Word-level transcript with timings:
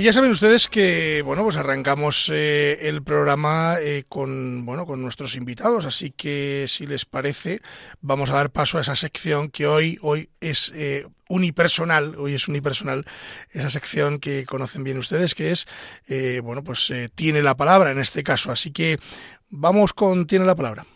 Y 0.00 0.04
ya 0.04 0.14
saben 0.14 0.30
ustedes 0.30 0.66
que 0.66 1.20
bueno 1.26 1.42
pues 1.42 1.56
arrancamos 1.56 2.30
eh, 2.32 2.88
el 2.88 3.02
programa 3.02 3.76
eh, 3.82 4.04
con 4.08 4.64
bueno 4.64 4.86
con 4.86 5.02
nuestros 5.02 5.36
invitados, 5.36 5.84
así 5.84 6.10
que 6.10 6.64
si 6.68 6.86
les 6.86 7.04
parece 7.04 7.60
vamos 8.00 8.30
a 8.30 8.36
dar 8.36 8.48
paso 8.48 8.78
a 8.78 8.80
esa 8.80 8.96
sección 8.96 9.50
que 9.50 9.66
hoy 9.66 9.98
hoy 10.00 10.30
es 10.40 10.72
eh, 10.74 11.04
unipersonal, 11.28 12.14
hoy 12.16 12.32
es 12.32 12.48
unipersonal 12.48 13.04
esa 13.50 13.68
sección 13.68 14.20
que 14.20 14.46
conocen 14.46 14.84
bien 14.84 14.96
ustedes 14.96 15.34
que 15.34 15.50
es 15.50 15.66
bueno 16.42 16.64
pues 16.64 16.90
tiene 17.14 17.42
la 17.42 17.54
palabra 17.54 17.90
en 17.90 17.98
este 17.98 18.22
caso, 18.22 18.50
así 18.50 18.70
que 18.70 18.98
vamos 19.50 19.92
con 19.92 20.26
tiene 20.26 20.46
la 20.46 20.54
palabra. 20.54 20.86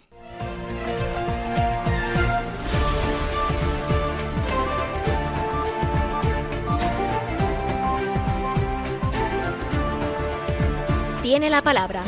Tiene 11.24 11.48
la 11.48 11.62
palabra. 11.62 12.02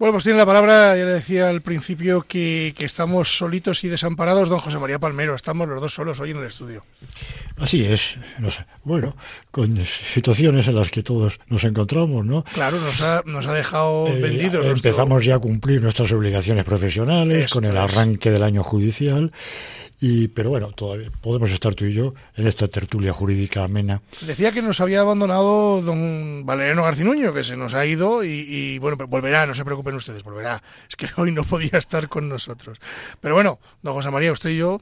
Bueno, 0.00 0.14
pues 0.14 0.24
tiene 0.24 0.38
la 0.38 0.46
palabra, 0.46 0.96
ya 0.96 1.04
le 1.04 1.12
decía 1.12 1.50
al 1.50 1.60
principio 1.60 2.22
que, 2.22 2.74
estamos 2.78 3.36
solitos 3.36 3.84
y 3.84 3.88
desamparados, 3.88 4.48
don 4.48 4.58
José 4.58 4.78
María 4.78 4.98
Palmero, 4.98 5.34
estamos 5.34 5.68
los 5.68 5.82
dos 5.82 5.92
solos 5.92 6.18
hoy 6.20 6.30
en 6.30 6.38
el 6.38 6.46
estudio. 6.46 6.82
Así 7.60 7.84
es, 7.84 8.16
no 8.38 8.50
sé, 8.50 8.64
bueno, 8.84 9.14
con 9.50 9.76
situaciones 9.84 10.66
en 10.66 10.76
las 10.76 10.88
que 10.88 11.02
todos 11.02 11.38
nos 11.48 11.62
encontramos, 11.64 12.24
¿no? 12.24 12.42
Claro, 12.54 12.80
nos 12.80 13.02
ha, 13.02 13.22
nos 13.26 13.46
ha 13.46 13.52
dejado 13.52 14.08
eh, 14.08 14.18
vendidos. 14.18 14.64
Empezamos 14.64 15.26
ya 15.26 15.34
a 15.34 15.38
cumplir 15.38 15.82
nuestras 15.82 16.10
obligaciones 16.12 16.64
profesionales 16.64 17.44
Esto 17.44 17.56
con 17.56 17.66
el 17.66 17.76
es. 17.76 17.82
arranque 17.82 18.30
del 18.30 18.44
año 18.44 18.62
judicial, 18.62 19.30
y, 20.00 20.28
pero 20.28 20.48
bueno, 20.48 20.72
todavía 20.72 21.10
podemos 21.20 21.50
estar 21.50 21.74
tú 21.74 21.84
y 21.84 21.92
yo 21.92 22.14
en 22.34 22.46
esta 22.46 22.66
tertulia 22.68 23.12
jurídica 23.12 23.64
amena. 23.64 24.00
Decía 24.22 24.52
que 24.52 24.62
nos 24.62 24.80
había 24.80 25.02
abandonado 25.02 25.82
don 25.82 26.46
Valeriano 26.46 26.82
Garcinuño, 26.82 27.34
que 27.34 27.42
se 27.42 27.58
nos 27.58 27.74
ha 27.74 27.84
ido 27.84 28.24
y, 28.24 28.46
y, 28.48 28.78
bueno, 28.78 28.96
pero 28.96 29.08
volverá, 29.08 29.46
no 29.46 29.54
se 29.54 29.66
preocupen 29.66 29.94
ustedes, 29.96 30.22
volverá. 30.22 30.62
Es 30.88 30.96
que 30.96 31.08
hoy 31.20 31.32
no 31.32 31.44
podía 31.44 31.78
estar 31.78 32.08
con 32.08 32.30
nosotros. 32.30 32.78
Pero 33.20 33.34
bueno, 33.34 33.58
don 33.82 33.92
José 33.92 34.10
María, 34.10 34.32
usted 34.32 34.48
y 34.48 34.56
yo, 34.56 34.80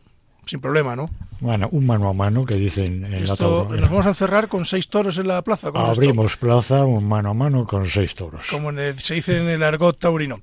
sin 0.48 0.60
problema, 0.60 0.96
¿no? 0.96 1.10
Bueno, 1.40 1.68
un 1.70 1.86
mano 1.86 2.08
a 2.08 2.12
mano 2.12 2.44
que 2.44 2.56
dicen 2.56 3.04
en 3.04 3.14
Esto, 3.14 3.68
la 3.70 3.76
nos 3.80 3.90
vamos 3.90 4.06
a 4.06 4.08
encerrar 4.08 4.48
con 4.48 4.64
seis 4.64 4.88
toros 4.88 5.18
en 5.18 5.28
la 5.28 5.42
plaza. 5.42 5.68
Abrimos 5.74 6.36
plaza, 6.36 6.84
un 6.84 7.06
mano 7.06 7.30
a 7.30 7.34
mano 7.34 7.64
con 7.66 7.86
seis 7.86 8.14
toros. 8.16 8.46
Como 8.50 8.70
el- 8.70 8.98
se 8.98 9.14
dice 9.14 9.36
en 9.40 9.48
el 9.48 9.62
argot 9.62 9.96
taurino. 9.98 10.40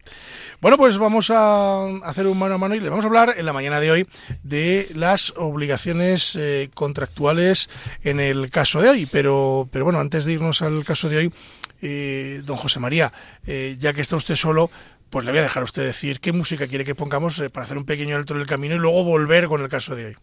Bueno, 0.62 0.78
pues 0.78 0.98
vamos 0.98 1.32
a 1.32 1.86
hacer 2.04 2.28
un 2.28 2.40
mano 2.40 2.56
a 2.56 2.58
mano 2.58 2.76
y 2.76 2.80
le 2.80 2.88
vamos 2.90 3.04
a 3.04 3.08
hablar 3.10 3.34
en 3.38 3.46
la 3.46 3.52
mañana 3.52 3.80
de 3.82 3.92
hoy 3.92 4.08
de 4.44 4.88
las 4.96 5.34
obligaciones 5.36 6.36
eh, 6.40 6.70
contractuales 6.74 7.70
en 8.04 8.20
el 8.22 8.50
caso 8.50 8.82
de 8.82 8.90
hoy. 8.90 9.06
Pero, 9.06 9.68
pero 9.72 9.84
bueno, 9.84 10.00
antes 10.00 10.24
de 10.24 10.34
irnos 10.34 10.62
al 10.62 10.86
caso 10.86 11.10
de 11.10 11.18
hoy, 11.18 11.34
eh, 11.82 12.42
don 12.46 12.56
José 12.56 12.80
María, 12.80 13.12
eh, 13.46 13.76
ya 13.80 13.92
que 13.94 14.02
está 14.02 14.16
usted 14.16 14.36
solo, 14.38 14.72
pues 15.10 15.26
le 15.26 15.32
voy 15.32 15.40
a 15.40 15.44
dejar 15.44 15.62
a 15.62 15.66
usted 15.66 15.86
decir 15.86 16.20
qué 16.20 16.34
música 16.34 16.68
quiere 16.68 16.86
que 16.86 16.96
pongamos 16.96 17.40
eh, 17.40 17.50
para 17.50 17.66
hacer 17.66 17.78
un 17.78 17.86
pequeño 17.86 18.16
alto 18.16 18.34
en 18.34 18.42
el 18.42 18.48
camino 18.48 18.76
y 18.76 18.80
luego 18.80 19.04
volver 19.04 19.48
con 19.48 19.62
el 19.62 19.70
caso 19.70 19.96
de 19.96 20.08
hoy. 20.08 20.16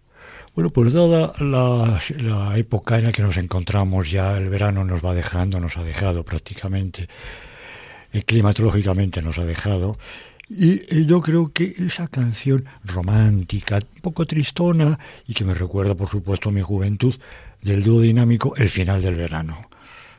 Bueno, 0.55 0.71
pues 0.71 0.93
dada 0.93 1.33
la, 1.41 2.57
época 2.57 2.99
en 2.99 3.05
la 3.05 3.13
que 3.13 3.23
nos 3.23 3.37
encontramos 3.39 4.11
ya, 4.11 4.37
el 4.37 4.51
verano 4.51 4.85
nos 4.85 5.05
va 5.05 5.15
dejando, 5.15 5.59
nos 5.61 5.79
ha 5.79 5.83
dejado 5.83 6.25
prácticamente, 6.25 7.09
eh, 8.13 8.23
climatológicamente 8.23 9.23
nos 9.23 9.39
ha 9.39 9.45
dejado, 9.45 9.93
y 10.55 11.07
yo 11.07 11.23
creo 11.23 11.51
que 11.51 11.75
esa 11.79 12.09
canción 12.09 12.67
romántica, 12.85 13.77
un 13.77 14.03
poco 14.03 14.27
tristona, 14.27 14.99
y 15.27 15.33
que 15.33 15.45
me 15.45 15.55
recuerda, 15.55 15.95
por 15.95 16.11
supuesto, 16.11 16.51
a 16.51 16.53
mi 16.53 16.61
juventud, 16.61 17.15
del 17.63 17.83
dúo 17.83 18.01
dinámico, 18.01 18.55
El 18.57 18.69
final 18.69 19.01
del 19.01 19.15
verano. 19.15 19.71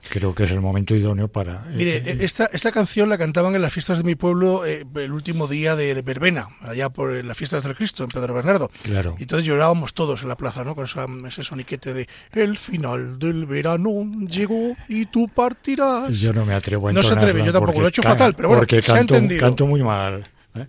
Creo 0.09 0.35
que 0.35 0.43
es 0.43 0.51
el 0.51 0.59
momento 0.61 0.95
idóneo 0.95 1.27
para... 1.27 1.65
eh, 1.69 1.73
Mire, 1.75 1.97
eh, 1.97 2.17
esta, 2.21 2.45
esta 2.51 2.71
canción 2.71 3.09
la 3.09 3.17
cantaban 3.17 3.55
en 3.55 3.61
las 3.61 3.71
fiestas 3.73 3.97
de 3.97 4.03
mi 4.03 4.15
pueblo 4.15 4.65
eh, 4.65 4.85
el 4.95 5.11
último 5.11 5.47
día 5.47 5.75
de 5.75 5.93
verbena, 6.01 6.47
allá 6.61 6.89
por 6.89 7.15
eh, 7.15 7.23
las 7.23 7.37
fiestas 7.37 7.63
del 7.63 7.75
Cristo, 7.75 8.03
en 8.03 8.09
Pedro 8.09 8.33
Bernardo. 8.33 8.69
Claro. 8.83 9.15
Y 9.17 9.23
entonces 9.23 9.47
llorábamos 9.47 9.93
todos 9.93 10.21
en 10.23 10.29
la 10.29 10.35
plaza, 10.37 10.63
¿no? 10.63 10.75
Con 10.75 10.85
esa- 10.85 11.07
ese 11.27 11.43
soniquete 11.43 11.93
de 11.93 12.07
El 12.33 12.57
final 12.57 13.17
del 13.17 13.45
verano 13.45 13.89
llegó 14.27 14.75
y 14.89 15.05
tú 15.05 15.27
partirás. 15.27 16.11
Yo 16.19 16.33
no 16.33 16.45
me 16.45 16.53
atrevo 16.53 16.89
a 16.89 16.93
No 16.93 17.01
se 17.01 17.13
atreve, 17.13 17.43
yo 17.45 17.51
tampoco, 17.53 17.79
lo 17.79 17.85
he 17.87 17.89
hecho 17.89 18.03
fatal, 18.03 18.33
pero 18.35 18.49
bueno, 18.49 18.61
porque 18.61 18.81
se 18.81 18.91
ha 18.91 18.95
canto, 18.95 19.15
entendido. 19.15 19.41
canto 19.41 19.65
muy 19.67 19.81
mal. 19.83 20.23
¿eh? 20.55 20.67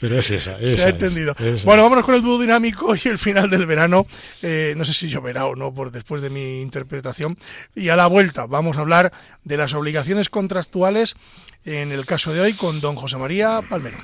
Pero 0.00 0.18
es 0.18 0.30
esa. 0.30 0.56
Se 0.58 0.64
esa 0.64 0.82
ha 0.82 0.88
es, 0.88 0.92
entendido. 0.92 1.34
esa 1.38 1.64
Bueno, 1.64 1.82
vámonos 1.82 2.04
con 2.06 2.14
el 2.14 2.22
dúo 2.22 2.40
dinámico 2.40 2.94
y 2.96 3.08
el 3.08 3.18
final 3.18 3.50
del 3.50 3.66
verano. 3.66 4.06
Eh, 4.40 4.74
no 4.76 4.84
sé 4.84 4.94
si 4.94 5.08
lloverá 5.08 5.44
o 5.46 5.54
no 5.54 5.74
por 5.74 5.90
después 5.90 6.22
de 6.22 6.30
mi 6.30 6.62
interpretación. 6.62 7.36
Y 7.74 7.90
a 7.90 7.96
la 7.96 8.06
vuelta 8.06 8.46
vamos 8.46 8.78
a 8.78 8.80
hablar 8.80 9.12
de 9.44 9.56
las 9.58 9.74
obligaciones 9.74 10.30
contractuales 10.30 11.16
en 11.64 11.92
el 11.92 12.06
caso 12.06 12.32
de 12.32 12.40
hoy 12.40 12.54
con 12.54 12.80
don 12.80 12.96
José 12.96 13.18
María 13.18 13.60
Palmero. 13.68 13.98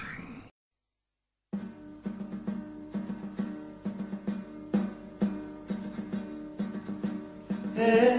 el 7.77 8.16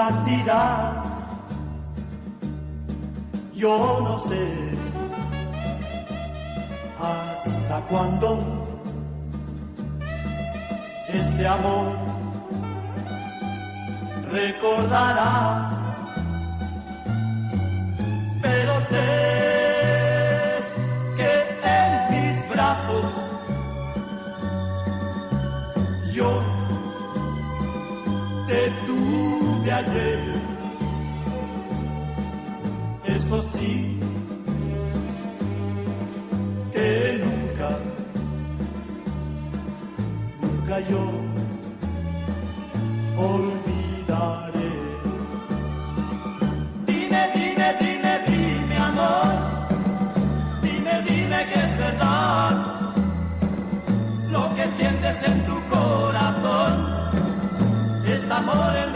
partirás, 0.00 1.04
yo 3.52 4.00
no 4.06 4.18
sé 4.28 4.44
hasta 6.98 7.76
cuándo 7.90 8.28
este 11.06 11.46
amor 11.46 11.88
recordarás, 14.32 15.74
pero 18.40 18.72
sé 18.92 19.08
que 21.18 21.32
en 21.76 21.90
mis 22.12 22.48
brazos 22.48 23.10
yo 26.14 26.30
te 28.46 28.89
ayer. 29.72 30.20
Eso 33.04 33.42
sí, 33.42 33.98
que 36.72 37.20
nunca, 37.24 37.70
nunca 40.40 40.80
yo 40.90 41.02
olvidaré. 43.16 44.72
Dime, 46.86 47.22
dime, 47.34 47.68
dime, 47.80 48.12
dime, 48.26 48.76
amor. 48.76 49.34
Dime, 50.62 50.94
dime 51.08 51.38
que 51.52 51.60
es 51.66 51.78
verdad 51.78 52.52
lo 54.30 54.54
que 54.54 54.68
sientes 54.68 55.22
en 55.24 55.44
tu 55.46 55.56
corazón. 55.68 56.72
Es 58.06 58.30
amor 58.30 58.76
en 58.76 58.89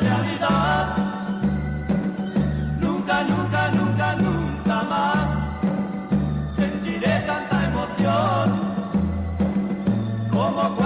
como 10.54 10.83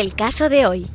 El 0.00 0.14
caso 0.14 0.48
de 0.48 0.64
hoy. 0.64 0.86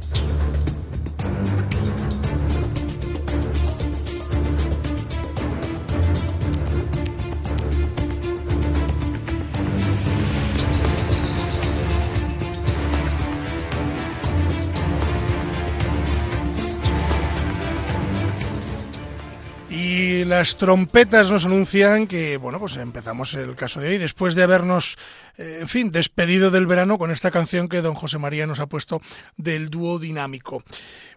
Las 20.36 20.58
trompetas 20.58 21.32
nos 21.32 21.46
anuncian 21.46 22.08
que, 22.08 22.36
bueno, 22.36 22.60
pues 22.60 22.76
empezamos 22.76 23.34
el 23.36 23.56
caso 23.56 23.80
de 23.80 23.88
hoy, 23.88 23.98
después 23.98 24.36
de 24.36 24.44
habernos, 24.44 24.98
eh, 25.38 25.60
en 25.62 25.70
fin, 25.70 25.90
despedido 25.90 26.52
del 26.52 26.68
verano 26.68 26.98
con 26.98 27.10
esta 27.10 27.32
canción 27.32 27.70
que 27.70 27.82
don 27.82 27.96
José 27.96 28.18
María 28.18 28.46
nos 28.46 28.60
ha 28.60 28.68
puesto 28.68 29.02
del 29.38 29.70
dúo 29.70 29.98
dinámico. 29.98 30.62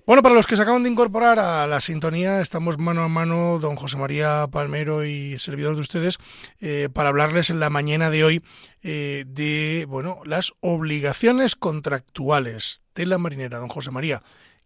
Bueno, 0.06 0.22
para 0.22 0.36
los 0.36 0.46
que 0.46 0.54
se 0.54 0.62
acaban 0.62 0.84
de 0.84 0.90
incorporar 0.90 1.40
a 1.40 1.66
la 1.66 1.80
sintonía, 1.80 2.40
estamos 2.40 2.78
mano 2.78 3.02
a 3.02 3.08
mano, 3.08 3.58
don 3.58 3.74
José 3.74 3.96
María 3.96 4.46
Palmero 4.52 5.04
y 5.04 5.36
servidor 5.40 5.74
de 5.74 5.80
ustedes, 5.80 6.18
eh, 6.60 6.88
para 6.92 7.08
hablarles 7.08 7.50
en 7.50 7.58
la 7.58 7.70
mañana 7.70 8.10
de 8.10 8.22
hoy 8.22 8.44
eh, 8.84 9.24
de, 9.26 9.84
bueno, 9.88 10.20
las 10.26 10.52
obligaciones 10.60 11.56
contractuales 11.56 12.82
de 12.94 13.06
la 13.06 13.18
marinera. 13.18 13.58
Don 13.58 13.68
José 13.68 13.90
María, 13.90 14.22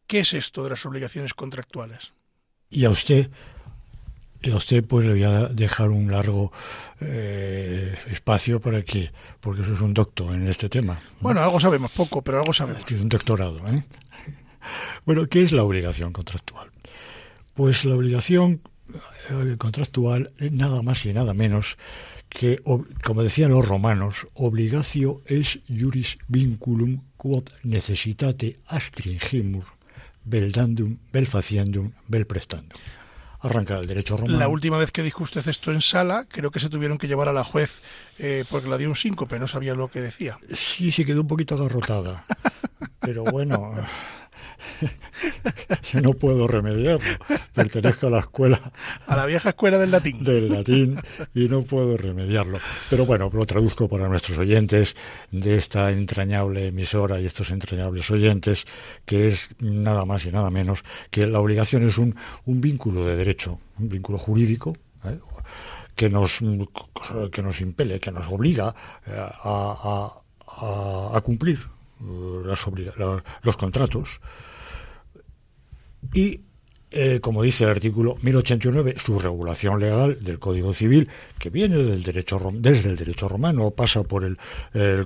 ¿qué 0.06 0.20
es 0.20 0.34
esto 0.34 0.62
de 0.62 0.68
las 0.68 0.84
obligaciones 0.84 1.32
contractuales? 1.32 2.12
Y 2.68 2.84
a 2.84 2.90
usted, 2.90 3.30
y 4.42 4.50
a 4.50 4.56
usted 4.56 4.84
pues 4.84 5.06
le 5.06 5.12
voy 5.12 5.22
a 5.22 5.48
dejar 5.48 5.90
un 5.90 6.10
largo 6.10 6.52
eh, 7.00 7.94
espacio 8.10 8.60
para 8.60 8.82
que, 8.82 9.10
porque 9.40 9.62
eso 9.62 9.74
es 9.74 9.80
un 9.80 9.94
doctor 9.94 10.34
en 10.34 10.48
este 10.48 10.68
tema. 10.68 10.94
¿no? 10.94 11.00
Bueno, 11.20 11.42
algo 11.42 11.60
sabemos, 11.60 11.90
poco, 11.92 12.22
pero 12.22 12.38
algo 12.38 12.52
sabemos. 12.52 12.84
Tiene 12.84 13.02
un 13.02 13.08
doctorado, 13.08 13.58
¿eh? 13.68 13.84
Bueno, 15.04 15.26
¿qué 15.28 15.42
es 15.42 15.50
la 15.52 15.64
obligación 15.64 16.12
contractual? 16.12 16.70
Pues 17.54 17.84
la 17.84 17.96
obligación 17.96 18.60
eh, 19.30 19.56
contractual 19.58 20.32
es 20.38 20.52
nada 20.52 20.82
más 20.82 21.04
y 21.04 21.12
nada 21.12 21.34
menos 21.34 21.76
que, 22.28 22.62
como 23.04 23.22
decían 23.22 23.50
los 23.50 23.66
romanos, 23.66 24.26
obligatio 24.34 25.22
es 25.26 25.60
juris 25.68 26.16
vinculum 26.28 27.00
quod 27.16 27.48
necessitate 27.64 28.56
astringimur 28.66 29.64
vel 30.24 30.52
dandum, 30.52 30.96
vel 31.12 31.26
faciendum, 31.26 31.92
vel 32.08 32.26
prestandum. 32.26 32.78
Arranca 33.42 33.78
el 33.78 33.86
derecho 33.86 34.16
romano. 34.16 34.38
La 34.38 34.48
última 34.48 34.78
vez 34.78 34.92
que 34.92 35.02
dijo 35.02 35.24
usted 35.24 35.46
esto 35.48 35.72
en 35.72 35.80
sala, 35.80 36.26
creo 36.28 36.52
que 36.52 36.60
se 36.60 36.68
tuvieron 36.68 36.96
que 36.96 37.08
llevar 37.08 37.28
a 37.28 37.32
la 37.32 37.42
juez 37.42 37.82
eh, 38.18 38.44
porque 38.48 38.68
la 38.68 38.78
dio 38.78 38.88
un 38.88 38.96
síncope, 38.96 39.38
no 39.40 39.48
sabía 39.48 39.74
lo 39.74 39.88
que 39.88 40.00
decía. 40.00 40.38
Sí, 40.54 40.92
se 40.92 41.04
quedó 41.04 41.22
un 41.22 41.26
poquito 41.26 41.56
agarrotada. 41.56 42.24
Pero 43.00 43.24
bueno, 43.24 43.74
yo 45.92 46.00
no 46.00 46.12
puedo 46.14 46.46
remediarlo. 46.46 47.16
Pertenezco 47.54 48.06
a 48.06 48.10
la 48.10 48.18
escuela 48.20 48.72
A 49.06 49.16
la 49.16 49.26
vieja 49.26 49.50
escuela 49.50 49.78
del 49.78 49.90
latín. 49.90 50.22
del 50.22 50.48
latín 50.50 51.00
y 51.34 51.48
no 51.48 51.62
puedo 51.62 51.96
remediarlo. 51.96 52.58
Pero 52.90 53.06
bueno, 53.06 53.30
lo 53.32 53.46
traduzco 53.46 53.88
para 53.88 54.08
nuestros 54.08 54.38
oyentes 54.38 54.94
de 55.30 55.56
esta 55.56 55.90
entrañable 55.90 56.68
emisora 56.68 57.20
y 57.20 57.26
estos 57.26 57.50
entrañables 57.50 58.10
oyentes, 58.10 58.64
que 59.04 59.28
es 59.28 59.50
nada 59.58 60.04
más 60.04 60.24
y 60.26 60.32
nada 60.32 60.50
menos 60.50 60.84
que 61.10 61.26
la 61.26 61.40
obligación 61.40 61.86
es 61.86 61.98
un, 61.98 62.16
un 62.46 62.60
vínculo 62.60 63.04
de 63.06 63.16
derecho, 63.16 63.58
un 63.78 63.88
vínculo 63.88 64.18
jurídico. 64.18 64.76
¿eh? 65.04 65.18
que 65.94 66.08
nos 66.08 66.38
que 67.30 67.42
nos 67.42 67.60
impele, 67.60 68.00
que 68.00 68.10
nos 68.10 68.26
obliga 68.28 68.74
eh, 69.06 69.10
a, 69.14 69.32
a- 69.44 70.22
a- 70.46 71.16
a 71.16 71.20
cumplir 71.20 71.58
eh, 72.00 72.42
las 72.46 72.64
los 73.42 73.56
contratos 73.58 74.20
y 76.12 76.40
eh, 76.94 77.20
como 77.20 77.42
dice 77.42 77.64
el 77.64 77.70
artículo 77.70 78.16
1089, 78.20 78.96
su 78.98 79.18
regulación 79.18 79.80
legal 79.80 80.18
del 80.20 80.38
Código 80.38 80.74
Civil, 80.74 81.08
que 81.38 81.48
viene 81.48 81.76
del 81.78 82.02
derecho 82.02 82.38
desde 82.52 82.90
el 82.90 82.96
derecho 82.96 83.28
romano, 83.28 83.70
pasa 83.70 84.02
por 84.02 84.24
el, 84.24 84.36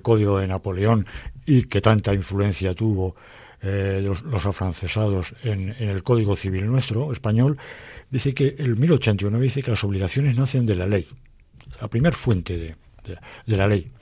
Código 0.02 0.38
de 0.40 0.48
Napoleón 0.48 1.06
y 1.46 1.64
que 1.64 1.80
tanta 1.80 2.12
influencia 2.12 2.74
tuvo 2.74 3.14
eh, 3.62 4.02
los, 4.04 4.44
afrancesados 4.46 5.34
en, 5.44 5.70
el 5.78 6.02
Código 6.02 6.34
Civil 6.34 6.66
nuestro, 6.66 7.12
español, 7.12 7.56
dice 8.10 8.34
que 8.34 8.56
el 8.58 8.74
1089 8.76 9.44
dice 9.44 9.62
que 9.62 9.70
las 9.70 9.84
obligaciones 9.84 10.34
nacen 10.36 10.66
de 10.66 10.74
la 10.74 10.86
ley, 10.86 11.06
la 11.80 11.86
primer 11.86 12.14
fuente 12.14 12.56
de, 12.56 12.74
de- 13.04 13.18
de 13.46 13.56
la 13.56 13.68
ley, 13.68 13.92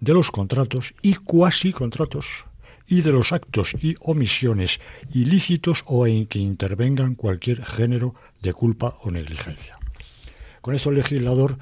de 0.00 0.14
los 0.14 0.30
contratos 0.30 0.94
y 1.02 1.12
cuasi 1.14 1.72
contratos 1.74 2.46
y 2.86 3.02
de 3.02 3.12
los 3.12 3.32
actos 3.32 3.74
y 3.82 3.96
omisiones 4.00 4.80
ilícitos 5.12 5.84
o 5.86 6.06
en 6.06 6.26
que 6.26 6.38
intervengan 6.38 7.14
cualquier 7.14 7.64
género 7.64 8.14
de 8.42 8.52
culpa 8.52 8.98
o 9.02 9.10
negligencia. 9.10 9.78
Con 10.60 10.74
esto 10.74 10.90
el 10.90 10.96
legislador 10.96 11.58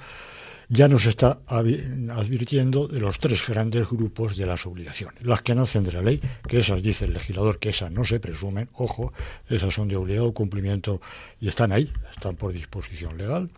ya 0.68 0.88
nos 0.88 1.04
está 1.04 1.40
advirtiendo 1.46 2.88
de 2.88 2.98
los 2.98 3.18
tres 3.18 3.46
grandes 3.46 3.86
grupos 3.90 4.38
de 4.38 4.46
las 4.46 4.64
obligaciones. 4.64 5.22
Las 5.22 5.42
que 5.42 5.54
nacen 5.54 5.84
de 5.84 5.92
la 5.92 6.00
ley, 6.00 6.18
que 6.48 6.60
esas 6.60 6.82
dice 6.82 7.04
el 7.04 7.12
legislador 7.12 7.58
que 7.58 7.68
esas 7.68 7.90
no 7.90 8.04
se 8.04 8.20
presumen, 8.20 8.70
ojo, 8.72 9.12
esas 9.50 9.74
son 9.74 9.88
de 9.88 9.96
obligado 9.96 10.32
cumplimiento 10.32 11.02
y 11.40 11.48
están 11.48 11.72
ahí, 11.72 11.92
están 12.10 12.36
por 12.36 12.54
disposición 12.54 13.18
legal. 13.18 13.50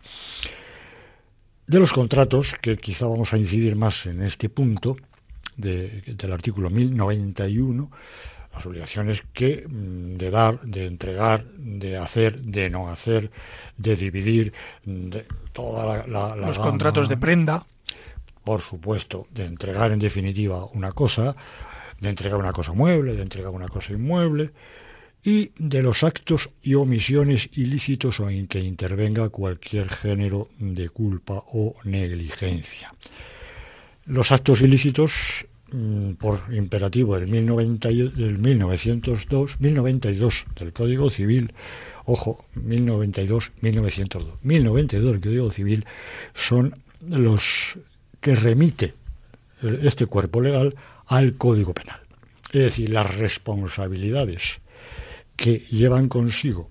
de 1.67 1.79
los 1.79 1.93
contratos, 1.93 2.55
que 2.61 2.75
quizá 2.77 3.07
vamos 3.07 3.33
a 3.33 3.37
incidir 3.37 3.75
más 3.75 4.05
en 4.05 4.21
este 4.21 4.49
punto 4.49 4.97
de, 5.57 6.03
del 6.05 6.31
artículo 6.31 6.69
1091, 6.69 7.91
las 8.53 8.65
obligaciones 8.65 9.23
que 9.33 9.65
mm, 9.67 10.17
de 10.17 10.31
dar, 10.31 10.61
de 10.61 10.85
entregar, 10.85 11.45
de 11.45 11.97
hacer, 11.97 12.41
de 12.41 12.69
no 12.69 12.89
hacer, 12.89 13.31
de 13.77 13.95
dividir, 13.95 14.53
de 14.83 15.25
toda 15.51 16.05
la, 16.07 16.35
los 16.35 16.59
contratos 16.59 17.09
de 17.09 17.17
prenda, 17.17 17.65
por 18.43 18.61
supuesto, 18.61 19.27
de 19.31 19.45
entregar 19.45 19.91
en 19.91 19.99
definitiva 19.99 20.65
una 20.65 20.91
cosa, 20.91 21.35
de 21.99 22.09
entregar 22.09 22.39
una 22.39 22.53
cosa 22.53 22.73
mueble, 22.73 23.15
de 23.15 23.23
entregar 23.23 23.51
una 23.51 23.67
cosa 23.67 23.93
inmueble, 23.93 24.51
y 25.23 25.51
de 25.57 25.81
los 25.81 26.03
actos 26.03 26.51
y 26.61 26.75
omisiones 26.75 27.49
ilícitos 27.53 28.19
o 28.19 28.29
en 28.29 28.47
que 28.47 28.59
intervenga 28.59 29.29
cualquier 29.29 29.89
género 29.89 30.49
de 30.59 30.89
culpa 30.89 31.43
o 31.51 31.75
negligencia. 31.83 32.93
Los 34.05 34.31
actos 34.31 34.61
ilícitos, 34.61 35.45
mm, 35.71 36.11
por 36.13 36.53
imperativo 36.53 37.19
del, 37.19 37.27
1902, 37.27 39.59
1092 39.59 40.45
del 40.57 40.71
Código 40.73 41.09
Civil, 41.09 41.53
ojo, 42.05 42.45
1092, 42.55 43.51
1902, 43.61 44.33
1092 44.43 45.11
del 45.11 45.21
Código 45.21 45.51
Civil, 45.51 45.85
son 46.33 46.77
los 47.01 47.77
que 48.21 48.35
remite 48.35 48.93
este 49.83 50.05
cuerpo 50.05 50.39
legal 50.41 50.75
al 51.07 51.35
Código 51.35 51.73
Penal. 51.73 51.99
Es 52.51 52.61
decir, 52.61 52.89
las 52.89 53.17
responsabilidades 53.17 54.59
que 55.35 55.65
llevan 55.69 56.09
consigo 56.09 56.69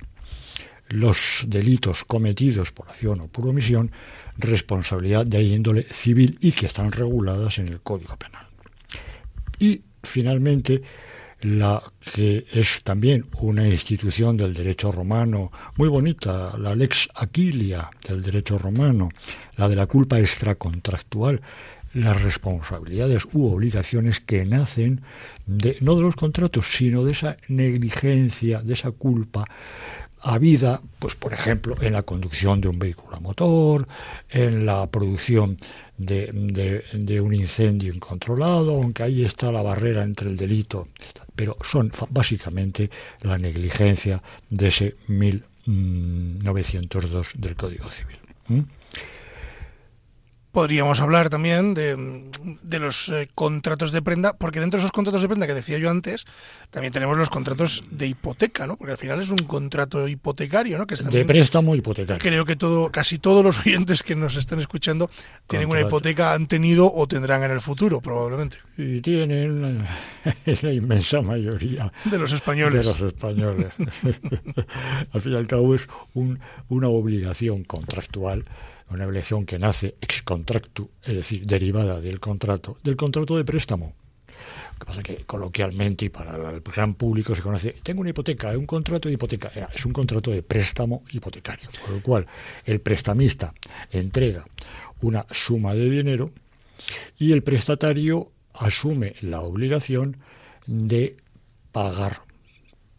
los 0.88 1.44
delitos 1.46 2.04
cometidos 2.04 2.72
por 2.72 2.88
acción 2.88 3.20
o 3.20 3.28
por 3.28 3.48
omisión, 3.48 3.90
responsabilidad 4.38 5.26
de 5.26 5.42
índole 5.42 5.82
civil 5.84 6.38
y 6.40 6.52
que 6.52 6.66
están 6.66 6.92
reguladas 6.92 7.58
en 7.58 7.68
el 7.68 7.80
Código 7.80 8.16
Penal. 8.16 8.46
Y 9.58 9.82
finalmente, 10.02 10.82
la 11.40 11.82
que 12.14 12.46
es 12.52 12.80
también 12.82 13.26
una 13.38 13.66
institución 13.66 14.36
del 14.36 14.54
derecho 14.54 14.90
romano 14.90 15.52
muy 15.76 15.88
bonita, 15.88 16.56
la 16.58 16.74
lex 16.74 17.08
aquilia 17.14 17.90
del 18.08 18.22
derecho 18.22 18.58
romano, 18.58 19.10
la 19.56 19.68
de 19.68 19.76
la 19.76 19.86
culpa 19.86 20.18
extracontractual, 20.18 21.42
las 21.92 22.22
responsabilidades 22.22 23.26
u 23.32 23.46
obligaciones 23.46 24.20
que 24.20 24.44
nacen 24.44 25.02
de, 25.46 25.76
no 25.80 25.94
de 25.94 26.02
los 26.02 26.16
contratos, 26.16 26.66
sino 26.72 27.04
de 27.04 27.12
esa 27.12 27.36
negligencia, 27.48 28.62
de 28.62 28.72
esa 28.72 28.90
culpa 28.90 29.44
habida, 30.24 30.80
pues 30.98 31.14
por 31.14 31.34
ejemplo, 31.34 31.76
en 31.80 31.92
la 31.92 32.02
conducción 32.02 32.60
de 32.60 32.66
un 32.68 32.78
vehículo 32.78 33.16
a 33.16 33.20
motor, 33.20 33.88
en 34.30 34.66
la 34.66 34.86
producción 34.86 35.58
de, 35.98 36.82
de, 36.92 37.20
un 37.20 37.34
incendio 37.34 37.92
incontrolado, 37.92 38.72
aunque 38.72 39.02
ahí 39.02 39.22
está 39.24 39.50
la 39.52 39.60
barrera 39.62 40.02
entre 40.02 40.30
el 40.30 40.36
delito, 40.36 40.88
pero 41.36 41.56
son 41.62 41.92
básicamente 42.10 42.90
la 43.20 43.38
negligencia 43.38 44.22
de 44.48 44.68
ese 44.68 44.96
1902 45.06 47.26
del 47.36 47.54
Código 47.54 47.90
Civil. 47.90 48.16
Podríamos 50.54 51.00
hablar 51.00 51.30
también 51.30 51.74
de, 51.74 52.78
los 52.78 53.08
eh, 53.08 53.28
contratos 53.34 53.90
de 53.90 54.00
prenda, 54.02 54.34
porque 54.34 54.60
dentro 54.60 54.78
de 54.78 54.82
esos 54.82 54.92
contratos 54.92 55.20
de 55.20 55.26
prenda 55.26 55.48
que 55.48 55.54
decía 55.54 55.78
yo 55.78 55.90
antes, 55.90 56.26
también 56.70 56.92
tenemos 56.92 57.18
los 57.18 57.28
contratos 57.28 57.82
de 57.90 58.06
hipoteca, 58.06 58.68
¿no? 58.68 58.76
Porque 58.76 58.92
al 58.92 58.98
final 58.98 59.20
es 59.20 59.30
un 59.30 59.38
contrato 59.38 60.06
hipotecario, 60.06 60.78
¿no? 60.78 60.86
Que 60.86 60.94
de 60.94 61.24
préstamo 61.24 61.74
hipotecario. 61.74 62.20
Creo 62.22 62.44
que 62.44 62.54
todo, 62.54 62.92
casi 62.92 63.18
todos 63.18 63.42
los 63.42 63.66
oyentes 63.66 64.04
que 64.04 64.14
nos 64.14 64.36
están 64.36 64.60
escuchando 64.60 65.10
tienen 65.48 65.68
una 65.68 65.80
hipoteca, 65.80 66.34
han 66.34 66.46
tenido 66.46 66.88
o 66.94 67.08
tendrán 67.08 67.42
en 67.42 67.50
el 67.50 67.60
futuro, 67.60 68.00
probablemente. 68.00 68.58
Y 68.78 69.00
tienen 69.00 69.84
la 70.44 70.72
inmensa 70.72 71.20
mayoría 71.20 71.92
de 72.04 72.16
los 72.16 72.32
españoles. 72.32 72.86
De 72.86 72.92
los 72.92 73.00
españoles. 73.00 73.72
al 75.12 75.20
fin 75.20 75.32
y 75.32 75.36
al 75.36 75.48
cabo 75.48 75.74
es 75.74 75.88
una 76.14 76.88
obligación 76.88 77.64
contractual 77.64 78.44
una 78.90 79.06
obligación 79.06 79.46
que 79.46 79.58
nace 79.58 79.96
ex 80.00 80.22
contractu, 80.22 80.90
es 81.02 81.16
decir, 81.16 81.46
derivada 81.46 82.00
del 82.00 82.20
contrato, 82.20 82.78
del 82.82 82.96
contrato 82.96 83.36
de 83.36 83.44
préstamo. 83.44 83.94
Lo 84.72 84.78
que 84.78 84.84
pasa 84.86 85.00
es 85.00 85.06
que 85.06 85.24
coloquialmente 85.24 86.06
y 86.06 86.08
para 86.08 86.50
el 86.50 86.60
gran 86.60 86.94
público 86.94 87.34
se 87.34 87.42
conoce, 87.42 87.76
tengo 87.82 88.00
una 88.00 88.10
hipoteca, 88.10 88.50
es 88.50 88.58
un 88.58 88.66
contrato 88.66 89.08
de 89.08 89.14
hipoteca, 89.14 89.50
es 89.72 89.86
un 89.86 89.92
contrato 89.92 90.30
de 90.30 90.42
préstamo 90.42 91.04
hipotecario, 91.12 91.70
por 91.80 91.94
lo 91.94 92.02
cual 92.02 92.26
el 92.64 92.80
prestamista 92.80 93.54
entrega 93.90 94.44
una 95.00 95.26
suma 95.30 95.74
de 95.74 95.88
dinero 95.88 96.32
y 97.18 97.32
el 97.32 97.42
prestatario 97.42 98.32
asume 98.52 99.14
la 99.20 99.40
obligación 99.40 100.18
de 100.66 101.16
pagar 101.72 102.22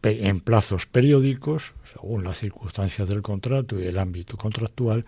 en 0.03 0.39
plazos 0.39 0.85
periódicos, 0.85 1.73
según 1.91 2.23
las 2.23 2.37
circunstancias 2.39 3.09
del 3.09 3.21
contrato 3.21 3.79
y 3.79 3.87
el 3.87 3.97
ámbito 3.97 4.37
contractual, 4.37 5.05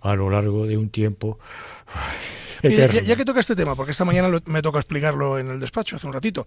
a 0.00 0.14
lo 0.14 0.30
largo 0.30 0.66
de 0.66 0.76
un 0.76 0.90
tiempo. 0.90 1.38
Ya, 2.60 3.16
que 3.16 3.24
toca 3.24 3.38
este 3.38 3.54
tema, 3.54 3.76
porque 3.76 3.92
esta 3.92 4.04
mañana 4.04 4.36
me 4.46 4.62
toca 4.62 4.80
explicarlo 4.80 5.38
en 5.38 5.48
el 5.48 5.60
despacho 5.60 5.94
hace 5.94 6.08
un 6.08 6.12
ratito. 6.12 6.44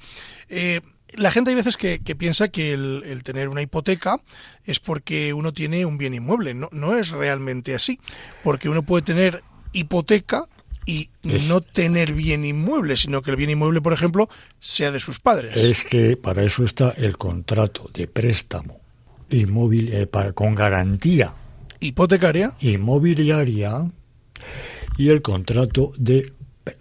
Eh, 0.50 0.82
la 1.14 1.32
gente 1.32 1.52
hay 1.52 1.56
veces 1.56 1.78
que, 1.78 2.00
piensa 2.18 2.50
que 2.50 2.74
el, 2.74 3.24
tener 3.24 3.48
una 3.48 3.62
hipoteca 3.62 4.20
es 4.66 4.82
porque 4.82 5.34
uno 5.34 5.54
tiene 5.54 5.86
un 5.86 5.98
bien 5.98 6.14
inmueble. 6.14 6.54
No, 6.54 6.68
no 6.74 6.98
es 6.98 7.12
realmente 7.12 7.74
así, 7.74 7.98
porque 8.44 8.68
uno 8.68 8.84
puede 8.84 9.04
tener 9.04 9.42
hipoteca 9.72 10.48
y 10.86 11.10
no 11.24 11.62
tener 11.62 12.12
bien 12.12 12.44
inmueble, 12.44 12.98
sino 12.98 13.22
que 13.22 13.32
el 13.32 13.38
bien 13.38 13.52
inmueble, 13.52 13.80
por 13.80 13.94
ejemplo, 13.94 14.28
sea 14.60 14.92
de 14.92 15.00
sus 15.00 15.22
padres. 15.22 15.56
Es 15.56 15.86
que 15.86 16.18
para 16.18 16.44
eso 16.44 16.66
está 16.66 16.90
el 16.92 17.18
contrato 17.18 17.90
de 17.94 18.08
préstamo 18.08 18.82
inmóvil 19.30 19.94
eh, 19.94 20.08
para, 20.08 20.34
con 20.34 20.56
garantía 20.56 21.34
hipotecaria, 21.82 22.56
inmobiliaria 22.62 23.92
y 24.98 25.10
el 25.10 25.22
contrato 25.22 25.92
de 25.98 26.32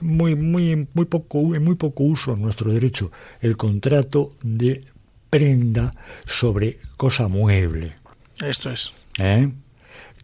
muy 0.01 0.37
muy 0.37 0.89
muy 0.93 1.07
poco 1.07 1.39
muy 1.43 1.75
poco 1.75 2.05
uso 2.05 2.35
en 2.35 2.43
nuestro 2.43 2.73
derecho, 2.73 3.11
el 3.41 3.57
contrato 3.57 4.37
de 4.43 4.85
prenda 5.31 5.95
sobre 6.27 6.79
cosa 6.97 7.29
mueble. 7.29 7.95
Esto 8.41 8.71
es. 8.71 8.93
¿Eh? 9.19 9.51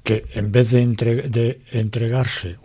Que 0.07 0.25
en 0.35 0.53
vez 0.53 0.71
de, 0.71 0.87
de 0.87 1.61
entregarse 1.73 2.59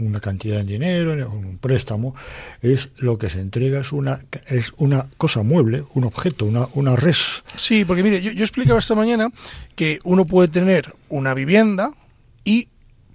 una 0.00 0.18
cantidad 0.18 0.56
de 0.56 0.64
dinero, 0.64 1.12
un 1.30 1.58
préstamo, 1.58 2.16
es 2.62 2.90
lo 2.96 3.16
que 3.16 3.30
se 3.30 3.38
entrega 3.38 3.78
es 3.78 3.92
una 3.92 4.22
es 4.48 4.72
una 4.76 5.06
cosa 5.16 5.44
mueble, 5.44 5.84
un 5.94 6.02
objeto, 6.02 6.46
una, 6.46 6.66
una 6.74 6.96
res. 6.96 7.44
Sí, 7.54 7.84
porque 7.84 8.02
mire, 8.02 8.20
yo, 8.20 8.32
explicaba 8.32 8.80
esta 8.80 8.96
mañana 8.96 9.30
que 9.76 10.00
uno 10.02 10.24
puede 10.24 10.48
tener 10.48 10.92
una 11.10 11.32
vivienda 11.32 11.92
y, 12.44 12.66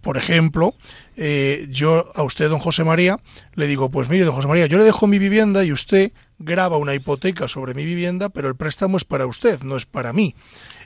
por 0.01 0.17
ejemplo, 0.17 0.73
eh, 1.17 1.67
yo 1.69 2.05
a 2.15 2.23
usted, 2.23 2.49
don 2.49 2.59
José 2.59 2.83
María, 2.83 3.19
le 3.55 3.67
digo, 3.67 3.89
pues 3.89 4.09
mire, 4.09 4.25
don 4.25 4.35
José 4.35 4.47
María, 4.47 4.65
yo 4.65 4.77
le 4.77 4.83
dejo 4.83 5.07
mi 5.07 5.19
vivienda 5.19 5.63
y 5.63 5.71
usted 5.71 6.11
graba 6.37 6.77
una 6.77 6.95
hipoteca 6.95 7.47
sobre 7.47 7.73
mi 7.73 7.85
vivienda, 7.85 8.29
pero 8.29 8.47
el 8.47 8.55
préstamo 8.55 8.97
es 8.97 9.05
para 9.05 9.27
usted, 9.27 9.61
no 9.61 9.75
es 9.75 9.85
para 9.85 10.13
mí. 10.13 10.35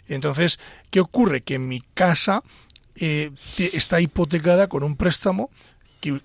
Entonces, 0.07 0.59
¿qué 0.89 0.99
ocurre? 0.99 1.41
Que 1.41 1.55
en 1.55 1.67
mi 1.67 1.81
casa 1.93 2.43
eh, 2.95 3.31
está 3.57 4.01
hipotecada 4.01 4.67
con 4.67 4.83
un 4.83 4.95
préstamo 4.95 5.49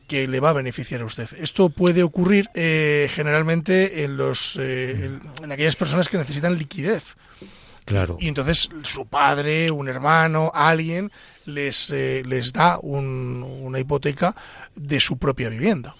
que, 0.08 0.26
le 0.26 0.40
va 0.40 0.50
a 0.50 0.54
beneficiar 0.54 1.02
a 1.02 1.04
usted. 1.04 1.28
Esto 1.38 1.70
puede 1.70 2.02
ocurrir 2.02 2.50
eh, 2.54 3.08
generalmente 3.12 4.02
en, 4.02 4.16
los, 4.16 4.58
eh, 4.60 5.20
en 5.42 5.52
aquellas 5.52 5.76
personas 5.76 6.08
que 6.08 6.18
necesitan 6.18 6.58
liquidez. 6.58 7.16
Claro. 7.84 8.16
Y 8.20 8.28
entonces 8.28 8.68
su 8.82 9.06
padre, 9.06 9.70
un 9.70 9.88
hermano, 9.88 10.50
alguien 10.52 11.12
les, 11.48 11.90
les 11.90 12.52
da 12.52 12.78
una 12.82 13.78
hipoteca 13.80 14.34
de 14.74 15.00
su 15.00 15.18
propia 15.18 15.48
vivienda. 15.48 15.94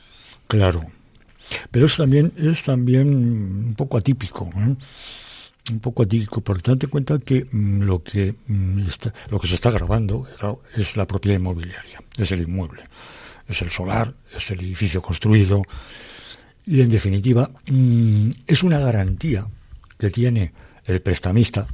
Claro. 0.46 0.86
Pero 1.70 1.86
es 1.86 1.96
también, 1.96 2.32
es 2.36 2.62
también 2.62 3.08
un 3.08 3.74
poco 3.74 3.96
atípico 3.96 4.50
un 5.72 5.80
poco 5.80 6.02
atípico, 6.02 6.40
porque 6.40 6.70
date 6.70 6.86
cuenta 6.86 7.18
que 7.18 7.46
mm, 7.50 7.82
lo 7.82 8.02
que 8.02 8.34
mm, 8.46 8.80
está, 8.86 9.12
lo 9.30 9.38
que 9.38 9.46
se 9.46 9.54
está 9.54 9.70
grabando 9.70 10.26
es 10.76 10.96
la 10.96 11.06
propiedad 11.06 11.38
inmobiliaria, 11.38 12.02
es 12.16 12.32
el 12.32 12.42
inmueble, 12.42 12.84
es 13.46 13.62
el 13.62 13.70
solar, 13.70 14.14
es 14.34 14.50
el 14.50 14.60
edificio 14.60 15.02
construido 15.02 15.62
y 16.66 16.80
en 16.80 16.88
definitiva 16.88 17.50
mm, 17.66 18.30
es 18.46 18.62
una 18.62 18.78
garantía 18.78 19.46
que 19.98 20.10
tiene 20.10 20.52
el 20.84 21.00
prestamista, 21.00 21.66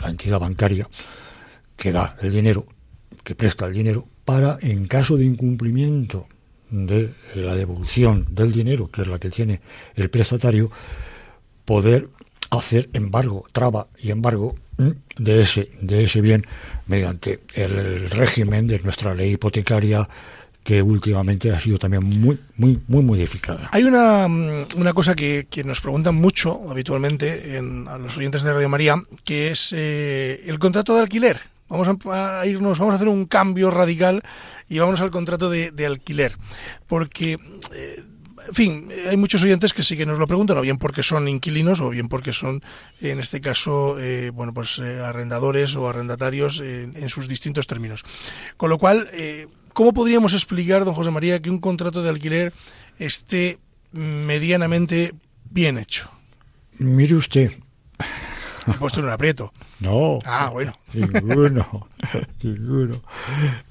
la 0.00 0.08
entidad 0.08 0.40
bancaria 0.40 0.88
que 1.76 1.92
da 1.92 2.16
el 2.20 2.32
dinero, 2.32 2.66
que 3.28 3.34
presta 3.34 3.66
el 3.66 3.74
dinero 3.74 4.06
para 4.24 4.56
en 4.62 4.88
caso 4.88 5.18
de 5.18 5.26
incumplimiento 5.26 6.26
de 6.70 7.12
la 7.34 7.54
devolución 7.54 8.26
del 8.30 8.52
dinero, 8.52 8.90
que 8.90 9.02
es 9.02 9.08
la 9.08 9.18
que 9.18 9.28
tiene 9.28 9.60
el 9.96 10.08
prestatario, 10.08 10.70
poder 11.66 12.08
hacer 12.48 12.88
embargo, 12.94 13.44
traba 13.52 13.88
y 13.98 14.12
embargo 14.12 14.54
de 15.18 15.42
ese, 15.42 15.68
de 15.82 16.04
ese 16.04 16.22
bien 16.22 16.46
mediante 16.86 17.40
el 17.52 18.08
régimen 18.08 18.66
de 18.66 18.78
nuestra 18.78 19.14
ley 19.14 19.32
hipotecaria 19.32 20.08
que 20.64 20.80
últimamente 20.80 21.52
ha 21.52 21.60
sido 21.60 21.78
también 21.78 22.04
muy, 22.04 22.40
muy, 22.56 22.80
muy 22.88 23.02
modificada. 23.02 23.68
Hay 23.72 23.84
una, 23.84 24.26
mm, 24.26 24.68
una 24.78 24.94
cosa 24.94 25.14
que, 25.14 25.48
que 25.50 25.64
nos 25.64 25.82
preguntan 25.82 26.14
mucho 26.14 26.70
habitualmente 26.70 27.58
en, 27.58 27.86
a 27.88 27.98
los 27.98 28.16
oyentes 28.16 28.42
de 28.42 28.54
Radio 28.54 28.70
María, 28.70 29.02
que 29.22 29.50
es 29.50 29.74
eh, 29.76 30.44
el 30.46 30.58
contrato 30.58 30.94
de 30.94 31.02
alquiler. 31.02 31.57
Vamos 31.68 31.88
a, 32.06 32.46
irnos, 32.46 32.78
vamos 32.78 32.92
a 32.92 32.96
hacer 32.96 33.08
un 33.08 33.26
cambio 33.26 33.70
radical 33.70 34.22
y 34.68 34.78
vamos 34.78 35.00
al 35.00 35.10
contrato 35.10 35.50
de, 35.50 35.70
de 35.70 35.86
alquiler, 35.86 36.36
porque 36.86 37.38
eh, 37.74 37.96
en 38.48 38.54
fin, 38.54 38.88
hay 39.08 39.16
muchos 39.16 39.42
oyentes 39.42 39.74
que 39.74 39.82
sí 39.82 39.96
que 39.96 40.06
nos 40.06 40.18
lo 40.18 40.26
preguntan, 40.26 40.56
o 40.56 40.62
bien 40.62 40.78
porque 40.78 41.02
son 41.02 41.28
inquilinos, 41.28 41.80
o 41.80 41.90
bien 41.90 42.08
porque 42.08 42.32
son, 42.32 42.62
en 43.00 43.20
este 43.20 43.40
caso, 43.40 43.98
eh, 43.98 44.30
bueno, 44.30 44.54
pues 44.54 44.78
eh, 44.78 45.00
arrendadores 45.00 45.76
o 45.76 45.88
arrendatarios 45.88 46.60
eh, 46.60 46.90
en 46.94 47.08
sus 47.10 47.28
distintos 47.28 47.66
términos. 47.66 48.04
Con 48.56 48.70
lo 48.70 48.78
cual, 48.78 49.08
¿cómo 49.74 49.92
podríamos 49.92 50.32
explicar, 50.32 50.84
don 50.84 50.94
José 50.94 51.10
María, 51.10 51.40
que 51.42 51.50
un 51.50 51.60
contrato 51.60 52.02
de 52.02 52.08
alquiler 52.08 52.52
esté 52.98 53.58
medianamente 53.92 55.12
bien 55.50 55.78
hecho? 55.78 56.10
Mire 56.78 57.16
usted, 57.16 57.52
Me 58.66 58.74
he 58.74 58.78
puesto 58.78 59.00
en 59.00 59.06
un 59.06 59.12
aprieto. 59.12 59.52
No, 59.80 60.18
Ah, 60.24 60.50
bueno. 60.52 60.72
ninguno, 60.92 61.88
ninguno. 62.42 63.02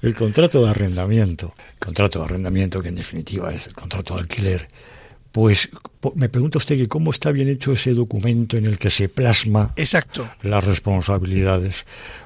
El 0.02 0.14
contrato 0.14 0.62
de 0.64 0.70
arrendamiento, 0.70 1.54
el 1.74 1.78
contrato 1.78 2.18
de 2.20 2.24
arrendamiento 2.26 2.80
que 2.82 2.88
en 2.88 2.94
definitiva 2.96 3.52
es 3.52 3.66
el 3.66 3.74
contrato 3.74 4.14
de 4.14 4.20
alquiler, 4.20 4.68
pues 5.32 5.68
me 6.14 6.28
pregunta 6.28 6.58
usted 6.58 6.76
que 6.76 6.88
cómo 6.88 7.10
está 7.10 7.30
bien 7.30 7.48
hecho 7.48 7.72
ese 7.72 7.92
documento 7.92 8.56
en 8.56 8.64
el 8.66 8.78
que 8.78 8.90
se 8.90 9.08
plasma 9.08 9.72
Exacto. 9.76 10.28
las 10.42 10.64
responsabilidades. 10.64 11.84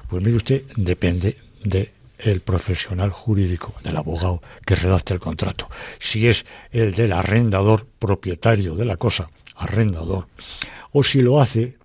Pues 0.09 0.23
mire 0.23 0.37
usted, 0.37 0.63
depende 0.77 1.37
de 1.63 1.91
el 2.19 2.39
profesional 2.39 3.09
jurídico, 3.11 3.73
del 3.83 3.97
abogado 3.97 4.41
que 4.65 4.75
redacte 4.75 5.13
el 5.13 5.19
contrato. 5.19 5.69
Si 5.99 6.25
es 6.27 6.45
el 6.71 6.93
del 6.95 7.11
arrendador 7.11 7.85
propietario 7.99 8.75
de 8.75 8.85
la 8.85 8.95
cosa, 8.95 9.29
arrendador, 9.57 10.27
o 10.93 11.03
si 11.03 11.21
lo 11.21 11.41
hace 11.41 11.75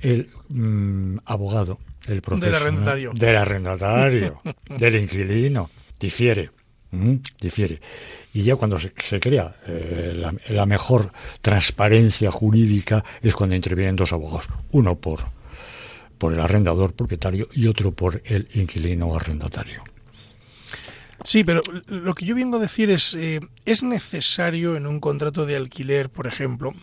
el 0.00 0.28
mm, 0.54 1.18
abogado, 1.24 1.78
el 2.06 2.22
profesional 2.22 2.62
arrendatario. 2.62 3.12
del 3.14 3.36
arrendatario, 3.36 4.40
del 4.78 4.96
inquilino, 4.96 5.70
difiere. 5.98 6.50
¿m? 6.92 7.20
difiere. 7.40 7.80
Y 8.32 8.42
ya 8.42 8.56
cuando 8.56 8.78
se, 8.78 8.92
se 8.98 9.20
crea 9.20 9.56
eh, 9.66 10.12
la, 10.14 10.34
la 10.48 10.66
mejor 10.66 11.12
transparencia 11.40 12.30
jurídica 12.30 13.04
es 13.20 13.34
cuando 13.34 13.54
intervienen 13.54 13.96
dos 13.96 14.12
abogados, 14.12 14.48
uno 14.70 14.96
por, 14.96 15.20
por 16.18 16.32
el 16.32 16.40
arrendador 16.40 16.94
propietario 16.94 17.48
y 17.52 17.66
otro 17.66 17.92
por 17.92 18.22
el 18.24 18.48
inquilino 18.54 19.14
arrendatario. 19.14 19.82
Sí, 21.24 21.42
pero 21.42 21.62
lo 21.86 22.14
que 22.14 22.26
yo 22.26 22.34
vengo 22.34 22.58
a 22.58 22.60
decir 22.60 22.90
es, 22.90 23.14
eh, 23.14 23.40
¿es 23.64 23.82
necesario 23.82 24.76
en 24.76 24.86
un 24.86 25.00
contrato 25.00 25.46
de 25.46 25.56
alquiler, 25.56 26.10
por 26.10 26.26
ejemplo, 26.26 26.74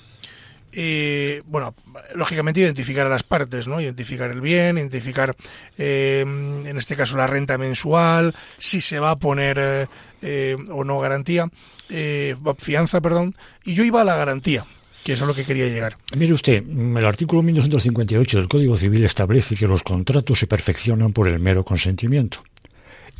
eh, 0.74 1.42
bueno, 1.46 1.76
lógicamente 2.16 2.60
identificar 2.60 3.08
a 3.08 3.10
las 3.10 3.24
partes, 3.24 3.68
¿no? 3.68 3.82
Identificar 3.82 4.32
el 4.32 4.42
bien, 4.42 4.78
identificar, 4.78 5.36
eh, 5.78 6.22
en 6.22 6.78
este 6.78 6.96
caso, 6.96 7.18
la 7.18 7.28
renta 7.28 7.58
mensual, 7.58 8.36
si 8.58 8.82
se 8.82 9.00
va 9.00 9.12
a 9.12 9.20
poner 9.20 9.58
eh, 9.60 9.88
eh, 10.22 10.58
o 10.70 10.84
no 10.84 11.00
garantía, 11.00 11.50
eh, 11.90 12.36
fianza, 12.58 13.02
perdón, 13.02 13.36
y 13.64 13.74
yo 13.74 13.84
iba 13.84 14.02
a 14.02 14.06
la 14.06 14.16
garantía, 14.16 14.66
que 15.04 15.14
es 15.14 15.22
a 15.22 15.26
lo 15.26 15.34
que 15.34 15.46
quería 15.46 15.68
llegar. 15.68 15.98
Mire 16.16 16.34
usted, 16.34 16.64
el 16.64 17.06
artículo 17.06 17.42
1958 17.42 18.38
del 18.38 18.48
Código 18.48 18.78
Civil 18.78 19.04
establece 19.04 19.56
que 19.56 19.68
los 19.68 19.84
contratos 19.84 20.40
se 20.40 20.48
perfeccionan 20.48 21.14
por 21.14 21.28
el 21.28 21.40
mero 21.40 21.64
consentimiento 21.66 22.44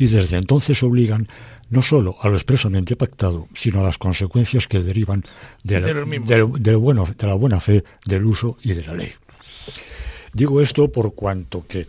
y 0.02 0.08
desde 0.08 0.38
entonces 0.38 0.82
obligan 0.84 1.28
no 1.70 1.82
solo 1.82 2.16
a 2.22 2.28
lo 2.28 2.36
expresamente 2.36 2.96
pactado, 2.96 3.48
sino 3.54 3.80
a 3.80 3.84
las 3.84 3.98
consecuencias 3.98 4.68
que 4.68 4.82
derivan 4.82 5.24
de 5.64 5.76
la, 5.82 5.88
De 6.60 6.76
bueno- 6.76 7.08
de 7.18 7.28
la 7.28 7.34
buena 7.36 7.60
fe, 7.60 7.84
del 8.06 8.26
uso 8.26 8.58
y 8.64 8.74
de 8.74 8.84
la 8.84 8.94
ley. 8.96 9.12
Digo 10.34 10.60
esto 10.62 10.92
por 10.92 11.14
cuanto 11.14 11.66
que, 11.68 11.88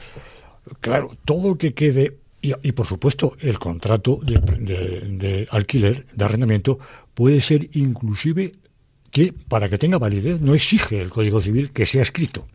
claro, 0.81 1.17
todo 1.25 1.49
lo 1.51 1.59
que 1.59 1.75
quede, 1.75 2.19
y, 2.41 2.53
y 2.63 2.73
por 2.73 2.87
supuesto 2.87 3.37
el 3.41 3.59
contrato 3.59 4.21
de, 4.23 4.35
de- 4.59 5.01
de 5.17 5.49
alquiler, 5.51 6.07
de 6.15 6.25
arrendamiento, 6.25 6.79
puede 7.15 7.41
ser 7.41 7.69
inclusive 7.73 8.53
que 9.11 9.33
para 9.49 9.69
que 9.69 9.79
tenga 9.79 9.99
validez 9.99 10.41
no 10.41 10.55
exige 10.55 11.01
el 11.01 11.11
Código 11.11 11.41
Civil 11.41 11.71
que 11.73 11.87
sea 11.87 12.03
escrito, 12.03 12.47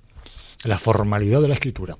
la 0.65 0.77
formalidad 0.77 1.41
de 1.41 1.47
la 1.47 1.53
escritura. 1.55 1.97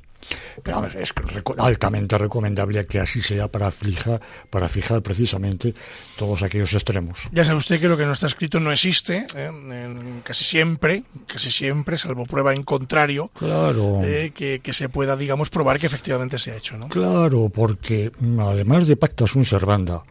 Pero 0.63 0.77
vamos, 0.77 0.95
es 0.95 1.13
altamente 1.57 2.17
recomendable 2.17 2.85
que 2.85 2.99
así 2.99 3.21
sea 3.21 3.47
para 3.47 3.71
fijar, 3.71 4.21
para 4.49 4.67
fijar 4.67 5.01
precisamente 5.01 5.73
todos 6.17 6.43
aquellos 6.43 6.73
extremos. 6.73 7.19
Ya 7.31 7.45
sabe 7.45 7.57
usted 7.57 7.79
que 7.79 7.87
lo 7.87 7.97
que 7.97 8.05
no 8.05 8.13
está 8.13 8.27
escrito 8.27 8.59
no 8.59 8.71
existe, 8.71 9.25
¿eh? 9.35 10.21
Casi 10.23 10.43
siempre, 10.43 11.03
casi 11.27 11.51
siempre, 11.51 11.97
salvo 11.97 12.25
prueba 12.25 12.53
en 12.53 12.63
contrario, 12.63 13.29
Claro. 13.33 13.99
eh, 14.03 14.31
que, 14.35 14.59
que 14.59 14.73
se 14.73 14.89
pueda, 14.89 15.15
digamos, 15.15 15.49
probar 15.49 15.79
que 15.79 15.87
efectivamente 15.87 16.37
se 16.39 16.51
ha 16.51 16.57
hecho, 16.57 16.77
¿no? 16.77 16.89
Claro, 16.89 17.49
porque 17.49 18.11
mm, 18.19 18.39
además 18.39 18.87
de 18.87 18.97
pacta 18.97 19.27
sunt 19.27 19.45
servanda, 19.45 20.03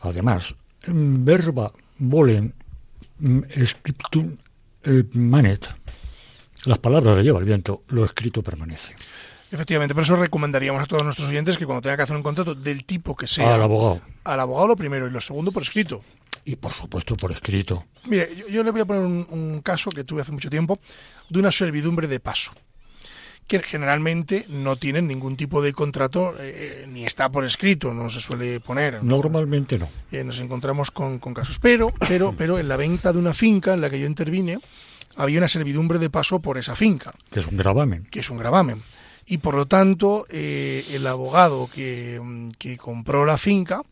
además, 0.00 0.54
mm, 0.86 1.24
verba 1.24 1.72
volen 1.98 2.54
mm, 3.18 3.40
scriptum 3.64 4.36
eh, 4.84 5.04
manet, 5.12 5.68
las 6.64 6.78
palabras 6.78 7.16
le 7.16 7.22
lleva 7.22 7.38
el 7.38 7.44
viento, 7.44 7.82
lo 7.88 8.04
escrito 8.04 8.42
permanece. 8.42 8.94
Efectivamente, 9.52 9.94
por 9.94 10.04
eso 10.04 10.16
recomendaríamos 10.16 10.82
a 10.82 10.86
todos 10.86 11.02
nuestros 11.04 11.28
oyentes 11.28 11.58
que 11.58 11.66
cuando 11.66 11.82
tengan 11.82 11.96
que 11.96 12.02
hacer 12.04 12.16
un 12.16 12.22
contrato 12.22 12.54
del 12.54 12.84
tipo 12.84 13.16
que 13.16 13.26
sea, 13.26 13.54
Al 13.54 13.62
abogado. 13.62 14.00
al 14.24 14.40
abogado 14.40 14.68
lo 14.68 14.76
primero 14.76 15.06
y 15.06 15.10
lo 15.10 15.20
segundo 15.20 15.50
por 15.52 15.62
escrito. 15.62 16.02
Y 16.44 16.56
por 16.56 16.72
supuesto 16.72 17.16
por 17.16 17.32
escrito. 17.32 17.84
Mire, 18.06 18.28
yo, 18.36 18.48
yo 18.48 18.64
le 18.64 18.70
voy 18.70 18.80
a 18.80 18.84
poner 18.84 19.02
un, 19.02 19.26
un 19.30 19.60
caso 19.60 19.90
que 19.90 20.04
tuve 20.04 20.22
hace 20.22 20.32
mucho 20.32 20.48
tiempo 20.50 20.78
de 21.28 21.38
una 21.38 21.50
servidumbre 21.52 22.06
de 22.08 22.18
paso, 22.20 22.52
que 23.46 23.60
generalmente 23.60 24.46
no 24.48 24.76
tienen 24.76 25.08
ningún 25.08 25.36
tipo 25.36 25.60
de 25.60 25.72
contrato, 25.72 26.34
eh, 26.38 26.86
ni 26.88 27.04
está 27.04 27.30
por 27.30 27.44
escrito, 27.44 27.92
no 27.92 28.08
se 28.08 28.20
suele 28.20 28.60
poner. 28.60 29.02
Normalmente 29.02 29.78
no. 29.78 29.88
Eh, 30.12 30.22
nos 30.24 30.38
encontramos 30.40 30.90
con, 30.92 31.18
con 31.18 31.34
casos. 31.34 31.58
Pero, 31.58 31.92
pero, 32.08 32.34
pero 32.38 32.58
en 32.58 32.68
la 32.68 32.76
venta 32.76 33.12
de 33.12 33.18
una 33.18 33.34
finca 33.34 33.74
en 33.74 33.80
la 33.80 33.90
que 33.90 33.98
yo 34.00 34.06
intervine, 34.06 34.60
había 35.16 35.38
una 35.38 35.48
servidumbre 35.48 35.98
de 35.98 36.08
paso 36.08 36.40
por 36.40 36.56
esa 36.56 36.76
finca. 36.76 37.12
que 37.30 37.40
es 37.40 37.46
un 37.48 37.56
gravamen. 37.56 38.06
que 38.10 38.20
es 38.20 38.30
un 38.30 38.38
gravamen. 38.38 38.82
Y 39.30 39.38
por 39.38 39.54
lo 39.54 39.66
tanto, 39.66 40.26
eh, 40.28 40.84
el 40.90 41.06
abogado 41.06 41.70
que, 41.72 42.20
mm, 42.20 42.48
que 42.58 42.76
compró 42.76 43.24
la 43.24 43.38
finca, 43.38 43.82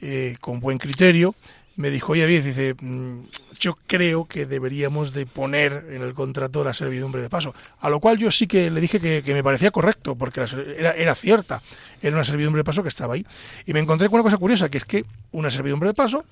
eh, 0.00 0.36
con 0.40 0.60
buen 0.60 0.78
criterio, 0.78 1.34
me 1.74 1.90
dijo, 1.90 2.12
oye, 2.12 2.22
David, 2.22 2.44
dice, 2.44 2.76
mm, 2.80 3.24
yo 3.58 3.76
creo 3.88 4.26
que 4.26 4.46
deberíamos 4.46 5.12
de 5.12 5.26
poner 5.26 5.88
en 5.90 6.02
el 6.02 6.14
contrato 6.14 6.62
la 6.62 6.72
servidumbre 6.72 7.20
de 7.20 7.28
paso. 7.28 7.52
A 7.80 7.90
lo 7.90 7.98
cual 7.98 8.16
yo 8.16 8.30
sí 8.30 8.46
que 8.46 8.70
le 8.70 8.80
dije 8.80 9.00
que, 9.00 9.24
que 9.24 9.34
me 9.34 9.42
parecía 9.42 9.72
correcto, 9.72 10.14
porque 10.14 10.44
era, 10.78 10.92
era 10.92 11.16
cierta, 11.16 11.62
era 12.00 12.14
una 12.14 12.24
servidumbre 12.24 12.60
de 12.60 12.64
paso 12.64 12.84
que 12.84 12.88
estaba 12.88 13.14
ahí. 13.14 13.26
Y 13.66 13.72
me 13.72 13.80
encontré 13.80 14.08
con 14.08 14.20
una 14.20 14.22
cosa 14.22 14.38
curiosa, 14.38 14.68
que 14.68 14.78
es 14.78 14.84
que 14.84 15.04
una 15.32 15.50
servidumbre 15.50 15.88
de 15.88 15.94
paso 15.94 16.24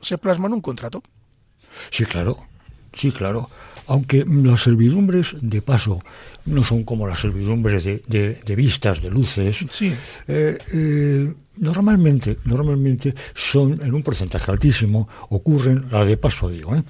se 0.00 0.16
plasma 0.16 0.46
en 0.46 0.52
un 0.52 0.60
contrato. 0.60 1.02
Sí, 1.90 2.04
claro. 2.04 2.46
Sí, 2.92 3.10
claro. 3.10 3.50
Aunque 3.88 4.24
las 4.26 4.62
servidumbres 4.62 5.36
de 5.40 5.62
paso 5.62 6.00
no 6.46 6.64
son 6.64 6.82
como 6.84 7.06
las 7.06 7.20
servidumbres 7.20 7.84
de, 7.84 8.02
de- 8.08 8.40
de 8.44 8.56
vistas, 8.56 9.02
de 9.02 9.10
luces, 9.10 9.64
Sí. 9.70 9.92
eh, 10.26 10.58
eh, 10.72 11.32
normalmente, 11.58 12.38
normalmente 12.44 13.14
son 13.34 13.80
en 13.80 13.94
un 13.94 14.02
porcentaje 14.02 14.50
altísimo, 14.50 15.08
ocurren, 15.30 15.86
la 15.90 16.04
de 16.04 16.16
paso 16.16 16.48
digo, 16.48 16.74
¿eh? 16.74 16.82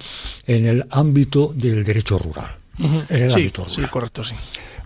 en 0.47 0.65
el 0.65 0.85
ámbito 0.89 1.53
del 1.55 1.83
derecho 1.83 2.17
rural. 2.17 2.55
En 2.79 3.23
el 3.23 3.29
Sí, 3.29 3.35
ámbito 3.41 3.69
sí, 3.69 3.75
rural. 3.77 3.91
correcto, 3.91 4.23
sí. 4.23 4.35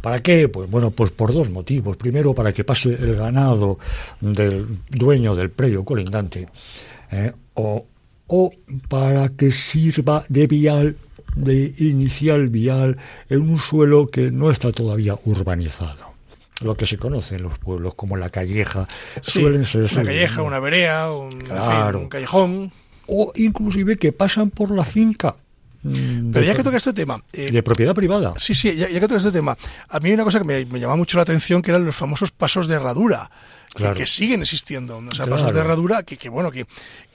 ¿Para 0.01 0.21
qué? 0.23 0.47
Pues 0.49 0.69
bueno, 0.69 0.91
pues 0.91 1.11
por 1.11 1.31
dos 1.33 1.49
motivos. 1.49 1.95
Primero, 1.97 2.33
para 2.33 2.53
que 2.53 2.63
pase 2.63 2.89
el 2.89 3.15
ganado 3.15 3.77
del 4.19 4.65
dueño 4.89 5.35
del 5.35 5.49
predio 5.51 5.83
colindante, 5.85 6.47
¿eh? 7.11 7.31
o, 7.53 7.85
o 8.27 8.51
para 8.89 9.29
que 9.29 9.51
sirva 9.51 10.23
de 10.29 10.47
vial, 10.47 10.95
de 11.35 11.73
inicial 11.77 12.47
vial, 12.49 12.97
en 13.29 13.41
un 13.41 13.57
suelo 13.59 14.07
que 14.07 14.31
no 14.31 14.51
está 14.51 14.71
todavía 14.71 15.17
urbanizado. 15.25 16.11
Lo 16.63 16.75
que 16.75 16.85
se 16.85 16.97
conoce 16.97 17.35
en 17.35 17.43
los 17.43 17.57
pueblos 17.57 17.95
como 17.95 18.17
la 18.17 18.29
calleja, 18.29 18.87
Sí, 19.21 19.41
suelen 19.41 19.65
ser 19.65 19.83
una 19.91 20.03
calleja, 20.03 20.41
una 20.43 20.59
vereda, 20.59 21.11
un, 21.15 21.31
en 21.33 21.39
fin, 21.39 21.47
Claro. 21.47 21.99
un 21.99 22.09
callejón. 22.09 22.71
o 23.07 23.31
inclusive 23.35 23.97
que 23.97 24.11
pasan 24.13 24.51
por 24.51 24.69
la 24.71 24.85
finca. 24.85 25.35
mm, 25.83 26.31
Pero 26.31 26.45
ya 26.45 26.53
que 26.55 26.63
toca 26.63 26.77
este 26.77 26.93
tema, 26.93 27.21
eh, 27.33 27.49
de 27.51 27.63
propiedad 27.63 27.95
privada. 27.95 28.33
sí, 28.37 28.53
sí, 28.53 28.75
ya, 28.75 28.87
ya 28.89 28.99
que 28.99 29.07
toca 29.07 29.17
este 29.17 29.31
tema, 29.31 29.57
a 29.89 29.99
mí 29.99 30.09
hay 30.09 30.13
una 30.13 30.23
cosa 30.23 30.37
que 30.37 30.45
me, 30.45 30.63
me 30.65 30.79
llama 30.79 30.95
mucho 30.95 31.17
la 31.17 31.23
atención, 31.23 31.61
que 31.63 31.71
eran 31.71 31.83
los 31.83 31.95
famosos 31.95 32.29
pasos 32.31 32.67
de 32.67 32.75
herradura, 32.75 33.31
Claro. 33.73 33.95
que 33.95 34.05
siguen 34.05 34.41
existiendo. 34.41 34.97
O 34.97 35.01
sea, 35.11 35.25
Claro. 35.25 35.31
pasos 35.41 35.53
de 35.53 35.59
herradura 35.61 36.03
que, 36.03 36.17
que 36.17 36.29
bueno, 36.29 36.51
que, 36.51 36.65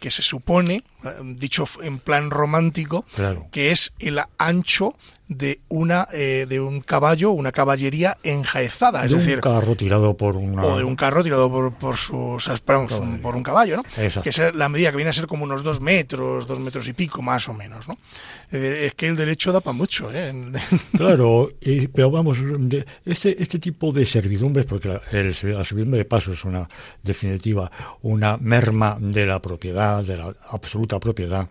que 0.00 0.10
se 0.10 0.22
supone, 0.22 0.82
dicho 1.22 1.66
en 1.82 1.98
plan 1.98 2.30
romántico, 2.30 3.04
Claro. 3.14 3.46
que 3.52 3.72
es 3.72 3.92
el 3.98 4.20
ancho 4.38 4.94
de 5.28 5.58
una 5.68 6.06
eh, 6.12 6.46
de 6.48 6.60
un 6.60 6.80
caballo, 6.80 7.32
una 7.32 7.50
caballería 7.50 8.16
enjaezada, 8.22 9.04
es 9.04 9.10
de 9.10 9.16
decir, 9.18 9.34
un 9.36 9.40
carro 9.40 9.74
tirado 9.76 10.16
por 10.16 10.36
una... 10.36 10.62
o 10.64 10.78
de 10.78 10.84
un 10.84 10.94
carro 10.94 11.24
tirado 11.24 11.50
por, 11.50 11.74
por 11.74 11.96
sus 11.96 12.46
un- 12.46 13.18
por 13.20 13.34
un 13.34 13.42
caballo, 13.42 13.76
¿no? 13.78 13.82
Exacto. 13.96 14.22
Que 14.22 14.28
es 14.30 14.54
la 14.54 14.68
medida 14.68 14.90
que 14.92 14.96
viene 14.96 15.10
a 15.10 15.12
ser 15.12 15.26
como 15.26 15.42
unos 15.42 15.64
dos 15.64 15.80
metros, 15.80 16.46
dos 16.46 16.60
metros 16.60 16.86
y 16.86 16.92
pico, 16.92 17.22
más 17.22 17.48
o 17.48 17.54
menos, 17.54 17.88
¿no? 17.88 17.98
Es 18.52 18.62
Es 18.86 18.94
que 18.94 19.08
el 19.08 19.16
derecho 19.16 19.50
da 19.52 19.60
para 19.60 19.76
mucho, 19.76 20.10
¿eh? 20.12 20.32
Claro, 20.96 21.50
y- 21.60 21.88
pero 21.88 22.08
vamos, 22.12 22.38
este, 23.04 23.42
este 23.42 23.58
tipo 23.58 23.90
de 23.90 24.06
servidumbres, 24.06 24.64
porque 24.66 24.86
la, 24.88 25.00
el- 25.10 25.30
la 25.42 25.64
servidumbre 25.64 25.98
de 25.98 26.04
paso 26.04 26.32
es 26.32 26.44
una 26.46 26.68
definitiva, 27.02 27.70
una 28.02 28.37
merma 28.37 28.96
de 29.00 29.26
la 29.26 29.40
propiedad, 29.40 30.04
de 30.04 30.16
la 30.16 30.35
absoluta 30.48 30.98
propiedad, 31.00 31.48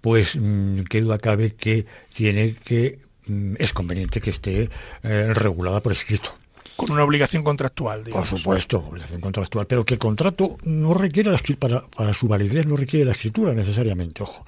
pues 0.00 0.36
mm, 0.36 0.80
qué 0.88 1.00
duda 1.00 1.18
cabe 1.18 1.54
que 1.54 1.86
tiene 2.14 2.56
que, 2.56 2.98
mm, 3.26 3.54
es 3.58 3.72
conveniente 3.72 4.20
que 4.20 4.30
esté 4.30 4.70
eh, 5.02 5.32
regulada 5.34 5.80
por 5.80 5.92
escrito. 5.92 6.30
Con 6.76 6.92
una 6.92 7.04
obligación 7.04 7.42
contractual, 7.42 7.98
Por 7.98 8.06
digamos. 8.06 8.28
supuesto, 8.30 8.78
obligación 8.78 9.20
contractual, 9.20 9.66
pero 9.66 9.84
que 9.84 9.94
el 9.94 10.00
contrato 10.00 10.56
no 10.64 10.94
requiere 10.94 11.30
la 11.30 11.38
para, 11.58 11.82
para 11.86 12.14
su 12.14 12.26
validez 12.26 12.64
no 12.64 12.74
requiere 12.74 13.04
la 13.04 13.12
escritura 13.12 13.52
necesariamente, 13.52 14.22
ojo. 14.22 14.46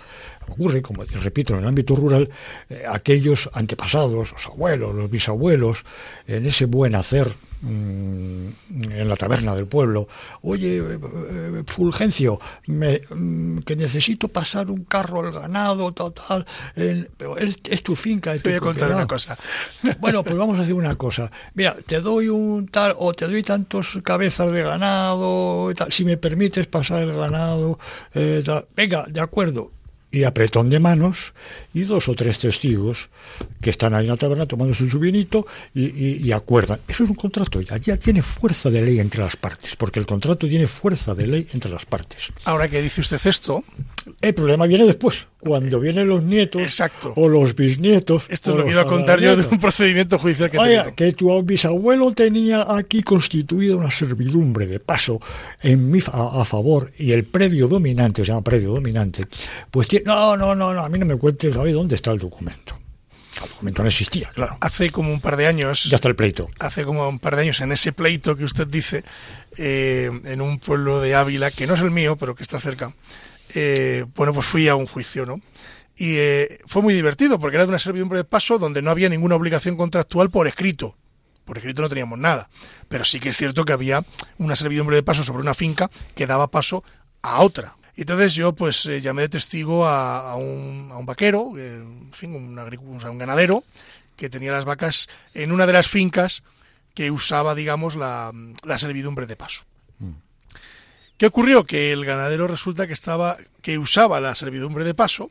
Ocurre, 0.49 0.81
como 0.81 1.05
repito, 1.05 1.53
en 1.53 1.61
el 1.61 1.69
ámbito 1.69 1.95
rural, 1.95 2.31
eh, 2.71 2.85
aquellos 2.89 3.51
antepasados, 3.53 4.33
los 4.33 4.47
abuelos, 4.47 4.95
los 4.95 5.11
bisabuelos, 5.11 5.85
en 6.27 6.47
ese 6.47 6.65
buen 6.65 6.95
hacer 6.95 7.29
en 7.65 9.09
la 9.09 9.17
taberna 9.17 9.55
del 9.55 9.67
pueblo, 9.67 10.09
oye, 10.43 10.79
eh, 10.79 10.99
eh, 11.01 11.63
Fulgencio, 11.67 12.41
me, 12.67 13.03
mm, 13.09 13.59
que 13.61 13.77
necesito 13.77 14.29
pasar 14.29 14.71
un 14.71 14.85
carro 14.85 15.21
al 15.21 15.33
ganado, 15.33 15.93
total, 15.93 16.45
pero 17.17 17.39
es, 17.39 17.59
es 17.69 17.83
tu 17.83 17.95
finca, 17.95 18.35
es 18.35 18.43
Te 18.43 18.49
voy 18.51 18.57
a 18.57 18.61
contar 18.61 18.89
propiedad. 18.89 18.99
una 18.99 19.07
cosa. 19.07 19.39
Bueno, 20.01 20.25
pues 20.25 20.37
vamos 20.37 20.59
a 20.59 20.63
hacer 20.63 20.75
una 20.75 20.97
cosa. 20.97 21.31
Mira, 21.55 21.77
te 21.87 22.01
doy 22.01 22.29
un 22.29 22.67
tal 22.69 22.95
o 22.99 23.13
te 23.15 23.27
doy 23.27 23.43
tantos 23.43 23.99
cabezas 24.03 24.51
de 24.53 24.63
ganado, 24.63 25.73
tal, 25.75 25.93
si 25.93 26.05
me 26.05 26.17
permites 26.17 26.67
pasar 26.67 27.03
el 27.03 27.13
ganado, 27.13 27.79
eh, 28.15 28.43
tal. 28.45 28.67
venga, 28.75 29.05
de 29.09 29.21
acuerdo. 29.21 29.71
Y 30.13 30.25
apretón 30.25 30.69
de 30.71 30.79
manos 30.79 31.33
y 31.75 31.83
dos 31.85 32.07
o 32.09 32.15
tres 32.15 32.39
testigos 32.39 33.09
que 33.63 33.71
están 33.71 33.95
ahí 33.95 34.05
en 34.05 34.11
la 34.11 34.17
taberna 34.19 34.45
tomándose 34.47 34.89
su 34.89 34.99
vinito 34.99 35.47
y, 35.75 35.87
y- 35.87 36.21
y 36.23 36.33
acuerdan. 36.33 36.81
Eso 36.87 37.05
es 37.05 37.11
un 37.11 37.17
contrato, 37.17 37.61
ya, 37.63 37.79
ya 37.79 37.97
tiene 37.97 38.23
fuerza 38.23 38.69
de 38.71 38.83
ley 38.83 39.01
entre 39.01 39.23
las 39.23 39.37
partes, 39.37 39.75
porque 39.75 39.99
el 39.99 40.07
contrato 40.07 40.47
tiene 40.47 40.67
fuerza 40.67 41.15
de 41.15 41.27
ley 41.27 41.49
entre 41.55 41.71
las 41.71 41.87
partes. 41.87 42.29
Ahora 42.45 42.69
que 42.69 42.83
dice 42.83 43.01
usted 43.01 43.21
esto, 43.25 43.65
El 44.21 44.35
problema 44.35 44.67
viene 44.67 44.85
después, 44.85 45.27
cuando 45.45 45.81
vienen 45.81 46.07
los 46.07 46.23
nietos 46.23 46.63
Exacto. 46.63 47.13
o 47.17 47.29
los 47.29 47.57
bisnietos. 47.57 48.23
esto 48.29 48.51
o 48.51 48.53
es 48.55 48.59
lo 48.61 48.65
que 48.65 48.71
iba 48.71 48.83
a 48.83 48.87
contar 48.87 49.21
yo 49.21 49.37
de 49.37 49.45
un 49.45 49.59
procedimiento 49.59 50.17
judicial 50.17 50.51
que 50.51 50.59
Oiga, 50.59 50.85
tenido. 50.85 50.95
que 50.95 51.13
tu 51.15 51.43
bisabuelo 51.43 52.13
tenía 52.13 52.65
aquí 52.77 53.03
constituida 53.03 53.75
una 53.75 53.91
servidumbre 53.91 54.67
de 54.69 54.79
paso 54.79 55.21
en 55.61 55.91
mi 55.91 55.99
a, 56.13 56.41
a 56.43 56.45
favor 56.45 56.93
y 56.97 57.11
el 57.11 57.25
predio 57.25 57.67
dominante, 57.67 58.25
se 58.25 58.29
llama 58.31 58.43
predio 58.43 58.73
dominante, 58.73 59.27
pues 59.71 59.89
no, 60.05 60.37
no, 60.37 60.55
no, 60.55 60.73
no, 60.73 60.81
a 60.81 60.89
mí 60.89 60.99
no 60.99 61.07
me 61.07 61.17
cuentes, 61.17 61.53
¿sabes 61.53 61.75
dónde 61.75 61.97
está 61.97 62.13
el 62.13 62.19
documento? 62.21 62.79
El 63.43 63.49
documento 63.49 63.83
no 63.83 63.89
existía, 63.89 64.31
claro. 64.35 64.59
Hace 64.61 64.91
como 64.91 65.13
un 65.13 65.21
par 65.21 65.37
de 65.37 65.47
años, 65.49 65.85
Ya 65.85 65.97
está 65.97 66.07
el 66.09 66.15
pleito. 66.15 66.49
hace 66.61 66.85
como 66.85 67.09
un 67.09 67.19
par 67.19 67.35
de 67.35 67.43
años, 67.43 67.61
en 67.63 67.73
ese 67.73 67.93
pleito 67.93 68.37
que 68.37 68.45
usted 68.45 68.69
dice, 68.69 69.03
eh, 69.59 70.09
en 70.25 70.41
un 70.41 70.59
pueblo 70.61 71.01
de 71.01 71.15
Ávila, 71.17 71.51
que 71.51 71.67
no 71.67 71.75
es 71.75 71.81
el 71.81 71.91
mío, 71.91 72.17
pero 72.17 72.35
que 72.37 72.43
está 72.45 72.61
cerca, 72.61 72.93
eh, 73.55 74.05
bueno, 74.15 74.33
pues 74.33 74.47
fui 74.47 74.69
a 74.69 74.75
un 74.75 74.87
juicio, 74.87 75.27
¿no? 75.27 75.41
Y 75.97 76.17
eh, 76.17 76.59
fue 76.67 76.83
muy 76.83 76.95
divertido, 76.95 77.39
porque 77.39 77.57
era 77.57 77.65
de 77.65 77.69
una 77.69 77.79
servidumbre 77.79 78.19
de 78.19 78.25
paso 78.25 78.59
donde 78.59 78.83
no 78.83 78.91
había 78.91 79.09
ninguna 79.09 79.37
obligación 79.37 79.77
contractual 79.77 80.31
por 80.31 80.47
escrito. 80.47 80.97
Por 81.45 81.59
escrito 81.59 81.83
no 81.83 81.89
teníamos 81.89 82.19
nada. 82.19 82.49
Pero 82.89 83.05
sí 83.05 83.21
que 83.21 83.31
es 83.31 83.37
cierto 83.37 83.65
que 83.65 83.73
había 83.73 84.05
una 84.39 84.57
servidumbre 84.57 84.97
de 84.97 85.03
paso 85.03 85.23
sobre 85.23 85.43
una 85.43 85.55
finca 85.55 85.91
que 86.15 86.27
daba 86.27 86.51
paso 86.51 86.83
a 87.21 87.41
otra. 87.41 87.77
Y 87.95 88.03
Entonces 88.03 88.35
yo 88.35 88.55
pues 88.55 88.87
eh, 88.87 89.01
llamé 89.01 89.23
de 89.23 89.29
testigo 89.29 89.87
a, 89.87 90.35
un, 90.37 91.05
vaquero, 91.05 91.53
eh, 91.59 91.77
en 91.77 92.13
fin, 92.13 92.35
un, 92.35 92.59
un 92.59 93.19
ganadero, 93.19 93.65
que 94.17 94.31
tenía 94.31 94.53
las 94.53 94.65
vacas 94.65 95.09
en 95.35 95.53
una 95.53 95.67
de 95.67 95.75
las 95.75 95.89
fincas 95.89 96.43
que 96.95 97.11
usaba, 97.11 97.55
digamos, 97.55 97.97
la, 97.97 98.33
la 98.65 98.79
servidumbre 98.79 99.27
de 99.27 99.37
paso. 99.37 99.65
¿Qué 101.23 101.27
ocurrió? 101.27 101.65
Que 101.65 101.93
el 101.93 102.05
ganadero 102.05 102.49
resulta 102.49 102.89
que 102.89 102.95
estaba, 102.95 103.37
que 103.61 103.79
usaba 103.79 104.21
la 104.21 104.35
servidumbre 104.35 104.83
de 104.83 104.93
paso, 104.93 105.31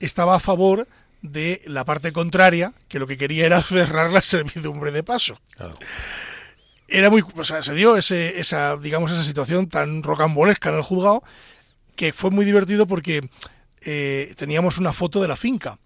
estaba 0.00 0.34
a 0.34 0.40
favor 0.40 0.88
de 1.20 1.62
la 1.64 1.84
parte 1.84 2.12
contraria, 2.12 2.72
que 2.88 2.98
lo 2.98 3.06
que 3.06 3.16
quería 3.16 3.46
era 3.46 3.62
cerrar 3.62 4.10
la 4.10 4.20
servidumbre 4.20 4.90
de 4.90 5.04
paso. 5.04 5.38
Claro. 5.56 5.74
Era 6.88 7.08
muy, 7.08 7.22
o 7.36 7.44
sea, 7.44 7.62
se 7.62 7.72
dio 7.72 7.96
ese, 7.96 8.40
esa, 8.40 8.76
digamos, 8.76 9.12
esa 9.12 9.22
situación 9.22 9.68
tan 9.68 10.02
rocambolesca 10.02 10.70
en 10.70 10.74
el 10.78 10.82
juzgado 10.82 11.22
que 11.94 12.12
fue 12.12 12.32
muy 12.32 12.44
divertido 12.44 12.88
porque 12.88 13.30
eh, 13.82 14.34
teníamos 14.36 14.78
una 14.78 14.92
foto 14.92 15.22
de 15.22 15.28
la 15.28 15.36
finca 15.36 15.78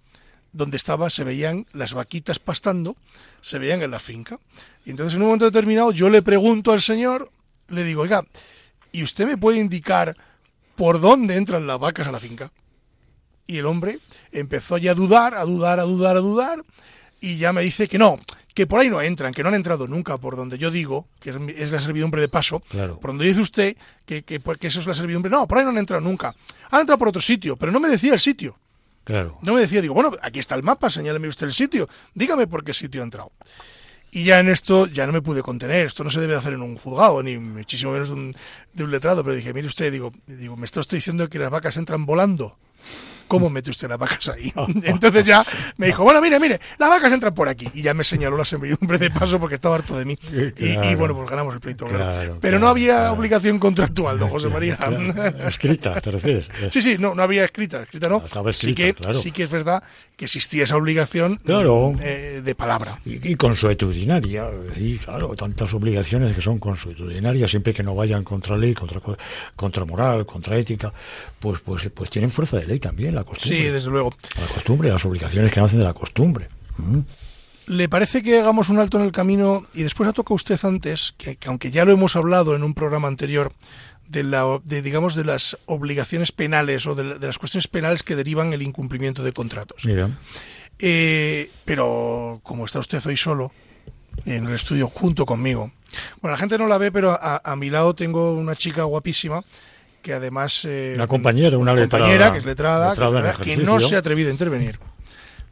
donde 0.54 0.78
estaban, 0.78 1.10
se 1.10 1.24
veían 1.24 1.66
las 1.74 1.92
vaquitas 1.92 2.38
pastando, 2.38 2.96
se 3.42 3.58
veían 3.58 3.82
en 3.82 3.90
la 3.90 3.98
finca. 3.98 4.40
Y 4.86 4.92
entonces 4.92 5.12
en 5.12 5.20
un 5.20 5.26
momento 5.26 5.44
determinado 5.44 5.92
yo 5.92 6.08
le 6.08 6.22
pregunto 6.22 6.72
al 6.72 6.80
señor, 6.80 7.30
le 7.68 7.84
digo, 7.84 8.00
oiga, 8.00 8.24
¿y 8.96 9.02
usted 9.02 9.26
me 9.26 9.36
puede 9.36 9.58
indicar 9.58 10.16
por 10.74 11.00
dónde 11.00 11.36
entran 11.36 11.66
las 11.66 11.78
vacas 11.78 12.08
a 12.08 12.12
la 12.12 12.18
finca? 12.18 12.50
Y 13.46 13.58
el 13.58 13.66
hombre 13.66 13.98
empezó 14.32 14.78
ya 14.78 14.92
a 14.92 14.94
dudar, 14.94 15.34
a 15.34 15.44
dudar, 15.44 15.80
a 15.80 15.82
dudar, 15.82 16.16
a 16.16 16.20
dudar, 16.20 16.64
y 17.20 17.36
ya 17.36 17.52
me 17.52 17.60
dice 17.60 17.88
que 17.88 17.98
no, 17.98 18.18
que 18.54 18.66
por 18.66 18.80
ahí 18.80 18.88
no 18.88 19.02
entran, 19.02 19.34
que 19.34 19.42
no 19.42 19.50
han 19.50 19.54
entrado 19.54 19.86
nunca 19.86 20.16
por 20.16 20.34
donde 20.34 20.56
yo 20.56 20.70
digo, 20.70 21.08
que 21.20 21.28
es, 21.58 21.70
la 21.70 21.80
servidumbre 21.80 22.22
de 22.22 22.28
paso, 22.28 22.60
Claro. 22.70 22.98
por 22.98 23.10
donde 23.10 23.26
dice 23.26 23.40
usted 23.40 23.76
que, 24.06 24.22
que, 24.22 24.40
pues, 24.40 24.56
que 24.56 24.68
eso 24.68 24.80
es 24.80 24.86
la 24.86 24.94
servidumbre. 24.94 25.30
No, 25.30 25.46
por 25.46 25.58
ahí 25.58 25.64
no 25.64 25.70
han 25.70 25.78
entrado 25.78 26.02
nunca. 26.02 26.34
Han 26.70 26.80
entrado 26.80 26.98
por 26.98 27.08
otro 27.08 27.20
sitio, 27.20 27.54
pero 27.56 27.70
no 27.72 27.80
me 27.80 27.90
decía 27.90 28.14
el 28.14 28.20
sitio. 28.20 28.58
Claro. 29.04 29.38
No 29.42 29.52
me 29.52 29.60
decía, 29.60 29.82
digo, 29.82 29.92
bueno, 29.92 30.12
aquí 30.22 30.38
está 30.38 30.54
el 30.54 30.62
mapa, 30.62 30.88
señáleme 30.88 31.28
usted 31.28 31.46
el 31.46 31.52
sitio, 31.52 31.86
dígame 32.14 32.46
por 32.46 32.64
qué 32.64 32.72
sitio 32.72 33.02
ha 33.02 33.04
entrado. 33.04 33.30
Y 34.10 34.24
ya 34.24 34.40
en 34.40 34.48
esto 34.48 34.86
ya 34.86 35.06
no 35.06 35.12
me 35.12 35.20
pude 35.20 35.42
contener, 35.42 35.86
esto 35.86 36.04
no 36.04 36.10
se 36.10 36.20
debe 36.20 36.36
hacer 36.36 36.54
en 36.54 36.62
un 36.62 36.76
juzgado, 36.76 37.22
ni 37.22 37.38
muchísimo 37.38 37.92
menos 37.92 38.08
de 38.08 38.14
un, 38.14 38.34
de 38.72 38.84
un 38.84 38.90
letrado, 38.90 39.22
pero 39.22 39.36
dije, 39.36 39.52
mire 39.52 39.66
usted, 39.66 39.92
digo, 39.92 40.12
digo, 40.26 40.56
me 40.56 40.64
está 40.64 40.80
usted 40.80 40.96
diciendo 40.96 41.28
que 41.28 41.38
las 41.38 41.50
vacas 41.50 41.76
entran 41.76 42.06
volando. 42.06 42.56
¿Cómo 43.28 43.50
mete 43.50 43.70
usted 43.70 43.88
las 43.88 43.98
vacas 43.98 44.28
ahí? 44.28 44.52
Entonces 44.84 45.24
ya 45.24 45.44
me 45.76 45.86
dijo, 45.86 46.02
bueno, 46.04 46.20
mire, 46.20 46.38
mire, 46.40 46.60
las 46.78 46.88
vacas 46.88 47.12
entran 47.12 47.34
por 47.34 47.48
aquí. 47.48 47.68
Y 47.74 47.82
ya 47.82 47.94
me 47.94 48.04
señaló 48.04 48.36
la 48.36 48.44
servidumbre 48.44 48.98
de 48.98 49.10
paso 49.10 49.38
porque 49.40 49.54
estaba 49.56 49.76
harto 49.76 49.96
de 49.98 50.04
mí. 50.04 50.18
Y- 50.58 50.64
Y, 50.66 50.74
Claro. 50.76 50.98
bueno, 50.98 51.16
pues 51.16 51.30
ganamos 51.30 51.54
el 51.54 51.60
pleito. 51.60 51.86
claro. 51.86 52.04
Claro, 52.12 52.38
Pero 52.40 52.56
no 52.58 52.60
claro, 52.60 52.70
había 52.70 52.94
claro. 52.96 53.12
obligación 53.14 53.58
contractual, 53.58 54.18
don 54.18 54.28
José 54.30 54.48
María. 54.48 54.76
Claro. 54.76 54.98
Escrita, 55.48 56.00
¿te 56.00 56.10
refieres? 56.10 56.48
Sí, 56.70 56.80
sí, 56.82 56.96
no, 56.98 57.14
no 57.14 57.22
había 57.22 57.44
escrita, 57.44 57.82
escrita 57.82 58.08
no. 58.08 58.22
Estaba 58.24 58.52
sí, 58.52 58.70
escrita, 58.70 58.82
que, 58.82 58.94
claro. 58.94 59.14
sí 59.18 59.32
que 59.32 59.42
es 59.44 59.50
verdad 59.50 59.82
que 60.16 60.24
existía 60.24 60.64
esa 60.64 60.76
obligación 60.76 61.36
Claro. 61.36 61.94
eh, 62.00 62.40
de 62.42 62.54
palabra. 62.54 62.98
Y, 63.04 63.32
y 63.32 63.34
consuetudinaria, 63.36 64.48
y 64.76 64.98
claro, 64.98 65.34
tantas 65.34 65.74
obligaciones 65.74 66.34
que 66.34 66.40
son 66.40 66.58
consuetudinarias, 66.58 67.50
siempre 67.50 67.74
que 67.74 67.82
no 67.82 67.94
vayan 67.94 68.24
contra 68.24 68.56
ley, 68.56 68.72
contra, 68.74 69.00
co- 69.00 69.16
contra 69.56 69.84
moral, 69.84 70.24
contra 70.24 70.56
ética, 70.56 70.92
pues, 71.38 71.60
pues, 71.60 71.90
pues 71.94 72.10
tienen 72.10 72.30
fuerza 72.30 72.56
de 72.58 72.66
ley 72.66 72.78
también, 72.78 73.14
la 73.16 73.24
costumbre. 73.24 73.58
Sí, 73.58 73.64
desde 73.64 73.90
luego. 73.90 74.14
La 74.40 74.46
costumbre, 74.46 74.88
las 74.90 75.04
obligaciones 75.04 75.52
que 75.52 75.60
nacen 75.60 75.78
de 75.80 75.84
la 75.84 75.94
costumbre. 75.94 76.48
Mm. 76.78 77.00
¿Le 77.68 77.88
parece 77.88 78.22
que 78.22 78.38
hagamos 78.38 78.68
un 78.68 78.78
alto 78.78 78.96
en 78.98 79.04
el 79.04 79.10
camino? 79.12 79.66
Y 79.74 79.82
después 79.82 80.08
ha 80.08 80.12
tocado 80.12 80.36
usted 80.36 80.58
antes, 80.64 81.14
que, 81.18 81.34
que 81.36 81.48
aunque 81.48 81.70
ya 81.72 81.84
lo 81.84 81.90
hemos 81.92 82.14
hablado 82.14 82.54
en 82.54 82.62
un 82.62 82.74
programa 82.74 83.08
anterior, 83.08 83.52
de, 84.08 84.22
la, 84.22 84.60
de 84.64 84.82
digamos 84.82 85.16
de 85.16 85.24
las 85.24 85.56
obligaciones 85.66 86.30
penales 86.30 86.86
o 86.86 86.94
de, 86.94 87.02
la- 87.02 87.14
de 87.18 87.26
las 87.26 87.38
cuestiones 87.38 87.66
penales 87.66 88.04
que 88.04 88.14
derivan 88.14 88.52
el 88.52 88.62
incumplimiento 88.62 89.24
de 89.24 89.32
contratos. 89.32 89.84
Mira, 89.84 90.10
Eh, 90.78 91.50
pero 91.64 92.38
como 92.44 92.66
está 92.66 92.78
usted 92.78 93.04
hoy 93.06 93.16
solo 93.16 93.50
en 94.26 94.46
el 94.46 94.54
estudio 94.54 94.88
junto 94.88 95.26
conmigo, 95.26 95.72
bueno, 96.20 96.32
la 96.34 96.38
gente 96.38 96.58
no 96.58 96.66
la 96.68 96.78
ve, 96.78 96.92
pero 96.92 97.12
a, 97.12 97.40
a 97.44 97.56
mi 97.56 97.70
lado 97.70 97.94
tengo 97.94 98.32
una 98.34 98.54
chica 98.54 98.84
guapísima 98.84 99.42
que 100.06 100.12
además 100.12 100.64
eh, 100.64 100.92
Una 100.94 101.08
compañera, 101.08 101.58
una 101.58 101.74
compañera 101.74 102.12
letrada, 102.12 102.32
que 102.32 102.38
es 102.38 102.46
letrada, 102.46 102.86
que, 102.86 102.92
es 102.92 102.98
letrada 102.98 103.18
letrada, 103.18 103.44
que 103.44 103.56
no 103.56 103.62
ejercicio. 103.62 103.88
se 103.88 103.96
ha 103.96 103.98
atrevido 103.98 104.28
a 104.28 104.30
intervenir. 104.30 104.78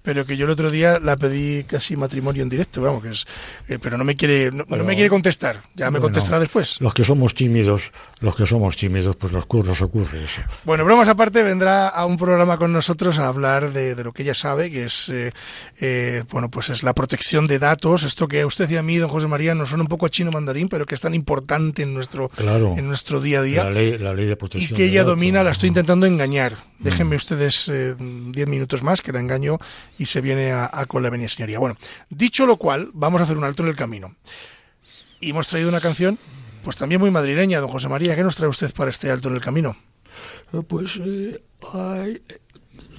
Pero 0.05 0.27
que 0.27 0.37
yo 0.37 0.45
el 0.45 0.51
otro 0.51 0.71
día 0.71 1.01
la 1.01 1.17
pedí 1.17 1.65
casi 1.65 1.97
matrimonio 1.97 2.43
en 2.43 2.51
directo, 2.51 2.83
vamos, 2.83 3.03
que 3.03 3.09
es, 3.09 3.25
eh, 3.69 3.79
pero 3.81 3.97
no 3.97 4.05
me 4.05 4.15
quiere, 4.17 4.51
no, 4.53 4.65
me 4.85 4.95
quiere 4.95 5.09
contestar. 5.09 5.63
Ya 5.75 5.87
me 5.87 5.93
bueno, 5.93 6.03
contestará 6.03 6.39
después. 6.39 6.77
los 6.81 6.93
que 6.93 7.05
somos 7.05 7.35
tímidos 7.35 7.91
los 8.25 8.35
que 8.37 8.47
somos 8.47 8.75
tímidos, 8.77 9.17
pues 9.17 9.33
los 9.33 9.45
curros 9.45 9.83
ocurre 9.83 10.25
eso. 10.25 10.41
Bueno, 10.65 10.85
bromas 10.85 11.09
aparte, 11.09 11.43
vendrá 11.43 11.89
a 11.89 12.07
un 12.07 12.17
programa 12.17 12.57
con 12.57 12.73
nosotros 12.73 13.19
a 13.19 13.29
hablar 13.29 13.73
de, 13.73 13.95
de 13.95 14.03
lo 14.03 14.13
que 14.13 14.23
ella 14.23 14.33
sabe, 14.35 14.71
que 14.71 14.85
es, 14.85 15.11
eh, 15.11 15.33
eh, 15.81 16.25
bueno, 16.31 16.51
pues 16.51 16.71
es 16.71 16.83
la 16.83 16.95
protección 16.95 17.47
de 17.47 17.59
datos, 17.59 18.03
esto 18.03 18.27
que 18.27 18.41
a 18.41 18.47
usted 18.47 18.69
y 18.71 18.77
a 18.79 18.83
mí, 18.83 18.97
don 18.97 19.11
José 19.11 19.27
María, 19.27 19.55
nos 19.55 19.69
suena 19.69 19.83
un 19.83 19.89
poco 19.89 20.07
a 20.07 20.09
chino 20.09 20.31
mandarín, 20.31 20.69
pero 20.71 20.87
que 20.87 20.95
es 20.95 21.03
tan 21.03 21.15
importante 21.15 21.83
en 21.83 21.93
nuestro, 21.93 22.31
Claro. 22.31 22.75
en 22.79 22.89
nuestro 22.89 23.21
día 23.21 23.41
a 23.41 23.43
día. 23.43 23.65
La 23.65 23.71
ley, 23.71 23.99
la 23.99 24.15
ley 24.15 24.25
de 24.27 24.33
y 24.33 24.37
protección. 24.37 24.77
que 24.77 24.85
de 24.85 24.89
ella 24.89 25.01
datos. 25.03 25.17
domina, 25.17 25.43
la 25.43 25.51
estoy 25.51 25.69
intentando 25.69 26.07
engañar. 26.07 26.55
Mm. 26.79 26.85
Déjenme 26.85 27.17
ustedes 27.17 27.69
eh, 27.69 27.95
diez 27.99 28.49
minutos 28.49 28.83
más, 28.83 29.03
que 29.03 29.13
la 29.13 29.21
engaño 29.21 29.59
y 29.99 30.07
se 30.07 30.21
viene 30.21 30.53
a, 30.53 30.69
a 30.73 30.87
con 30.87 31.03
la 31.03 31.11
venia 31.11 31.29
señoría. 31.29 31.59
Bueno, 31.59 31.77
dicho 32.11 32.47
lo 32.47 32.57
cual, 32.57 32.91
vamos 32.95 33.21
a 33.21 33.25
hacer 33.25 33.37
un 33.37 33.45
alto 33.45 33.63
en 33.63 33.69
el 33.71 33.77
camino. 33.77 34.17
Y 35.21 35.31
hemos 35.31 35.47
traído 35.47 35.69
una 35.69 35.81
canción, 35.81 36.19
pues 36.63 36.77
también 36.77 37.01
muy 37.01 37.11
madrileña, 37.11 37.61
don 37.61 37.69
José 37.71 37.89
María. 37.89 38.15
¿Qué 38.17 38.23
nos 38.23 38.37
trae 38.37 38.49
usted 38.49 38.73
para 38.75 38.91
este 38.91 39.11
alto 39.11 39.29
en 39.29 39.35
el 39.37 39.41
camino? 39.41 39.77
Eh, 40.53 40.63
Pues, 40.67 41.01
eh, 41.03 41.43
ay, 41.73 42.21
eh, 42.29 42.39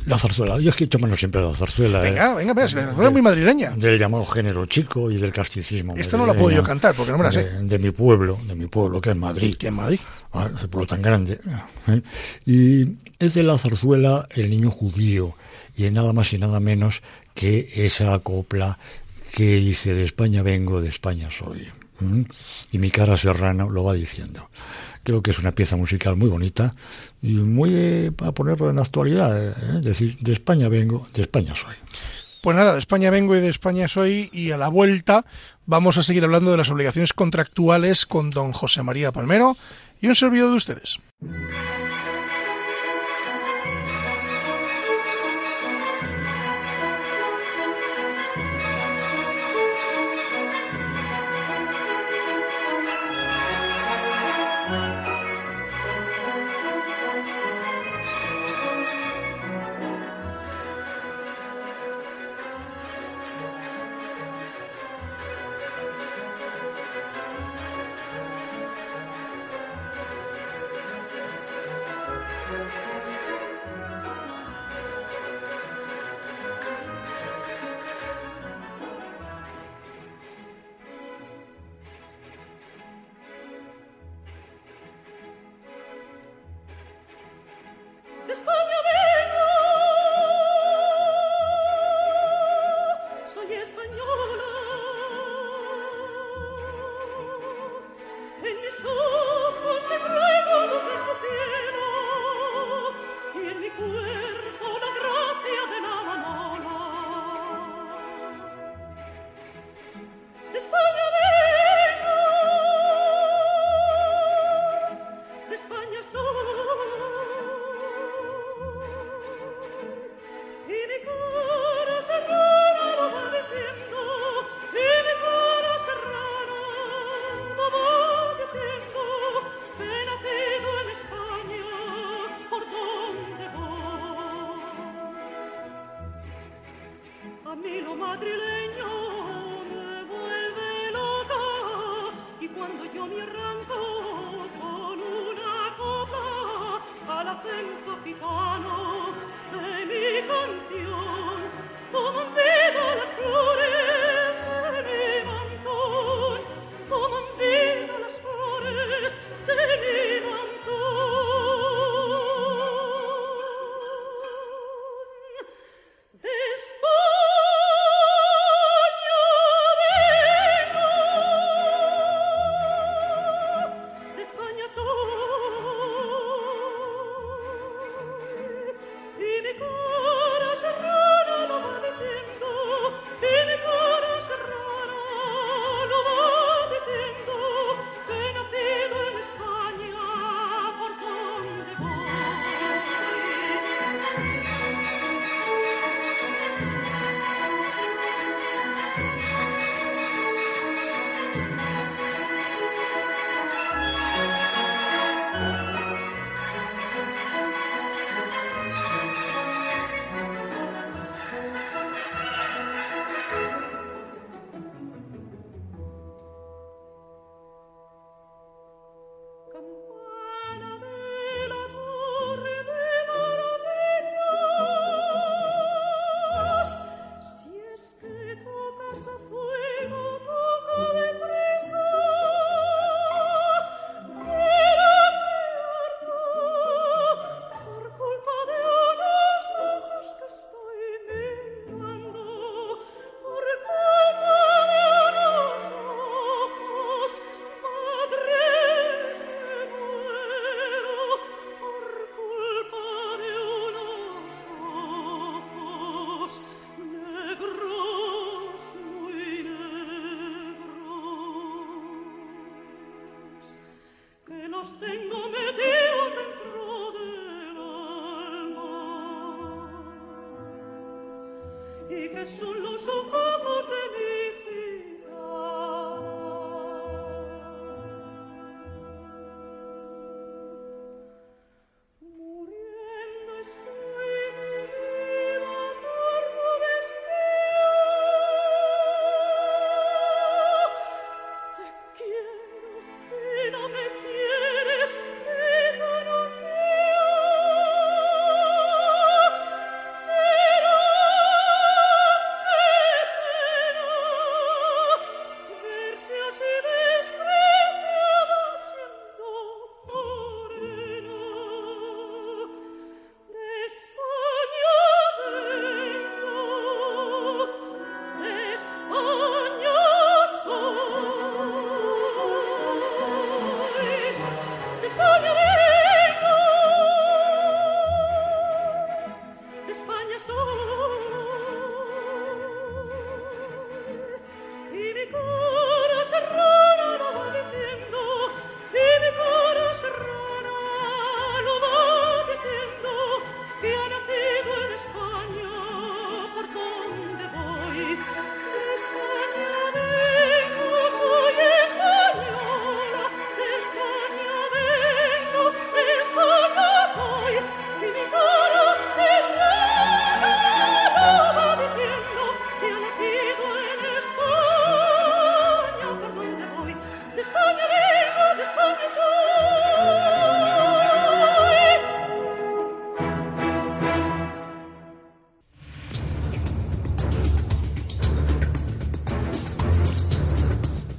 la 0.06 0.18
zarzuela. 0.20 0.60
Yo 0.60 0.70
es 0.70 0.76
que 0.76 0.86
tomo 0.88 1.14
siempre 1.16 1.42
la 1.42 1.54
zarzuela. 1.54 2.00
eh, 2.06 2.12
Venga, 2.12 2.36
venga, 2.36 2.54
venga, 2.54 2.68
si 2.68 2.76
la 2.76 2.84
canción 2.86 3.08
es 3.08 3.12
muy 3.12 3.22
madrileña. 3.24 3.72
Del 3.72 3.98
llamado 3.98 4.24
género 4.26 4.66
chico 4.68 5.10
y 5.12 5.18
del 5.18 5.32
casticismo. 5.32 5.96
Esta 5.98 6.16
no 6.18 6.26
la 6.28 6.34
puedo 6.36 6.52
yo 6.56 6.64
cantar, 6.64 6.94
porque 6.96 7.12
no 7.12 7.18
me 7.18 7.24
la 7.24 7.32
sé. 7.32 7.44
De, 7.44 7.64
de 7.64 7.80
mi 7.80 7.92
pueblo, 7.92 8.38
de 8.48 8.56
mi 8.56 8.68
pueblo, 8.68 9.02
que 9.02 9.10
es 9.12 9.16
Madrid. 9.16 9.56
Que 9.58 9.68
en 9.68 9.74
Madrid. 9.74 10.00
Ah, 10.34 10.50
ese 10.56 10.68
pueblo 10.68 10.86
tan 10.88 11.02
grande. 11.02 11.40
¿eh? 11.88 12.02
Y 12.46 12.98
es 13.18 13.34
de 13.34 13.44
la 13.44 13.58
zarzuela 13.58 14.28
El 14.30 14.50
niño 14.52 14.70
judío, 14.70 15.36
y 15.76 15.86
es 15.86 15.92
nada 15.92 16.14
más 16.14 16.34
y 16.34 16.38
nada 16.38 16.60
menos 16.60 17.02
que 17.34 17.72
esa 17.76 18.18
copla 18.20 18.78
que 19.34 19.58
dice 19.58 19.94
de 19.94 20.04
España 20.04 20.42
vengo, 20.44 20.82
de 20.82 20.90
España 20.90 21.30
soy. 21.30 21.68
Y 22.72 22.78
mi 22.78 22.92
cara 22.92 23.18
serrana 23.18 23.66
lo 23.66 23.84
va 23.84 23.94
diciendo. 23.94 24.50
Creo 25.04 25.22
que 25.22 25.32
es 25.32 25.40
una 25.40 25.54
pieza 25.54 25.76
musical 25.76 26.16
muy 26.16 26.30
bonita 26.30 26.74
y 27.22 27.36
muy 27.36 27.70
eh, 27.74 28.12
para 28.16 28.32
ponerlo 28.32 28.70
en 28.70 28.80
actualidad. 28.80 29.50
¿eh? 29.50 29.54
Decir, 29.82 30.18
de 30.20 30.34
España 30.34 30.68
vengo, 30.68 31.08
de 31.14 31.22
España 31.22 31.54
soy. 31.54 31.76
Pues 32.42 32.58
nada, 32.58 32.74
de 32.74 32.80
España 32.80 33.10
vengo 33.10 33.36
y 33.36 33.40
de 33.40 33.50
España 33.50 33.88
soy 33.88 34.30
y 34.32 34.52
a 34.52 34.58
la 34.58 34.68
vuelta 34.68 35.26
vamos 35.66 35.98
a 35.98 36.04
seguir 36.04 36.24
hablando 36.24 36.52
de 36.52 36.58
las 36.58 36.70
obligaciones 36.70 37.14
contractuales 37.14 38.06
con 38.06 38.30
don 38.30 38.52
José 38.52 38.84
María 38.84 39.12
Palmero 39.12 39.58
y 40.02 40.08
un 40.08 40.16
servidor 40.16 40.52
de 40.52 40.56
ustedes. 40.56 41.00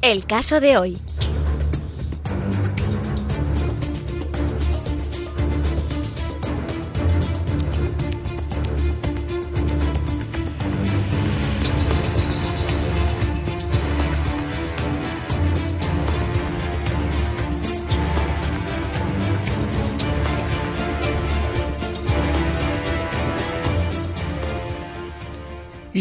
El 0.06 0.24
caso 0.24 0.60
de 0.60 0.78
hoy. 0.78 0.98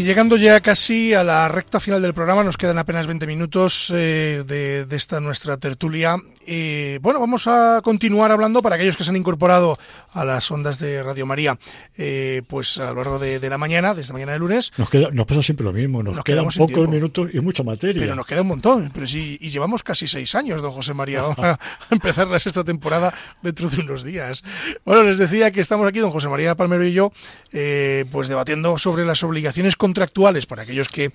Llegando 0.06 0.36
ya 0.36 0.60
casi 0.60 1.14
a 1.14 1.24
la 1.24 1.48
recta 1.48 1.80
final 1.80 2.00
del 2.00 2.14
programa, 2.14 2.44
nos 2.44 2.56
quedan 2.56 2.78
apenas 2.78 3.08
20 3.08 3.26
minutos 3.26 3.92
eh, 3.92 4.44
de, 4.46 4.86
de 4.86 4.96
esta 4.96 5.20
nuestra 5.20 5.56
tertulia. 5.56 6.16
Eh, 6.46 6.98
bueno, 7.02 7.20
vamos 7.20 7.46
a 7.46 7.80
continuar 7.82 8.30
hablando 8.30 8.62
para 8.62 8.76
aquellos 8.76 8.96
que 8.96 9.04
se 9.04 9.10
han 9.10 9.16
incorporado 9.16 9.78
a 10.12 10.24
las 10.24 10.50
ondas 10.50 10.78
de 10.78 11.02
Radio 11.02 11.26
María, 11.26 11.58
eh, 11.96 12.42
pues 12.46 12.78
a 12.78 12.90
lo 12.90 12.96
largo 12.96 13.18
de, 13.18 13.40
de 13.40 13.50
la 13.50 13.58
mañana, 13.58 13.94
desde 13.94 14.12
mañana 14.12 14.32
de 14.32 14.38
lunes. 14.38 14.72
Nos, 14.76 14.88
queda, 14.88 15.10
nos 15.10 15.26
pasa 15.26 15.42
siempre 15.42 15.64
lo 15.64 15.72
mismo, 15.72 16.02
nos, 16.02 16.14
Nos 16.14 16.24
quedan 16.24 16.46
pocos 16.48 16.88
minutos 16.88 17.30
y 17.32 17.40
mucha 17.40 17.62
materia. 17.62 18.00
Pero 18.00 18.14
nos 18.14 18.26
queda 18.26 18.42
un 18.42 18.48
montón. 18.48 18.90
Pero 18.94 19.06
sí, 19.06 19.38
y 19.40 19.50
llevamos 19.50 19.82
casi 19.82 20.06
seis 20.06 20.34
años, 20.34 20.62
don 20.62 20.72
José 20.72 20.94
María. 20.94 21.22
Vamos 21.22 21.38
a 21.42 21.58
empezar 21.90 22.28
la 22.28 22.38
sexta 22.38 22.64
temporada 22.64 23.12
dentro 23.42 23.68
de 23.68 23.80
unos 23.80 24.04
días. 24.04 24.44
Bueno, 24.84 25.02
les 25.02 25.18
decía 25.18 25.50
que 25.50 25.60
estamos 25.60 25.86
aquí, 25.86 25.98
don 25.98 26.10
José 26.10 26.28
María 26.28 26.54
Palmero 26.54 26.84
y 26.84 26.92
yo, 26.92 27.12
eh, 27.52 28.04
pues 28.10 28.28
debatiendo 28.28 28.78
sobre 28.78 29.04
las 29.04 29.22
obligaciones 29.22 29.76
contractuales 29.76 30.46
para 30.46 30.62
aquellos 30.62 30.88
que, 30.88 31.12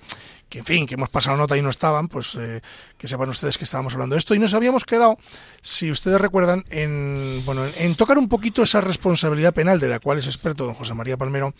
que, 0.52 0.58
en 0.58 0.66
fin, 0.66 0.86
que 0.86 0.96
hemos 0.96 1.08
pasado 1.08 1.38
nota 1.38 1.56
y 1.56 1.62
no 1.62 1.70
estaban, 1.70 2.08
pues 2.08 2.36
eh, 2.38 2.60
que 2.98 3.08
sepan 3.08 3.30
ustedes 3.30 3.56
que 3.56 3.64
estábamos 3.64 3.94
hablando 3.94 4.16
de 4.16 4.18
esto. 4.18 4.34
Y 4.34 4.38
nos 4.38 4.52
habíamos 4.52 4.84
quedado, 4.84 5.16
si 5.62 5.90
ustedes 5.90 6.20
recuerdan, 6.20 6.66
en, 6.68 7.42
bueno, 7.46 7.64
en 7.64 7.94
tocar 7.94 8.18
un 8.18 8.28
poquito 8.28 8.62
esa 8.62 8.82
responsabilidad 8.82 9.54
penal 9.54 9.80
de 9.80 9.88
la 9.88 9.98
cual 9.98 10.18
es 10.18 10.26
experto 10.26 10.66
don 10.66 10.74
José 10.74 10.92
María 10.92 11.16
Palmero 11.16 11.54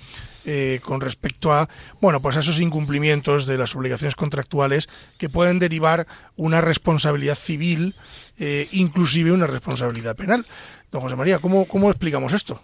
eh, 0.45 0.81
con 0.83 1.01
respecto 1.01 1.55
a, 1.55 1.71
bueno, 2.03 2.21
pues 2.21 2.37
a 2.37 2.41
esos 2.41 2.61
incumplimientos 2.61 3.47
de 3.47 3.57
las 3.57 3.75
obligaciones 3.75 4.15
contractuales 4.15 4.91
que 5.17 5.31
pueden 5.31 5.59
derivar 5.59 6.07
una 6.37 6.61
responsabilidad 6.61 7.35
civil, 7.37 7.95
eh, 8.39 8.69
inclusive 8.73 9.33
una 9.33 9.47
responsabilidad 9.47 10.17
penal. 10.17 10.45
Don 10.91 11.01
José 11.01 11.17
María, 11.17 11.39
¿cómo, 11.39 11.65
cómo 11.65 11.89
explicamos 11.89 12.35
esto? 12.35 12.61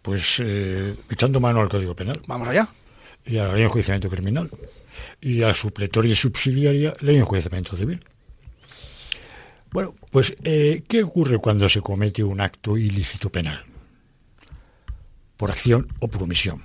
Pues 0.00 0.36
eh, 0.38 0.96
echando 1.10 1.38
mano 1.38 1.60
al 1.60 1.68
Código 1.68 1.94
Penal 1.94 2.22
Vamos 2.26 2.48
allá. 2.48 2.66
y 3.26 3.36
a 3.36 3.44
la 3.44 3.52
ley 3.52 3.58
de 3.60 3.64
enjuiciamiento 3.66 4.08
criminal 4.08 4.50
y 5.20 5.42
a 5.42 5.54
supletoria 5.54 6.14
subsidiaria 6.14 6.94
ley 7.00 7.14
de 7.16 7.20
enjuiciamiento 7.20 7.76
civil. 7.76 8.04
Bueno, 9.72 9.94
pues 10.10 10.34
eh, 10.44 10.82
¿qué 10.88 11.02
ocurre 11.02 11.38
cuando 11.38 11.68
se 11.68 11.80
comete 11.80 12.22
un 12.22 12.40
acto 12.40 12.76
ilícito 12.78 13.30
penal? 13.30 13.64
Por 15.36 15.50
acción 15.50 15.88
o 15.98 16.08
por 16.08 16.22
omisión. 16.22 16.62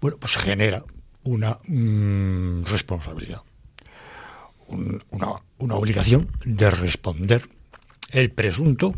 Bueno, 0.00 0.16
pues 0.18 0.36
genera 0.36 0.84
una 1.24 1.58
mm, 1.66 2.62
responsabilidad, 2.64 3.40
un- 4.68 5.02
una, 5.10 5.28
una 5.58 5.74
obligación 5.74 6.28
de 6.44 6.70
responder 6.70 7.48
el 8.12 8.30
presunto 8.30 8.94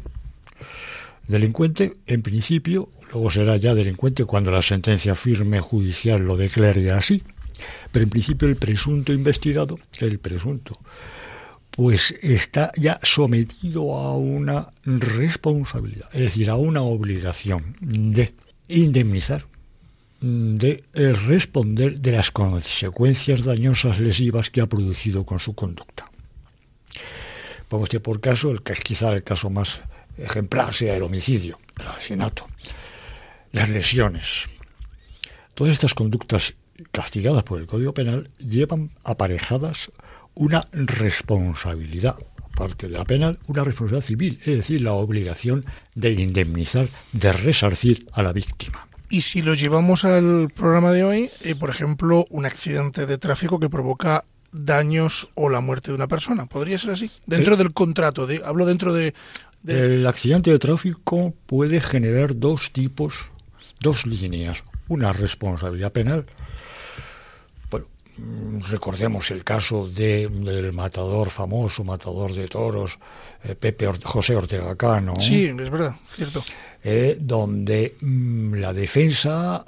delincuente, 1.26 1.94
en 2.06 2.20
principio, 2.20 2.90
luego 3.12 3.30
será 3.30 3.56
ya 3.56 3.74
delincuente 3.74 4.24
cuando 4.26 4.50
la 4.50 4.60
sentencia 4.60 5.14
firme 5.14 5.60
judicial 5.60 6.20
lo 6.20 6.36
declare 6.36 6.90
así, 6.92 7.22
pero 7.92 8.04
en 8.04 8.10
principio 8.10 8.48
el 8.48 8.56
presunto 8.56 9.12
investigado, 9.12 9.78
el 10.00 10.18
presunto, 10.18 10.78
pues 11.70 12.14
está 12.22 12.72
ya 12.76 12.98
sometido 13.02 13.96
a 13.96 14.16
una 14.16 14.72
responsabilidad, 14.84 16.08
es 16.12 16.22
decir, 16.22 16.50
a 16.50 16.56
una 16.56 16.82
obligación 16.82 17.76
de 17.80 18.34
indemnizar, 18.66 19.46
de 20.20 20.82
eh, 20.94 21.12
responder 21.12 22.00
de 22.00 22.12
las 22.12 22.30
consecuencias 22.30 23.44
dañosas 23.44 24.00
lesivas 24.00 24.50
que 24.50 24.60
ha 24.60 24.66
producido 24.66 25.24
con 25.24 25.38
su 25.38 25.54
conducta. 25.54 26.10
Pongamos 27.68 27.88
que 27.88 28.00
por 28.00 28.20
caso, 28.20 28.50
el 28.50 28.62
quizá 28.62 29.12
el 29.12 29.22
caso 29.22 29.50
más 29.50 29.80
ejemplar 30.16 30.74
sea 30.74 30.96
el 30.96 31.02
homicidio, 31.02 31.58
el 31.78 31.86
asesinato, 31.86 32.48
las 33.52 33.68
lesiones. 33.68 34.46
Todas 35.54 35.74
estas 35.74 35.94
conductas 35.94 36.54
castigadas 36.92 37.42
por 37.44 37.58
el 37.60 37.66
Código 37.66 37.94
Penal 37.94 38.30
llevan 38.38 38.90
aparejadas 39.04 39.90
una 40.34 40.62
responsabilidad, 40.72 42.16
aparte 42.52 42.88
de 42.88 42.96
la 42.98 43.04
penal, 43.04 43.38
una 43.46 43.64
responsabilidad 43.64 44.06
civil, 44.06 44.38
es 44.44 44.56
decir, 44.56 44.82
la 44.82 44.92
obligación 44.92 45.64
de 45.94 46.12
indemnizar, 46.12 46.88
de 47.12 47.32
resarcir 47.32 48.06
a 48.12 48.22
la 48.22 48.32
víctima. 48.32 48.86
Y 49.10 49.22
si 49.22 49.42
lo 49.42 49.54
llevamos 49.54 50.04
al 50.04 50.50
programa 50.54 50.92
de 50.92 51.02
hoy, 51.04 51.30
eh, 51.42 51.54
por 51.54 51.70
ejemplo, 51.70 52.26
un 52.30 52.46
accidente 52.46 53.06
de 53.06 53.18
tráfico 53.18 53.58
que 53.58 53.70
provoca 53.70 54.24
daños 54.52 55.28
o 55.34 55.48
la 55.48 55.60
muerte 55.60 55.90
de 55.90 55.96
una 55.96 56.08
persona, 56.08 56.46
¿podría 56.46 56.78
ser 56.78 56.90
así? 56.90 57.10
Dentro 57.26 57.56
del 57.56 57.72
contrato, 57.72 58.26
de, 58.26 58.42
hablo 58.44 58.66
dentro 58.66 58.92
de... 58.92 59.14
de- 59.62 59.96
El 59.96 60.06
accidente 60.06 60.50
de 60.50 60.58
tráfico 60.58 61.34
puede 61.46 61.80
generar 61.80 62.38
dos 62.38 62.70
tipos, 62.72 63.26
dos 63.80 64.06
líneas. 64.06 64.62
Una 64.88 65.12
responsabilidad 65.12 65.92
penal, 65.92 66.24
bueno, 67.70 67.86
recordemos 68.70 69.30
el 69.30 69.44
caso 69.44 69.86
de, 69.88 70.28
del 70.28 70.72
matador 70.72 71.30
famoso, 71.30 71.84
matador 71.84 72.32
de 72.34 72.48
toros, 72.48 72.98
eh, 73.44 73.54
Pepe 73.54 73.86
Or- 73.86 74.02
José 74.02 74.34
Ortega 74.34 74.74
Cano. 74.76 75.12
Sí, 75.18 75.44
es 75.46 75.70
verdad, 75.70 75.94
cierto. 76.08 76.42
eh, 76.82 77.18
donde 77.20 77.96
mm, 78.00 78.54
la 78.54 78.72
defensa, 78.72 79.64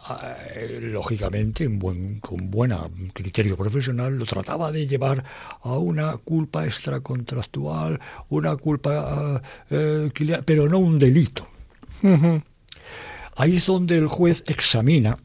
eh, 0.54 0.78
lógicamente, 0.82 1.64
en 1.64 1.78
buen, 1.78 2.18
con 2.20 2.50
buen 2.50 2.72
criterio 3.12 3.56
profesional, 3.58 4.16
lo 4.18 4.24
trataba 4.24 4.72
de 4.72 4.86
llevar 4.86 5.22
a 5.62 5.76
una 5.76 6.16
culpa 6.16 6.64
extracontractual, 6.64 8.00
una 8.30 8.56
culpa, 8.56 9.42
eh, 9.68 10.10
pero 10.46 10.66
no 10.68 10.78
un 10.78 10.98
delito. 10.98 11.46
Ahí 13.40 13.56
es 13.56 13.66
donde 13.66 13.96
el 13.96 14.06
juez 14.06 14.44
examina, 14.46 15.16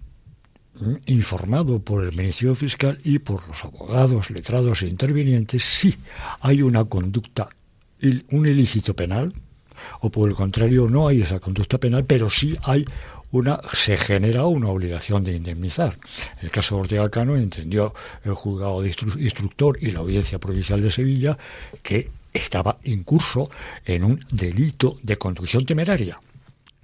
informado 1.06 1.80
por 1.82 2.06
el 2.06 2.14
Ministerio 2.16 2.56
Fiscal 2.56 2.98
y 3.04 3.20
por 3.20 3.46
los 3.46 3.64
abogados, 3.66 4.30
letrados 4.30 4.82
e 4.84 4.88
intervinientes, 4.88 5.64
si 5.64 5.98
hay 6.40 6.62
una 6.62 6.86
conducta, 6.86 7.50
un 8.32 8.48
ilícito 8.48 8.94
penal, 8.94 9.34
o 10.00 10.10
por 10.10 10.30
el 10.30 10.36
contrario 10.36 10.88
no 10.90 11.10
hay 11.10 11.24
esa 11.24 11.42
conducta 11.42 11.78
penal, 11.78 12.06
pero 12.06 12.30
sí 12.30 12.56
hay 12.64 12.86
una, 13.32 13.60
se 13.74 13.98
genera 13.98 14.46
una 14.46 14.70
obligación 14.70 15.26
de 15.26 15.36
indemnizar. 15.36 15.98
En 16.40 16.46
el 16.46 16.52
caso 16.52 16.76
de 16.76 16.82
Ortega 16.84 17.10
Cano 17.10 17.36
entendió 17.36 17.94
el 18.24 18.34
juzgado 18.34 18.82
de 18.82 18.92
instru- 18.94 19.22
instructor 19.22 19.78
y 19.82 19.92
la 19.92 20.00
audiencia 20.00 20.40
provincial 20.40 20.82
de 20.82 20.90
Sevilla 20.90 21.38
que 21.84 22.10
estaba 22.34 22.78
en 22.84 23.04
curso 23.04 23.50
en 23.86 24.06
un 24.06 24.20
delito 24.32 24.98
de 25.04 25.18
conducción 25.18 25.66
temeraria. 25.66 26.18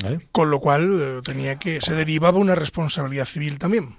¿Eh? 0.06 0.20
Con 0.32 0.50
lo 0.52 0.60
cual 0.60 1.00
eh, 1.02 1.22
tenía 1.24 1.56
que 1.58 1.82
se 1.82 1.94
derivaba 1.96 2.38
una 2.40 2.56
responsabilidad 2.56 3.26
civil 3.26 3.58
también. 3.58 3.96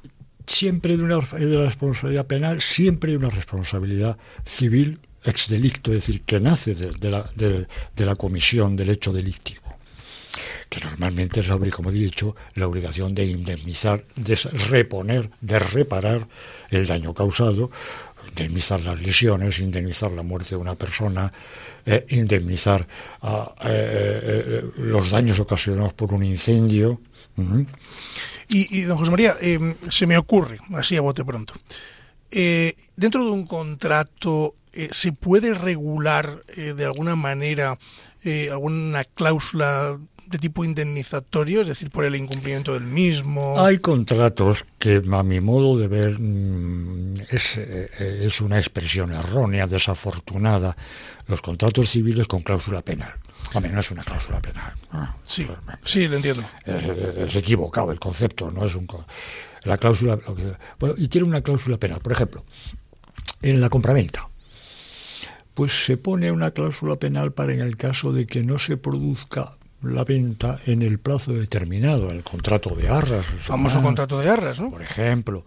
siempre 0.47 0.97
de 0.97 1.05
una 1.05 1.19
de 1.19 1.47
la 1.57 1.65
responsabilidad 1.67 2.27
penal, 2.27 2.61
siempre 2.61 3.11
hay 3.13 3.17
una 3.17 3.31
responsabilidad 3.31 4.17
civil 4.45 4.99
ex 5.25 5.49
delicto, 5.49 5.93
es 5.93 5.99
decir, 5.99 6.23
que 6.23 6.41
nace 6.41 6.75
de, 6.75 6.91
de 6.99 7.11
la, 7.11 7.31
de- 7.37 7.69
de 7.97 8.05
la 8.05 8.17
comisión 8.17 8.75
del 8.77 8.91
hecho 8.91 9.13
delictivo. 9.13 9.62
Que 10.68 10.80
normalmente 10.80 11.41
es, 11.41 11.49
la 11.49 11.59
como 11.70 11.91
he 11.91 11.93
dicho, 11.93 12.35
la 12.55 12.66
obligación 12.66 13.14
de 13.14 13.24
indemnizar, 13.26 14.05
de 14.16 14.35
reponer, 14.70 15.30
de 15.41 15.59
reparar 15.59 16.26
el 16.70 16.87
daño 16.87 17.12
causado, 17.12 17.70
indemnizar 18.28 18.80
las 18.80 19.01
lesiones, 19.01 19.59
indemnizar 19.59 20.11
la 20.12 20.22
muerte 20.22 20.51
de 20.51 20.57
una 20.57 20.74
persona, 20.74 21.33
eh, 21.85 22.07
indemnizar 22.11 22.87
eh, 23.22 23.47
eh, 23.64 24.64
los 24.78 25.11
daños 25.11 25.39
ocasionados 25.41 25.93
por 25.93 26.12
un 26.14 26.24
incendio. 26.24 27.01
Y, 28.49 28.78
y, 28.78 28.83
don 28.83 28.99
José 28.99 29.11
María, 29.11 29.35
eh, 29.41 29.74
se 29.89 30.07
me 30.07 30.16
ocurre, 30.16 30.59
así 30.74 30.97
a 30.97 31.01
bote 31.01 31.24
pronto, 31.24 31.55
dentro 32.30 33.24
de 33.24 33.30
un 33.30 33.47
contrato 33.47 34.55
se 34.91 35.12
puede 35.12 35.53
regular 35.53 36.43
de 36.47 36.85
alguna 36.85 37.14
manera 37.14 37.78
eh, 38.25 38.51
alguna 38.51 39.05
cláusula 39.05 39.99
de 40.27 40.39
tipo 40.39 40.64
indemnizatorio, 40.64 41.62
es 41.62 41.66
decir, 41.68 41.91
por 41.91 42.05
el 42.05 42.14
incumplimiento 42.14 42.73
del 42.75 42.85
mismo. 42.85 43.61
Hay 43.61 43.79
contratos 43.79 44.64
que, 44.79 45.03
a 45.12 45.23
mi 45.23 45.41
modo 45.41 45.77
de 45.77 45.89
ver, 45.89 46.18
mm, 46.18 47.14
es, 47.31 47.57
eh, 47.59 47.89
es 48.25 48.41
una 48.41 48.59
expresión 48.59 49.12
errónea, 49.12 49.66
desafortunada. 49.66 50.77
Los 51.27 51.43
contratos 51.43 51.91
civiles 51.91 52.27
con 52.27 52.43
cláusula 52.43 52.83
penal. 52.83 53.12
A 53.55 53.61
mí 53.61 53.68
no 53.68 53.81
es 53.81 53.91
una 53.91 54.05
cláusula 54.05 54.41
penal. 54.41 54.73
Ah, 54.93 55.14
Sí, 55.25 55.45
realmente. 55.45 55.79
sí, 55.85 56.07
lo 56.09 56.16
entiendo. 56.16 56.45
Eh, 56.64 57.25
es 57.27 57.37
equivocado 57.37 57.91
el 57.91 57.99
concepto, 58.01 58.51
no 58.51 58.64
es 58.64 58.75
un. 58.75 58.87
La 59.64 59.77
cláusula. 59.79 60.18
bueno, 60.79 60.95
y 60.97 61.09
tiene 61.09 61.27
una 61.27 61.41
cláusula 61.43 61.77
penal. 61.77 62.01
Por 62.01 62.12
ejemplo, 62.12 62.45
en 63.43 63.61
la 63.61 63.68
compraventa. 63.68 64.29
Pues 65.55 65.85
se 65.85 65.97
pone 65.97 66.31
una 66.33 66.51
cláusula 66.53 66.97
penal 66.97 67.33
para 67.33 67.53
en 67.53 67.61
el 67.61 67.77
caso 67.77 68.13
de 68.13 68.27
que 68.27 68.43
no 68.43 68.59
se 68.59 68.77
produzca 68.77 69.57
la 69.83 70.05
venta 70.05 70.61
en 70.67 70.81
el 70.83 70.99
plazo 70.99 71.33
determinado, 71.33 72.11
el 72.11 72.23
contrato 72.23 72.75
de 72.75 72.89
arras. 72.89 73.27
el 73.33 73.39
Famoso 73.41 73.83
contrato 73.83 74.19
de 74.21 74.31
arras, 74.31 74.61
¿no? 74.61 74.71
Por 74.71 74.83
ejemplo. 74.83 75.45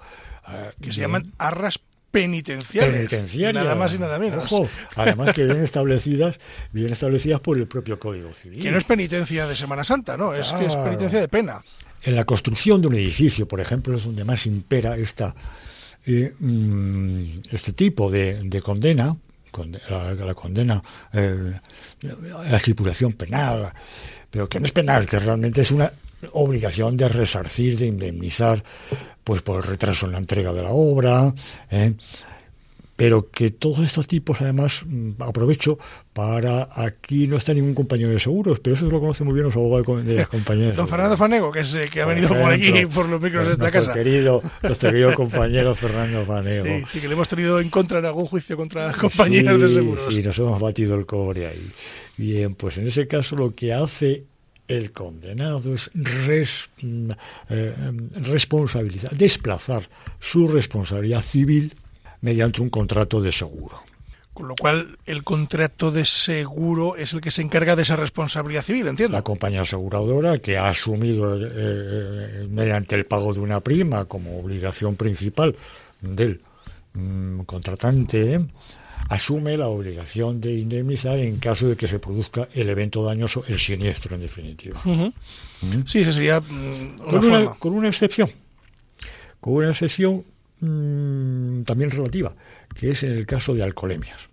eh, 0.47 0.71
Que 0.81 0.91
se 0.91 0.99
bien- 0.99 1.11
llaman 1.11 1.33
arras 1.39 1.79
penitenciarias. 2.11 2.93
penitenciarias. 2.95 3.63
Nada 3.63 3.75
más 3.75 3.93
y 3.93 3.97
nada 3.99 4.19
menos. 4.19 4.43
Ojo, 4.51 4.69
además 4.95 5.33
que 5.33 5.43
vienen 5.43 5.63
establecidas, 5.63 6.37
bien 6.71 6.91
establecidas 6.93 7.39
por 7.39 7.57
el 7.57 7.67
propio 7.67 7.99
Código 7.99 8.31
Civil. 8.33 8.61
Que 8.61 8.71
no 8.71 8.77
es 8.77 8.83
penitencia 8.85 9.47
de 9.47 9.55
Semana 9.55 9.83
Santa, 9.83 10.15
¿no? 10.17 10.33
Es 10.33 10.51
que 10.53 10.65
es 10.65 10.75
penitencia 10.75 11.19
de 11.19 11.27
pena. 11.27 11.61
En 12.03 12.15
la 12.15 12.23
construcción 12.25 12.81
de 12.81 12.87
un 12.87 12.93
edificio, 12.95 13.47
por 13.47 13.59
ejemplo, 13.59 13.97
es 13.97 14.03
donde 14.03 14.23
más 14.23 14.45
impera 14.45 14.95
esta, 14.97 15.33
eh, 16.05 16.33
mm, 16.39 17.39
este 17.51 17.73
tipo 17.73 18.11
de, 18.11 18.39
de 18.43 18.61
condena, 18.61 19.17
la 19.63 20.33
condena, 20.33 20.81
eh, 21.13 21.53
la 22.49 22.57
estipulación 22.57 23.13
penal, 23.13 23.71
pero 24.29 24.49
que 24.49 24.59
no 24.59 24.65
es 24.65 24.71
penal, 24.71 25.05
que 25.05 25.19
realmente 25.19 25.61
es 25.61 25.71
una 25.71 25.91
obligación 26.33 26.97
de 26.97 27.07
resarcir, 27.07 27.77
de 27.77 27.87
indemnizar, 27.87 28.63
pues 29.23 29.41
por 29.41 29.57
el 29.57 29.63
retraso 29.63 30.05
en 30.05 30.13
la 30.13 30.17
entrega 30.19 30.53
de 30.53 30.63
la 30.63 30.71
obra, 30.71 31.33
¿eh? 31.69 31.93
Pero 32.95 33.29
que 33.29 33.51
todos 33.51 33.83
estos 33.83 34.07
tipos, 34.07 34.39
además, 34.41 34.83
mm, 34.85 35.21
aprovecho 35.21 35.77
para, 36.13 36.69
aquí 36.73 37.27
no 37.27 37.35
está 37.35 37.53
ningún 37.53 37.73
compañero 37.75 38.09
de 38.09 38.19
seguros, 38.19 38.61
pero 38.61 38.75
eso 38.75 38.89
lo 38.89 39.01
conoce 39.01 39.23
muy 39.25 39.33
bien 39.33 39.45
los 39.45 39.55
abogados 39.55 40.05
de 40.05 40.13
las 40.15 40.27
compañías. 40.29 40.77
Don 40.77 40.87
Fernando 40.87 41.17
Fanego, 41.17 41.51
que, 41.51 41.59
es, 41.59 41.75
eh, 41.75 41.89
que 41.91 42.01
ha 42.01 42.05
Por 42.05 42.15
venido 42.15 42.29
por 42.29 42.51
aquí, 42.53 42.67
ejemplo, 42.69 42.95
por 42.95 43.09
los 43.09 43.21
micros 43.21 43.47
de 43.47 43.51
esta 43.53 43.69
casa. 43.69 43.93
Querido, 43.93 44.41
nuestro 44.63 44.89
querido 44.91 45.13
compañero 45.15 45.75
Fernando 45.75 46.25
Fanego. 46.25 46.65
Sí, 46.65 46.83
sí, 46.87 46.99
que 47.01 47.07
le 47.09 47.13
hemos 47.15 47.27
tenido 47.27 47.59
en 47.59 47.69
contra 47.69 47.99
en 47.99 48.05
algún 48.05 48.27
juicio 48.27 48.55
contra 48.55 48.93
compañeros 48.93 49.59
de 49.59 49.67
Sí, 49.67 49.73
seguros. 49.73 50.13
Sí, 50.13 50.23
nos 50.23 50.37
hemos 50.39 50.61
batido 50.61 50.95
el 50.95 51.05
cobre 51.05 51.47
ahí. 51.47 51.71
Bien, 52.15 52.55
pues 52.55 52.77
en 52.77 52.87
ese 52.87 53.07
caso 53.07 53.35
lo 53.35 53.51
que 53.53 53.73
hace 53.73 54.23
el 54.69 54.93
condenado 54.93 55.73
es 55.75 55.91
res- 55.93 56.69
mm, 56.81 57.11
eh, 57.49 57.73
responsabilizar, 58.13 59.15
desplazar 59.15 59.89
su 60.19 60.47
responsabilidad 60.47 61.21
civil 61.21 61.73
mediante 62.25 62.59
un 62.59 62.71
contrato 62.71 63.21
de 63.21 63.31
seguro. 63.31 63.83
Con 64.33 64.47
lo 64.47 64.55
cual, 64.55 64.97
el 65.05 65.23
contrato 65.23 65.91
de 65.91 66.05
seguro 66.05 66.95
es 66.95 67.13
el 67.13 67.21
que 67.21 67.29
se 67.29 67.43
encarga 67.43 67.75
de 67.75 67.83
esa 67.83 67.95
responsabilidad 67.95 68.63
civil, 68.63 68.87
entiendo. 68.87 69.15
La 69.15 69.21
compañía 69.21 69.61
aseguradora 69.61 70.39
que 70.39 70.57
ha 70.57 70.67
asumido 70.67 71.37
eh, 71.37 71.51
eh, 71.53 72.47
mediante 72.49 72.95
el 72.95 73.05
pago 73.05 73.31
de 73.31 73.41
una 73.41 73.59
prima 73.59 74.05
como 74.05 74.39
obligación 74.39 74.95
principal 74.95 75.55
del 76.01 76.41
mm, 76.93 77.41
contratante, 77.41 78.33
eh, 78.33 78.45
asume 79.07 79.55
la 79.55 79.67
obligación 79.67 80.41
de 80.41 80.53
indemnizar 80.53 81.19
en 81.19 81.37
caso 81.37 81.69
de 81.69 81.77
que 81.77 81.87
se 81.87 81.99
produzca 81.99 82.49
el 82.55 82.67
evento 82.69 83.03
dañoso, 83.03 83.43
el 83.47 83.59
siniestro 83.59 84.15
en 84.15 84.21
definitiva. 84.21 84.81
¿Mm? 84.83 85.83
Sí, 85.85 85.99
esa 85.99 86.11
sería 86.11 86.41
mm, 86.41 86.99
una 86.99 87.05
Con 87.05 87.19
una, 87.19 87.37
forma. 87.37 87.55
con 87.59 87.73
una 87.73 87.87
excepción, 87.87 88.31
con 89.39 89.53
una 89.53 89.69
excepción 89.69 90.25
mm, 90.61 91.63
también 91.63 91.91
relativa, 91.91 92.33
que 92.75 92.91
es 92.91 93.03
en 93.03 93.11
el 93.13 93.25
caso 93.25 93.53
de 93.53 93.63
alcoholemias. 93.63 94.29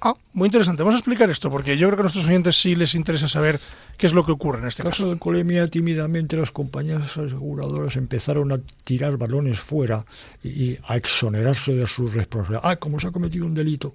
Ah, 0.00 0.14
muy 0.34 0.46
interesante. 0.46 0.82
Vamos 0.82 0.96
a 0.96 0.98
explicar 0.98 1.30
esto, 1.30 1.50
porque 1.50 1.78
yo 1.78 1.88
creo 1.88 1.96
que 1.96 2.02
a 2.02 2.04
nuestros 2.04 2.26
oyentes 2.26 2.56
sí 2.60 2.76
les 2.76 2.94
interesa 2.94 3.28
saber 3.28 3.58
qué 3.96 4.06
es 4.06 4.12
lo 4.12 4.24
que 4.26 4.32
ocurre 4.32 4.58
en 4.60 4.66
este 4.68 4.82
En 4.82 4.86
el 4.86 4.90
caso 4.92 5.02
caso. 5.02 5.06
de 5.08 5.12
alcoholemia, 5.14 5.66
tímidamente 5.68 6.36
las 6.36 6.50
compañías 6.50 7.02
aseguradoras 7.16 7.96
empezaron 7.96 8.52
a 8.52 8.58
tirar 8.84 9.16
balones 9.16 9.58
fuera 9.58 10.04
y, 10.44 10.76
a 10.86 10.96
exonerarse 10.98 11.74
de 11.74 11.86
su 11.86 12.08
responsabilidad. 12.08 12.60
Ah, 12.62 12.76
como 12.76 13.00
se 13.00 13.08
ha 13.08 13.10
cometido 13.10 13.46
un 13.46 13.54
delito. 13.54 13.94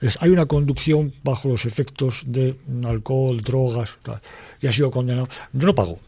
Es- 0.00 0.18
hay 0.20 0.28
una 0.28 0.44
conducción 0.46 1.12
bajo 1.24 1.48
los 1.48 1.64
efectos 1.64 2.22
de 2.26 2.56
alcohol, 2.84 3.40
drogas, 3.42 3.98
tal, 4.02 4.20
y 4.60 4.66
ha 4.66 4.72
sido 4.72 4.90
condenado. 4.90 5.26
Yo 5.54 5.66
no 5.66 5.74
pago. 5.74 5.98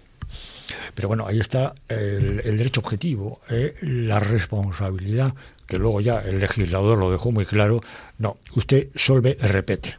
Pero 0.94 1.08
bueno, 1.08 1.26
ahí 1.26 1.38
está 1.40 1.74
el, 1.88 2.42
derecho 2.56 2.80
objetivo, 2.80 3.40
eh, 3.50 3.74
la 3.82 4.20
responsabilidad, 4.20 5.34
que 5.66 5.78
luego 5.78 6.00
ya 6.00 6.20
el 6.20 6.38
legislador 6.40 6.98
lo 6.98 7.10
dejó 7.10 7.32
muy 7.32 7.46
claro. 7.46 7.80
No, 8.18 8.36
usted 8.54 8.88
solve 8.94 9.36
repete. 9.40 9.96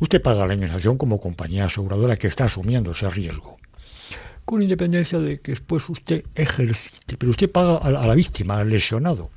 Usted 0.00 0.22
paga 0.22 0.46
la 0.46 0.54
indemnización 0.54 0.96
como 0.96 1.20
compañía 1.20 1.64
aseguradora 1.66 2.16
que 2.16 2.28
está 2.28 2.44
asumiendo 2.44 2.92
ese 2.92 3.10
riesgo. 3.10 3.58
Con 4.44 4.62
independencia 4.62 5.18
de 5.18 5.40
que 5.40 5.52
después 5.52 5.88
usted 5.88 6.24
ejercite, 6.34 7.16
pero 7.18 7.30
usted 7.30 7.50
paga 7.50 7.76
a 7.78 7.90
la, 7.90 8.14
víctima, 8.14 8.58
al 8.58 8.70
lesionado, 8.70 9.30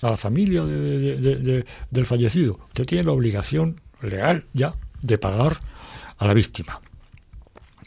a 0.00 0.10
la 0.10 0.16
familia 0.16 0.64
de- 0.64 0.98
de- 0.98 1.16
de- 1.16 1.36
de- 1.36 1.64
del 1.90 2.06
fallecido. 2.06 2.58
Usted 2.68 2.84
tiene 2.86 3.04
la 3.04 3.12
obligación 3.12 3.80
legal 4.00 4.44
ya 4.52 4.74
de 5.00 5.18
pagar 5.18 5.58
a 6.18 6.26
la 6.26 6.34
víctima. 6.34 6.80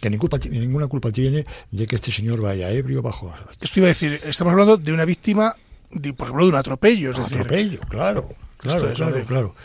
Que 0.06 0.10
ninguna 0.12 0.30
culpa, 0.30 0.50
ninguna 0.50 0.88
culpa 0.88 1.12
tiene 1.12 1.46
de 1.72 1.88
que 1.88 1.96
este 1.96 2.12
señor 2.12 2.40
vaya 2.40 2.70
ebrio 2.70 3.02
bajo 3.02 3.34
Esto 3.60 3.80
iba 3.80 3.88
a 3.88 3.90
decir, 3.90 4.20
estamos 4.24 4.52
hablando 4.52 4.78
de 4.78 4.94
una 4.94 5.04
víctima, 5.04 5.56
de, 5.90 6.14
por 6.14 6.28
ejemplo, 6.28 6.46
de 6.46 6.52
un 6.52 6.58
atropello. 6.58 7.10
Es 7.10 7.18
decir, 7.18 7.38
atropello, 7.40 7.80
claro, 7.90 8.30
claro, 8.58 8.90
es 8.90 8.96
claro, 8.96 9.16
de- 9.16 9.24
claro. 9.24 9.56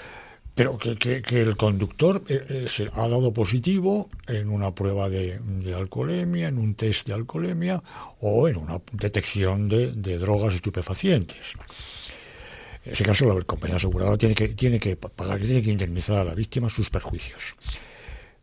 Pero 0.54 0.78
que, 0.78 0.96
que- 0.96 1.20
que 1.20 1.42
el 1.42 1.58
conductor 1.58 2.22
eh, 2.26 2.46
eh, 2.48 2.64
se 2.68 2.84
ha 2.94 3.06
dado 3.06 3.32
positivo 3.34 4.08
en 4.26 4.48
una 4.48 4.74
prueba 4.74 5.10
de, 5.10 5.38
de 5.40 5.74
alcoholemia, 5.74 6.48
en 6.48 6.56
un 6.56 6.74
test 6.74 7.06
de 7.06 7.12
alcoholemia 7.12 7.82
o 8.20 8.48
en 8.48 8.56
una 8.56 8.80
detección 8.92 9.68
de, 9.68 9.92
de 9.92 10.16
drogas 10.16 10.54
estupefacientes. 10.54 11.54
En 12.86 12.92
ese 12.92 13.04
caso, 13.04 13.26
la 13.26 13.38
compañía 13.44 13.76
aseguradora 13.76 14.16
tiene 14.16 14.34
que, 14.34 14.48
tiene 14.48 14.80
que 14.80 14.96
pagar, 14.96 15.38
tiene 15.38 15.60
que 15.62 15.70
indemnizar 15.70 16.18
a 16.20 16.24
la 16.24 16.34
víctima 16.34 16.70
sus 16.70 16.88
perjuicios. 16.88 17.54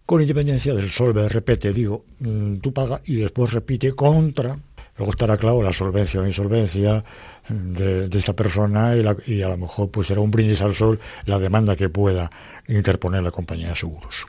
Con 0.07 0.21
independencia 0.21 0.73
del 0.73 0.89
solve 0.89 1.27
repete, 1.29 1.71
digo, 1.73 2.05
mm, 2.21 2.55
tú 2.57 2.71
pagas 2.73 3.01
y 3.05 3.17
después 3.17 3.51
repite 3.51 3.91
contra. 3.93 4.57
Luego 4.97 5.11
estará 5.11 5.37
claro 5.37 5.61
la 5.61 5.71
solvencia 5.73 6.21
o 6.21 6.25
insolvencia 6.25 7.03
de, 7.49 8.07
de 8.07 8.17
esa 8.17 8.33
persona 8.33 8.95
y, 8.95 9.03
la- 9.03 9.15
y 9.27 9.43
a 9.43 9.49
lo 9.49 9.57
mejor 9.57 9.91
pues 9.91 10.07
será 10.07 10.21
un 10.21 10.31
brindis 10.31 10.61
al 10.61 10.73
sol 10.73 10.99
la 11.25 11.37
demanda 11.37 11.75
que 11.75 11.89
pueda 11.89 12.31
interponer 12.67 13.21
la 13.21 13.29
compañía 13.31 13.69
de 13.69 13.75
seguros. 13.75 14.25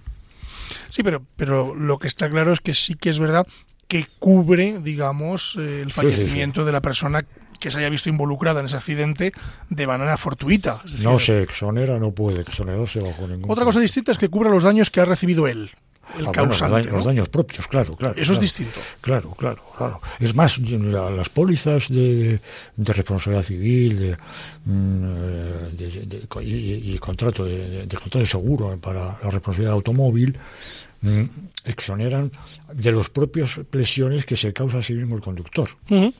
Sí, 0.90 1.02
pero, 1.02 1.22
pero 1.36 1.74
lo 1.74 1.98
que 1.98 2.08
está 2.08 2.28
claro 2.28 2.52
es 2.52 2.60
que 2.60 2.74
sí 2.74 2.94
que 2.96 3.08
es 3.10 3.18
verdad 3.20 3.46
que 3.86 4.04
cubre, 4.18 4.80
digamos, 4.82 5.56
eh, 5.58 5.82
el 5.82 5.92
Sí, 5.92 6.00
sí, 6.02 6.10
sí. 6.10 6.16
fallecimiento 6.18 6.64
de 6.66 6.72
la 6.72 6.82
persona 6.82 7.24
que 7.58 7.70
se 7.70 7.78
haya 7.78 7.88
visto 7.90 8.08
involucrada 8.08 8.60
en 8.60 8.66
ese 8.66 8.76
accidente 8.76 9.32
de 9.68 9.86
manera 9.86 10.16
fortuita. 10.16 10.80
Es 10.84 10.92
decir, 10.92 11.06
No 11.06 11.18
se 11.18 11.42
exonera, 11.42 11.98
no 11.98 12.12
puede 12.12 12.40
exonerarse 12.42 13.00
bajo 13.00 13.26
ningún 13.26 13.50
Otra 13.50 13.64
cosa 13.64 13.80
distinta 13.80 14.12
es 14.12 14.18
que 14.18 14.28
cubra 14.28 14.50
los 14.50 14.62
daños 14.62 14.90
que 14.90 15.00
ha 15.00 15.04
recibido 15.04 15.46
él, 15.48 15.70
el 16.16 16.26
Ah, 16.26 16.30
bueno, 16.30 16.32
causante. 16.32 16.62
los, 16.62 16.70
daños, 16.70 16.86
¿no? 16.92 16.96
los 16.98 17.06
daños 17.06 17.28
propios, 17.28 17.66
claro, 17.68 17.90
claro. 17.92 18.14
Eso 18.14 18.22
es 18.22 18.28
claro. 18.28 18.40
distinto. 18.42 18.80
Claro, 19.00 19.30
claro, 19.32 19.62
claro. 19.76 20.00
Es 20.20 20.34
más, 20.34 20.58
la- 20.58 21.10
las 21.10 21.28
pólizas 21.28 21.88
de, 21.88 22.40
de 22.76 22.92
responsabilidad 22.92 23.42
civil 23.42 23.98
de, 23.98 24.16
mm, 24.64 25.04
eh, 25.04 26.04
de- 26.06 26.42
y, 26.42 26.98
contrato 26.98 27.44
de, 27.44 27.86
contrato 27.88 28.18
de 28.20 28.26
seguro 28.26 28.78
para 28.80 29.18
la 29.22 29.30
responsabilidad 29.30 29.74
automóvil 29.74 30.36
mm, 31.02 31.22
exoneran 31.64 32.32
de 32.72 32.90
los 32.92 33.10
propios 33.10 33.60
lesiones 33.70 34.24
que 34.24 34.34
se 34.36 34.52
causa 34.52 34.78
a 34.78 34.82
sí 34.82 34.94
mismo 34.94 35.14
el 35.16 35.22
conductor. 35.22 35.68
¿eh? 35.90 36.12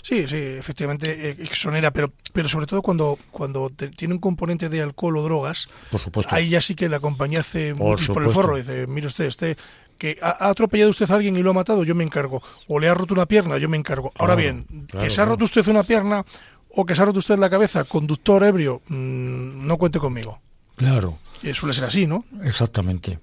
Sí, 0.00 0.26
sí, 0.28 0.36
efectivamente 0.36 1.30
eh, 1.30 1.36
exonera, 1.40 1.92
pero, 1.92 2.12
pero 2.32 2.48
sobre 2.48 2.66
todo 2.66 2.82
cuando, 2.82 3.18
cuando 3.30 3.70
te- 3.70 3.88
tiene 3.88 4.14
un 4.14 4.20
componente 4.20 4.68
de 4.68 4.82
alcohol 4.82 5.16
o 5.18 5.22
drogas, 5.22 5.68
Por 5.90 6.00
supuesto. 6.00 6.34
ahí 6.34 6.48
ya 6.48 6.60
sí 6.60 6.74
que 6.74 6.88
la 6.88 7.00
compañía 7.00 7.40
hace 7.40 7.74
Por 7.74 7.90
mutis 7.90 8.08
por 8.08 8.22
el 8.22 8.30
forro. 8.30 8.56
Dice, 8.56 8.86
mire 8.86 9.06
usted, 9.06 9.26
este 9.26 9.56
que 9.98 10.18
ha, 10.20 10.48
atropellado 10.48 10.90
usted 10.90 11.08
a 11.10 11.14
alguien 11.14 11.36
y 11.36 11.42
lo 11.42 11.50
ha 11.50 11.54
matado, 11.54 11.84
yo 11.84 11.94
me 11.94 12.02
encargo. 12.02 12.42
O 12.66 12.80
le 12.80 12.88
ha 12.88 12.94
roto 12.94 13.14
una 13.14 13.26
pierna, 13.26 13.58
yo 13.58 13.68
me 13.68 13.76
encargo. 13.76 14.12
Ahora 14.18 14.34
bien, 14.34 14.64
claro, 14.88 15.04
que 15.04 15.10
se 15.10 15.20
ha 15.20 15.24
roto 15.24 15.44
usted 15.44 15.66
una 15.68 15.84
pierna 15.84 16.24
o 16.70 16.84
que 16.84 16.94
se 16.96 17.02
ha 17.02 17.04
roto 17.04 17.20
usted 17.20 17.38
la 17.38 17.50
cabeza, 17.50 17.84
conductor 17.84 18.42
ebrio, 18.42 18.82
mm, 18.88 19.66
no 19.66 19.76
cuente 19.78 19.98
conmigo. 20.00 20.40
Claro. 20.76 21.18
Eh, 21.42 21.54
suele 21.54 21.72
ser 21.74 21.84
así, 21.84 22.06
¿no? 22.06 22.24
Exactamente, 22.42 23.18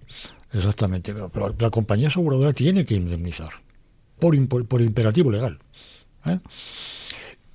exactamente. 0.53 1.13
Pero, 1.13 1.29
pero 1.29 1.55
la 1.57 1.69
compañía 1.69 2.07
aseguradora 2.07 2.53
tiene 2.53 2.85
que 2.85 2.95
indemnizar 2.95 3.49
por, 4.19 4.65
por 4.67 4.81
imperativo 4.81 5.31
legal. 5.31 5.57
¿Eh? 6.25 6.39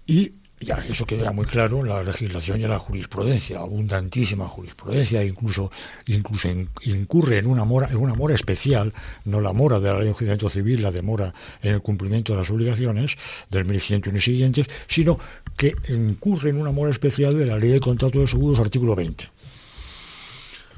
Y 0.07 0.33
ya 0.61 0.77
eso 0.89 1.05
queda 1.05 1.31
muy 1.33 1.45
claro 1.47 1.81
en 1.81 1.89
la 1.89 2.03
legislación 2.03 2.61
y 2.61 2.65
en 2.65 2.71
la 2.71 2.79
jurisprudencia, 2.79 3.59
abundantísima 3.61 4.49
jurisprudencia, 4.49 5.23
incluso 5.25 5.71
incluso 6.07 6.49
in- 6.49 6.69
incurre 6.85 7.39
en 7.39 7.47
una 7.47 7.65
mora 7.65 7.89
en 7.91 7.97
una 7.97 8.15
mora 8.15 8.35
especial, 8.35 8.95
no 9.25 9.41
la 9.41 9.53
mora 9.53 9.79
de 9.81 9.89
la 9.89 9.95
ley 9.97 10.05
de 10.05 10.09
enjuiciamiento 10.11 10.49
civil, 10.49 10.81
la 10.83 10.91
demora 10.91 11.35
en 11.63 11.75
el 11.75 11.83
cumplimiento 11.83 12.33
de 12.33 12.39
las 12.39 12.51
obligaciones 12.51 13.17
del 13.51 13.65
1101 13.67 14.17
y 14.17 14.21
siguientes, 14.21 14.67
sino 14.87 15.19
que 15.57 15.75
incurre 15.89 16.51
en 16.51 16.57
una 16.57 16.71
mora 16.71 16.91
especial 16.91 17.37
de 17.37 17.47
la 17.47 17.59
ley 17.59 17.71
de 17.71 17.81
contrato 17.81 18.21
de 18.21 18.27
seguros 18.27 18.59
artículo 18.61 18.95
20. 18.95 19.29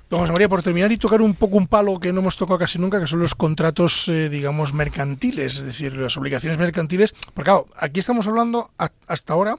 Don 0.09 0.21
José 0.21 0.33
María, 0.33 0.49
por 0.49 0.63
terminar 0.63 0.93
y 0.93 0.99
tocar 0.99 1.21
un 1.21 1.35
poco 1.35 1.57
un 1.57 1.67
palo 1.67 1.99
que 1.99 2.13
no 2.13 2.21
hemos 2.21 2.37
tocado 2.37 2.61
casi 2.61 2.79
nunca, 2.79 3.01
que 3.01 3.09
son 3.09 3.19
los 3.19 3.35
contratos, 3.35 4.07
eh, 4.07 4.29
digamos, 4.29 4.73
mercantiles, 4.73 5.57
es 5.57 5.65
decir, 5.65 5.97
las 5.97 6.17
obligaciones 6.17 6.59
mercantiles. 6.59 7.13
Porque, 7.35 7.47
claro, 7.47 7.67
aquí 7.77 7.99
estamos 7.99 8.29
hablando 8.29 8.71
hasta 9.09 9.33
ahora 9.33 9.57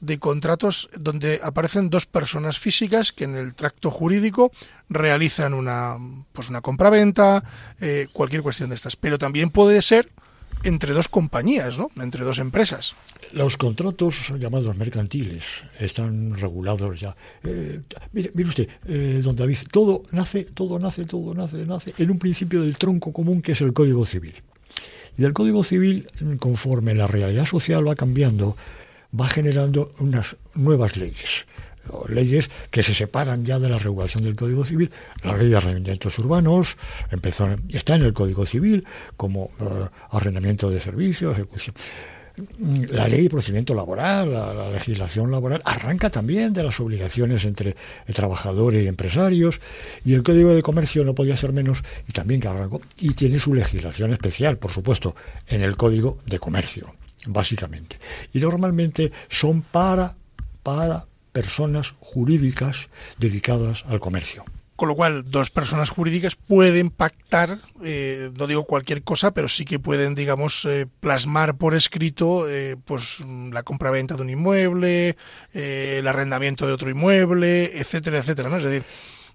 de 0.00 0.18
contratos 0.18 0.88
donde 0.96 1.38
aparecen 1.42 1.90
dos 1.90 2.06
personas 2.06 2.58
físicas 2.58 3.12
que 3.12 3.24
en 3.24 3.36
el 3.36 3.54
tracto 3.54 3.90
jurídico 3.90 4.50
realizan 4.88 5.52
una, 5.52 5.98
pues 6.32 6.48
una 6.48 6.62
compraventa, 6.62 7.44
eh, 7.78 8.08
cualquier 8.10 8.40
cuestión 8.40 8.70
de 8.70 8.76
estas. 8.76 8.96
Pero 8.96 9.18
también 9.18 9.50
puede 9.50 9.82
ser 9.82 10.10
entre 10.64 10.92
dos 10.92 11.08
compañías, 11.08 11.78
¿no? 11.78 11.90
Entre 12.00 12.24
dos 12.24 12.38
empresas. 12.38 12.94
Los 13.32 13.56
contratos 13.56 14.32
llamados 14.38 14.76
mercantiles 14.76 15.44
están 15.78 16.36
regulados 16.36 17.00
ya. 17.00 17.16
Eh, 17.44 17.80
mire, 18.12 18.30
mire 18.34 18.48
usted, 18.48 18.68
eh, 18.86 19.20
don 19.22 19.36
David, 19.36 19.58
todo 19.70 20.02
nace, 20.10 20.44
todo 20.44 20.78
nace, 20.78 21.04
todo 21.04 21.34
nace, 21.34 21.64
nace 21.66 21.94
en 21.98 22.10
un 22.10 22.18
principio 22.18 22.62
del 22.62 22.76
tronco 22.76 23.12
común 23.12 23.42
que 23.42 23.52
es 23.52 23.60
el 23.60 23.72
Código 23.72 24.04
Civil. 24.04 24.34
Y 25.16 25.22
del 25.22 25.32
Código 25.32 25.64
Civil, 25.64 26.08
conforme 26.38 26.94
la 26.94 27.06
realidad 27.06 27.46
social 27.46 27.86
va 27.86 27.94
cambiando, 27.94 28.56
va 29.18 29.28
generando 29.28 29.92
unas 29.98 30.36
nuevas 30.54 30.96
leyes. 30.96 31.46
Leyes 32.08 32.50
que 32.70 32.82
se 32.82 32.94
separan 32.94 33.44
ya 33.44 33.58
de 33.58 33.68
la 33.68 33.78
regulación 33.78 34.24
del 34.24 34.36
Código 34.36 34.64
Civil. 34.64 34.90
La 35.22 35.36
ley 35.36 35.48
de 35.48 35.56
arrendamientos 35.56 36.18
urbanos 36.18 36.76
empezó, 37.10 37.48
está 37.68 37.94
en 37.94 38.02
el 38.02 38.12
Código 38.12 38.46
Civil 38.46 38.84
como 39.16 39.50
eh, 39.60 39.86
arrendamiento 40.10 40.70
de 40.70 40.80
servicios, 40.80 41.34
ejecución 41.34 41.74
la 42.90 43.08
ley 43.08 43.24
de 43.24 43.30
procedimiento 43.30 43.74
laboral, 43.74 44.32
la, 44.32 44.54
la 44.54 44.70
legislación 44.70 45.30
laboral, 45.30 45.62
arranca 45.64 46.10
también 46.10 46.52
de 46.52 46.62
las 46.62 46.80
obligaciones 46.80 47.44
entre 47.44 47.76
trabajadores 48.12 48.84
y 48.84 48.88
empresarios, 48.88 49.60
y 50.04 50.14
el 50.14 50.22
Código 50.22 50.54
de 50.54 50.62
Comercio 50.62 51.04
no 51.04 51.14
podía 51.14 51.36
ser 51.36 51.52
menos, 51.52 51.82
y 52.08 52.12
también 52.12 52.40
que 52.40 52.48
arrancó, 52.48 52.80
y 52.98 53.14
tiene 53.14 53.38
su 53.38 53.54
legislación 53.54 54.12
especial, 54.12 54.58
por 54.58 54.72
supuesto, 54.72 55.14
en 55.46 55.62
el 55.62 55.76
Código 55.76 56.18
de 56.26 56.38
Comercio, 56.38 56.94
básicamente. 57.26 57.98
Y 58.32 58.38
normalmente 58.38 59.12
son 59.28 59.62
para, 59.62 60.16
para 60.62 61.06
personas 61.32 61.94
jurídicas 62.00 62.88
dedicadas 63.18 63.84
al 63.88 64.00
comercio. 64.00 64.44
Con 64.80 64.88
lo 64.88 64.96
cual, 64.96 65.30
dos 65.30 65.50
personas 65.50 65.90
jurídicas 65.90 66.36
pueden 66.36 66.88
pactar, 66.88 67.58
eh, 67.84 68.30
no 68.38 68.46
digo 68.46 68.64
cualquier 68.64 69.02
cosa, 69.02 69.32
pero 69.32 69.46
sí 69.46 69.66
que 69.66 69.78
pueden, 69.78 70.14
digamos, 70.14 70.64
eh, 70.64 70.86
plasmar 71.00 71.58
por 71.58 71.74
escrito 71.74 72.48
eh, 72.48 72.76
pues 72.86 73.22
la 73.52 73.62
compraventa 73.62 74.14
de 74.14 74.22
un 74.22 74.30
inmueble, 74.30 75.16
eh, 75.52 75.96
el 75.98 76.08
arrendamiento 76.08 76.66
de 76.66 76.72
otro 76.72 76.88
inmueble, 76.88 77.78
etcétera, 77.78 78.16
etcétera. 78.16 78.48
¿no? 78.48 78.56
Es 78.56 78.64
decir, 78.64 78.84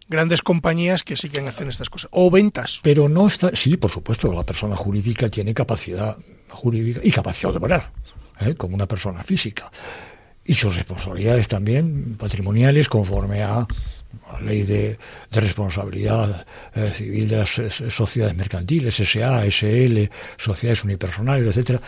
grandes 0.08 0.42
compañías 0.42 1.04
que 1.04 1.16
sí 1.16 1.30
que 1.30 1.42
hacen 1.42 1.70
estas 1.70 1.92
cosas. 1.92 2.10
O 2.12 2.32
ventas. 2.32 2.80
Pero 2.82 3.08
no 3.08 3.28
está, 3.28 3.52
sí, 3.54 3.78
por 3.78 3.92
supuesto, 3.92 4.34
la 4.34 4.48
persona 4.48 4.76
jurídica 4.76 5.30
tiene 5.30 5.54
capacidad 5.54 6.18
jurídica 6.50 7.02
y 7.04 7.12
capacidad 7.12 7.52
de 7.52 7.58
obrar, 7.58 7.92
¿eh? 8.40 8.56
como 8.56 8.74
una 8.74 8.88
persona 8.88 9.24
física. 9.24 9.72
Y 10.46 10.54
sus 10.54 10.76
responsabilidades 10.76 11.48
también 11.48 12.16
patrimoniales 12.20 12.88
conforme 12.88 13.42
a 13.44 13.68
la 14.34 14.42
ley 14.42 14.64
de, 14.64 14.98
de 15.32 15.40
responsabilidad 15.40 16.46
eh, 16.74 16.88
civil 16.88 17.28
de 17.28 17.38
las 17.38 17.58
eh, 17.60 17.70
sociedades 17.90 18.36
mercantiles, 18.36 18.96
SA, 18.96 19.44
SL, 19.50 20.04
sociedades 20.38 20.84
unipersonales, 20.84 21.48
etcétera. 21.50 21.82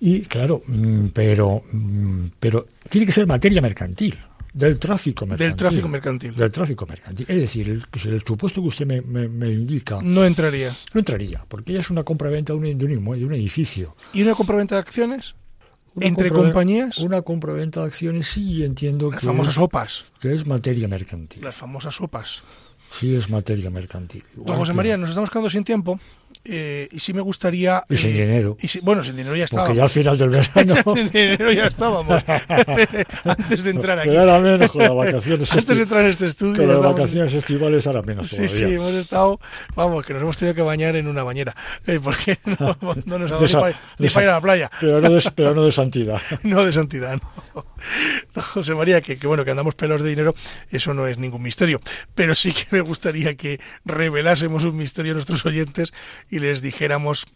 Y 0.00 0.22
claro, 0.22 0.62
mm, 0.66 1.06
pero, 1.14 1.62
mm, 1.72 2.26
pero 2.40 2.66
tiene 2.88 3.06
que 3.06 3.12
ser 3.12 3.26
materia 3.26 3.60
mercantil. 3.62 4.18
Del 4.52 4.78
tráfico 4.78 5.24
mercantil. 5.24 5.48
Del 5.48 5.56
tráfico 5.56 5.88
mercantil. 5.88 6.34
Del 6.34 6.50
tráfico 6.50 6.86
mercantil. 6.86 7.24
Es 7.28 7.36
decir, 7.40 7.68
el, 7.70 7.84
el 8.12 8.20
supuesto 8.22 8.60
que 8.60 8.68
usted 8.68 8.84
me, 8.86 9.00
me- 9.00 9.28
me 9.28 9.48
indica 9.50 9.98
No 10.02 10.24
entraría. 10.26 10.76
no 10.92 10.98
entraría, 10.98 11.42
porque 11.48 11.72
ya 11.72 11.80
es 11.80 11.88
una 11.88 12.02
compra-venta 12.02 12.52
de 12.52 12.58
un, 12.58 12.64
de 12.78 12.84
un 12.96 13.04
de 13.18 13.24
un 13.24 13.34
edificio. 13.34 13.96
¿Y 14.12 14.22
una 14.22 14.34
compraventa 14.34 14.74
de 14.74 14.80
acciones? 14.82 15.34
Una 15.94 16.06
¿Entre 16.06 16.30
compañías? 16.30 16.98
Una 16.98 17.20
compra-venta 17.22 17.80
de 17.80 17.86
acciones 17.86 18.26
sí 18.26 18.64
entiendo 18.64 19.10
Las 19.10 19.20
que, 19.20 19.26
famosas 19.26 19.58
OPAs. 19.58 20.04
que 20.20 20.32
es 20.32 20.46
materia 20.46 20.88
mercantil. 20.88 21.42
Las 21.44 21.54
famosas 21.54 22.00
OPAs. 22.00 22.42
Sí 22.90 23.14
es 23.14 23.28
materia 23.30 23.70
mercantil. 23.70 24.22
Don 24.34 24.56
José 24.56 24.72
que- 24.72 24.76
María, 24.76 24.96
nos 24.96 25.08
estamos 25.10 25.30
quedando 25.30 25.48
sin 25.50 25.64
tiempo 25.64 25.98
eh, 26.44 26.88
y 26.90 26.98
sí 27.00 27.12
me 27.12 27.20
gustaría... 27.20 27.82
Y 27.88 27.96
sin 27.96 28.10
eh, 28.10 28.12
dinero. 28.24 28.56
y 28.60 28.68
si- 28.68 28.80
bueno, 28.80 29.02
sin 29.02 29.16
dinero 29.16 29.36
ya 29.36 29.46
Porque 29.46 29.72
estábamos. 29.72 29.76
ya 29.76 29.82
al 29.84 29.90
final 29.90 30.18
del 30.18 30.28
verano... 30.30 30.82
sin 30.96 31.08
dinero 31.10 31.52
ya 31.52 31.66
estábamos. 31.66 32.24
Antes 33.24 33.64
de 33.64 33.70
entrar 33.70 33.98
aquí. 33.98 34.08
Pero 34.08 34.20
ahora 34.22 34.40
menos 34.40 34.70
con 34.70 34.82
las 34.82 34.94
vacaciones 34.94 35.52
Antes 35.52 35.76
de 35.76 35.82
entrar 35.82 36.04
en 36.04 36.10
este 36.10 36.26
estudio. 36.26 36.56
Con 36.56 36.66
las 36.68 36.76
estábamos- 36.76 37.00
vacaciones 37.00 37.34
estivales 37.34 37.86
ahora 37.86 38.02
menos 38.02 38.28
Sí, 38.28 38.36
todavía. 38.36 38.56
sí, 38.68 38.74
hemos 38.74 38.92
estado, 38.94 39.40
vamos, 39.74 40.04
que 40.04 40.12
nos 40.14 40.22
hemos 40.22 40.36
tenido 40.36 40.54
que 40.54 40.62
bañar 40.62 40.96
en 40.96 41.08
una 41.08 41.22
bañera, 41.22 41.54
eh, 41.86 42.00
porque 42.02 42.38
no, 42.58 42.76
no 43.04 43.18
nos 43.18 43.30
ha 43.30 43.34
dado 43.36 43.66
De 43.66 43.74
ni 43.98 44.06
ni 44.06 44.08
para 44.12 44.24
ir 44.24 44.30
a 44.30 44.32
la 44.34 44.40
playa, 44.40 44.70
Pero 44.80 45.00
no 45.00 45.10
de, 45.10 45.30
pero 45.34 45.54
no 45.54 45.64
de 45.64 45.72
santidad. 45.72 46.20
no 46.42 46.64
de 46.64 46.72
santidad. 46.72 47.20
No. 47.54 47.64
Don 48.34 48.44
José 48.44 48.74
María, 48.74 49.00
que, 49.00 49.18
que 49.18 49.26
bueno, 49.26 49.44
que 49.44 49.50
andamos 49.50 49.74
pelos 49.74 50.02
de 50.02 50.08
dinero, 50.10 50.34
eso 50.70 50.94
no 50.94 51.06
es 51.06 51.18
ningún 51.18 51.42
misterio, 51.42 51.80
pero 52.14 52.34
sí 52.34 52.52
que 52.52 52.64
me 52.70 52.80
gustaría 52.80 53.34
que 53.34 53.60
revelásemos 53.84 54.64
un 54.64 54.76
misterio 54.76 55.12
a 55.12 55.14
nuestros 55.14 55.44
oyentes 55.44 55.92
y 56.32 56.40
les 56.40 56.60
dijéramos 56.62 57.26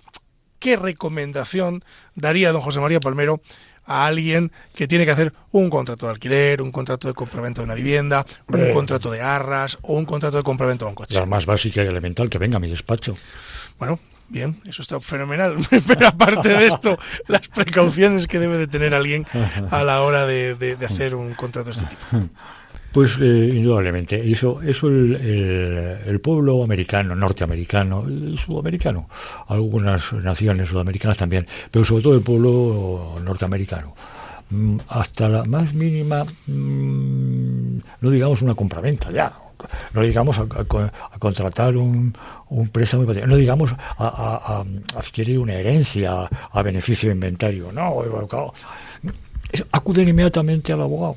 qué 0.58 0.74
recomendación 0.76 1.84
daría 2.16 2.50
don 2.50 2.62
José 2.62 2.80
María 2.80 2.98
Palmero 2.98 3.40
a 3.84 4.06
alguien 4.06 4.50
que 4.74 4.88
tiene 4.88 5.04
que 5.04 5.12
hacer 5.12 5.32
un 5.52 5.70
contrato 5.70 6.06
de 6.06 6.12
alquiler, 6.12 6.60
un 6.62 6.72
contrato 6.72 7.06
de 7.06 7.14
compraventa 7.14 7.60
de 7.60 7.66
una 7.66 7.74
vivienda, 7.74 8.24
un 8.48 8.72
contrato 8.72 9.10
de 9.12 9.20
arras 9.20 9.78
o 9.82 9.92
un 9.96 10.04
contrato 10.06 10.38
de 10.38 10.42
compraventa 10.42 10.84
de 10.84 10.88
un 10.88 10.94
coche. 10.96 11.14
La 11.20 11.26
más 11.26 11.46
básica 11.46 11.84
y 11.84 11.86
elemental, 11.86 12.28
que 12.28 12.38
venga 12.38 12.56
a 12.56 12.60
mi 12.60 12.68
despacho. 12.68 13.14
Bueno, 13.78 14.00
Bien, 14.28 14.60
eso 14.64 14.82
está 14.82 14.98
fenomenal. 15.00 15.54
Pero 15.86 16.08
aparte 16.08 16.48
de 16.48 16.66
esto, 16.66 16.98
las 17.28 17.46
precauciones 17.46 18.26
que 18.26 18.40
debe 18.40 18.58
de 18.58 18.66
tener 18.66 18.92
alguien 18.92 19.24
a 19.70 19.84
la 19.84 20.02
hora 20.02 20.26
de, 20.26 20.56
de- 20.56 20.74
de 20.74 20.84
hacer 20.86 21.14
un 21.14 21.32
contrato 21.34 21.66
de 21.70 21.74
este 21.74 21.86
tipo. 21.86 22.28
Pues 22.92 23.18
eh, 23.20 23.50
indudablemente, 23.52 24.30
eso, 24.30 24.62
eso 24.62 24.88
el, 24.88 26.18
pueblo 26.22 26.64
americano, 26.64 27.14
norteamericano, 27.14 28.04
sudamericano, 28.36 29.08
algunas 29.48 30.14
naciones 30.14 30.70
sudamericanas 30.70 31.18
también, 31.18 31.46
pero 31.70 31.84
sobre 31.84 32.02
todo 32.02 32.14
el 32.14 32.22
pueblo 32.22 33.16
norteamericano, 33.22 33.94
mm, 34.48 34.76
hasta 34.88 35.28
la 35.28 35.44
más 35.44 35.74
mínima, 35.74 36.24
mm, 36.46 37.78
no 38.00 38.10
digamos 38.10 38.40
una 38.40 38.54
compraventa 38.54 39.10
ya, 39.10 39.30
no 39.92 40.00
digamos 40.00 40.38
a, 40.38 40.42
a 40.42 40.64
co- 40.64 40.80
a 40.80 41.18
contratar 41.18 41.76
un, 41.76 42.14
un 42.48 42.68
préstamo, 42.70 43.04
no 43.04 43.36
digamos 43.36 43.74
a, 43.98 44.64
adquirir 44.96 45.38
una 45.38 45.52
herencia 45.54 46.30
a 46.50 46.62
beneficio 46.62 47.10
de 47.10 47.14
inventario, 47.14 47.72
no, 47.72 48.02
acuden 49.72 50.08
inmediatamente 50.08 50.72
al 50.72 50.80
abogado. 50.80 51.16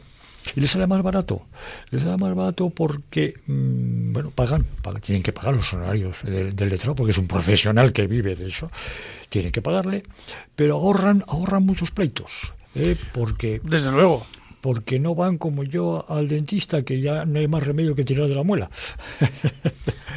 Y 0.55 0.61
les 0.61 0.71
sale 0.71 0.87
más 0.87 1.01
barato. 1.01 1.43
Les 1.91 2.01
sale 2.01 2.17
más 2.17 2.33
barato 2.33 2.69
porque, 2.69 3.35
mm, 3.45 4.13
bueno, 4.13 4.31
pagan, 4.31 4.65
tienen 5.01 5.23
que 5.23 5.31
pagar 5.31 5.55
los 5.55 5.71
honorarios 5.73 6.17
del, 6.23 6.55
del 6.55 6.69
letrado, 6.69 6.95
porque 6.95 7.11
es 7.11 7.17
un 7.17 7.27
profesional 7.27 7.93
que 7.93 8.07
vive 8.07 8.35
de 8.35 8.47
eso. 8.47 8.71
Tienen 9.29 9.51
que 9.51 9.61
pagarle, 9.61 10.03
pero 10.55 10.75
ahorran, 10.75 11.23
ahorran 11.27 11.65
muchos 11.65 11.91
pleitos. 11.91 12.53
¿eh? 12.75 12.95
Porque, 13.13 13.61
Desde 13.63 13.91
luego. 13.91 14.25
Porque 14.61 14.99
no 14.99 15.15
van 15.15 15.37
como 15.37 15.63
yo 15.63 16.05
al 16.07 16.27
dentista, 16.27 16.83
que 16.83 17.01
ya 17.01 17.25
no 17.25 17.39
hay 17.39 17.47
más 17.47 17.63
remedio 17.63 17.95
que 17.95 18.03
tirar 18.03 18.27
de 18.27 18.35
la 18.35 18.43
muela. 18.43 18.69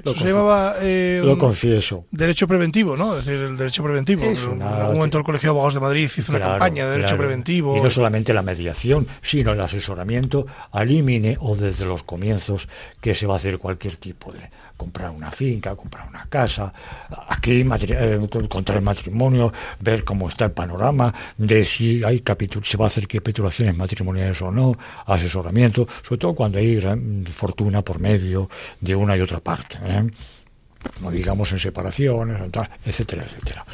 lo, 0.04 0.12
Eso 0.12 0.20
se 0.20 0.28
llamaba 0.28 0.74
eh, 0.80 1.20
lo 1.24 1.38
confieso. 1.38 2.06
derecho 2.10 2.48
preventivo, 2.48 2.96
¿no? 2.96 3.16
Es 3.16 3.26
decir, 3.26 3.40
el 3.40 3.56
derecho 3.56 3.82
preventivo. 3.82 4.24
Es 4.24 4.44
En 4.44 4.62
algún 4.62 4.96
momento 4.96 5.18
el 5.18 5.24
Colegio 5.24 5.48
de 5.48 5.50
Abogados 5.50 5.74
de 5.74 5.80
Madrid 5.80 6.10
hizo 6.16 6.32
una 6.32 6.40
campaña 6.40 6.84
de 6.84 6.90
derecho 6.90 7.08
claro. 7.08 7.22
preventivo. 7.22 7.76
Y 7.76 7.80
no 7.80 7.90
solamente 7.90 8.32
la 8.32 8.42
mediación, 8.42 9.06
sino 9.20 9.52
el 9.52 9.60
asesoramiento 9.60 10.46
al 10.70 10.90
IMINE 10.90 11.36
o 11.40 11.56
desde 11.56 11.84
los 11.84 12.02
comienzos 12.02 12.68
que 13.00 13.14
se 13.14 13.26
va 13.26 13.34
a 13.34 13.36
hacer 13.36 13.58
cualquier 13.58 13.96
tipo 13.96 14.32
de 14.32 14.50
comprar 14.76 15.10
una 15.10 15.30
finca, 15.30 15.74
comprar 15.76 16.08
una 16.08 16.26
casa, 16.26 16.72
aquí 17.28 17.64
eh, 17.64 18.28
con- 18.30 18.48
contraer 18.48 18.82
matrimonio, 18.82 19.52
ver 19.80 20.04
cómo 20.04 20.28
está 20.28 20.46
el 20.46 20.52
panorama 20.52 21.12
de 21.36 21.64
si 21.64 22.02
hay 22.04 22.22
se 22.64 22.76
va 22.76 22.84
a 22.84 22.88
hacer 22.88 23.06
capitulaciones 23.06 23.76
matrimoniales 23.76 24.40
o 24.42 24.50
no, 24.50 24.76
asesoramiento, 25.06 25.86
sobre 26.02 26.18
todo 26.18 26.34
cuando 26.34 26.58
hay 26.58 26.76
gran 26.76 27.24
fortuna 27.26 27.82
por 27.82 28.00
medio 28.00 28.48
de 28.80 28.94
una 28.94 29.16
y 29.16 29.20
otra 29.20 29.40
parte. 29.40 29.78
¿eh? 29.84 30.10
No 31.00 31.10
digamos 31.10 31.52
en 31.52 31.58
separaciones, 31.58 32.40
etcétera, 32.84 33.22
etcétera. 33.22 33.64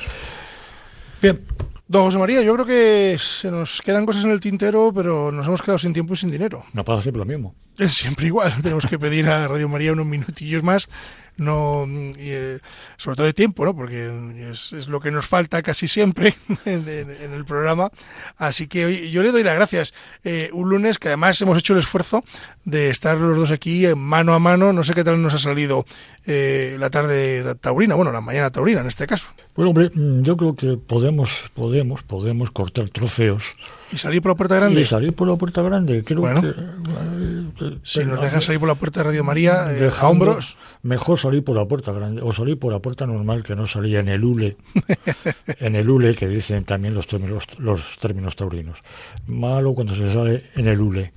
Bien, 1.22 1.40
Don 1.88 2.04
José 2.04 2.18
María, 2.18 2.42
yo 2.42 2.52
creo 2.52 2.66
que 2.66 3.16
se 3.18 3.50
nos 3.50 3.80
quedan 3.80 4.04
cosas 4.04 4.26
en 4.26 4.30
el 4.30 4.42
tintero, 4.42 4.92
pero 4.94 5.32
nos 5.32 5.46
hemos 5.46 5.62
quedado 5.62 5.78
sin 5.78 5.94
tiempo 5.94 6.12
y 6.12 6.18
sin 6.18 6.30
dinero. 6.30 6.62
no 6.74 6.84
pasa 6.84 7.00
siempre 7.00 7.20
lo 7.20 7.24
mismo. 7.24 7.54
Es 7.78 7.94
siempre 7.94 8.26
igual. 8.26 8.54
Tenemos 8.60 8.84
que 8.86 8.98
pedir 8.98 9.26
a 9.26 9.48
Radio 9.48 9.70
María 9.70 9.92
unos 9.94 10.04
minutillos 10.04 10.62
más, 10.62 10.90
no, 11.38 11.86
eh, 11.88 12.58
sobre 12.98 13.16
todo 13.16 13.26
de 13.26 13.32
tiempo, 13.32 13.64
¿no? 13.64 13.74
Porque 13.74 14.10
es, 14.50 14.72
es 14.74 14.88
lo 14.88 15.00
que 15.00 15.10
nos 15.10 15.24
falta 15.26 15.62
casi 15.62 15.88
siempre 15.88 16.34
en, 16.66 16.86
en- 16.88 17.32
el 17.32 17.44
programa. 17.44 17.90
Así 18.36 18.66
que 18.68 19.10
yo 19.10 19.22
le 19.22 19.32
doy 19.32 19.42
las 19.44 19.54
gracias. 19.54 19.94
Eh, 20.24 20.50
un 20.52 20.68
lunes 20.68 20.98
que 20.98 21.08
además 21.08 21.40
hemos 21.40 21.56
hecho 21.58 21.72
el 21.72 21.78
esfuerzo 21.78 22.22
de 22.64 22.90
estar 22.90 23.16
los 23.16 23.38
dos 23.38 23.50
aquí 23.50 23.86
eh, 23.86 23.94
mano 23.94 24.34
a 24.34 24.38
mano. 24.38 24.72
No 24.72 24.82
sé 24.82 24.92
qué 24.94 25.04
tal 25.04 25.22
nos 25.22 25.32
ha 25.34 25.38
salido 25.38 25.86
eh, 26.26 26.76
la 26.78 26.90
tarde 26.90 27.54
taurina, 27.60 27.94
bueno, 27.94 28.12
la 28.12 28.20
mañana 28.20 28.50
taurina 28.50 28.80
en 28.80 28.86
este 28.88 29.06
caso. 29.06 29.28
Bueno, 29.54 29.70
hombre, 29.70 29.90
mm, 29.94 30.22
yo 30.22 30.36
creo 30.36 30.54
que 30.54 30.76
podemos, 30.76 31.50
podemos, 31.54 32.02
podemos 32.02 32.50
cortar 32.50 32.88
trofeos 32.90 33.52
Y 33.92 33.98
salir 33.98 34.20
por 34.22 34.32
la 34.32 34.36
puerta 34.36 34.56
grande. 34.56 34.80
y 34.80 34.84
salir 34.84 35.14
por 35.14 35.26
la 35.28 35.36
puerta 35.36 35.62
grande. 35.62 36.04
Creo 36.04 36.20
Bueno. 36.20 36.42
que, 36.42 36.48
eh, 36.48 37.46
que- 37.58 37.78
Si 37.82 38.04
nos 38.04 38.20
dejan 38.20 38.40
salir 38.40 38.60
por 38.60 38.68
la 38.68 38.74
puerta 38.74 39.00
de 39.00 39.04
Radio 39.04 39.24
María 39.24 39.72
eh, 39.72 39.90
a 39.98 40.08
hombros. 40.08 40.56
Mejor 40.82 41.18
salir 41.18 41.42
por 41.44 41.56
la 41.56 41.64
puerta 41.66 41.92
grande 41.92 42.20
o 42.22 42.32
salir 42.32 42.58
por 42.58 42.72
la 42.72 42.80
puerta 42.80 43.06
normal 43.06 43.42
que 43.42 43.54
no 43.56 43.66
salía 43.66 44.00
en 44.00 44.08
el 44.08 44.24
hule, 44.24 44.56
en 45.60 45.76
el 45.76 45.88
hule 45.88 46.14
que 46.14 46.28
dicen 46.28 46.64
también 46.64 46.94
los 46.94 47.06
términos, 47.06 47.44
los 47.58 47.98
términos 47.98 48.36
taurinos. 48.36 48.78
Malo 49.26 49.72
cuando 49.74 49.94
se 49.94 50.12
sale 50.12 50.44
en 50.54 50.66
el 50.66 50.80
hule. 50.80 51.12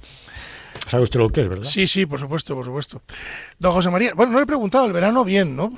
¿Sabe 0.87 1.03
usted 1.03 1.19
lo 1.19 1.29
que 1.29 1.41
es, 1.41 1.49
verdad? 1.49 1.63
Sí, 1.65 1.85
sí, 1.87 2.05
por 2.05 2.19
supuesto, 2.19 2.55
por 2.55 2.65
supuesto. 2.65 3.01
Don 3.59 3.71
José 3.73 3.89
María, 3.91 4.13
bueno, 4.15 4.31
no 4.31 4.37
le 4.39 4.43
he 4.43 4.47
preguntado, 4.47 4.85
el 4.85 4.93
verano 4.93 5.23
bien, 5.23 5.55
¿no? 5.55 5.71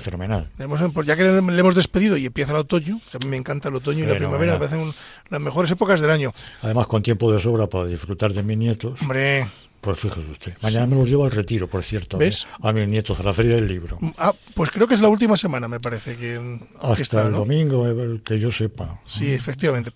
Fenomenal. 0.00 0.48
Hemos- 0.58 0.80
pues 0.92 1.06
ya 1.06 1.16
que 1.16 1.24
le 1.24 1.38
hemos 1.38 1.74
despedido 1.74 2.16
y 2.16 2.26
empieza 2.26 2.52
el 2.52 2.58
otoño, 2.58 3.00
que 3.10 3.16
a 3.18 3.20
mí 3.22 3.28
me 3.28 3.36
encanta 3.36 3.68
el 3.68 3.74
otoño 3.74 4.04
y 4.04 4.06
la 4.06 4.16
primavera, 4.16 4.54
me 4.54 4.58
parecen 4.58 4.94
las 5.28 5.40
mejores 5.40 5.70
épocas 5.70 6.00
del 6.00 6.10
año. 6.10 6.32
Además, 6.62 6.86
con 6.86 7.02
tiempo 7.02 7.30
de 7.32 7.38
sobra 7.38 7.66
para 7.68 7.86
disfrutar 7.86 8.32
de 8.32 8.42
mis 8.42 8.56
nietos. 8.56 9.00
Hombre, 9.02 9.46
Pues 9.84 9.98
fíjese 9.98 10.30
usted. 10.30 10.54
Mañana 10.62 10.86
me 10.86 10.96
los 10.96 11.08
llevo 11.10 11.24
al 11.24 11.30
retiro, 11.30 11.68
por 11.68 11.82
cierto. 11.84 12.16
¿Ves? 12.16 12.46
A 12.62 12.72
mis 12.72 12.88
nietos, 12.88 13.20
a 13.20 13.22
la 13.22 13.34
feria 13.34 13.56
del 13.56 13.68
libro. 13.68 13.98
ah, 14.16 14.32
pues 14.54 14.70
creo 14.70 14.88
que 14.88 14.94
es 14.94 15.00
la 15.02 15.08
última 15.08 15.36
semana, 15.36 15.68
me 15.68 15.78
parece, 15.78 16.12
que, 16.16 16.18
que 16.40 16.58
Hasta 16.80 17.02
está, 17.02 17.22
el 17.26 17.32
¿no? 17.32 17.38
domingo, 17.40 17.86
eh, 17.86 18.20
que 18.24 18.38
yo 18.38 18.50
sepa. 18.50 18.98
Sí, 19.04 19.30
efectivamente. 19.32 19.90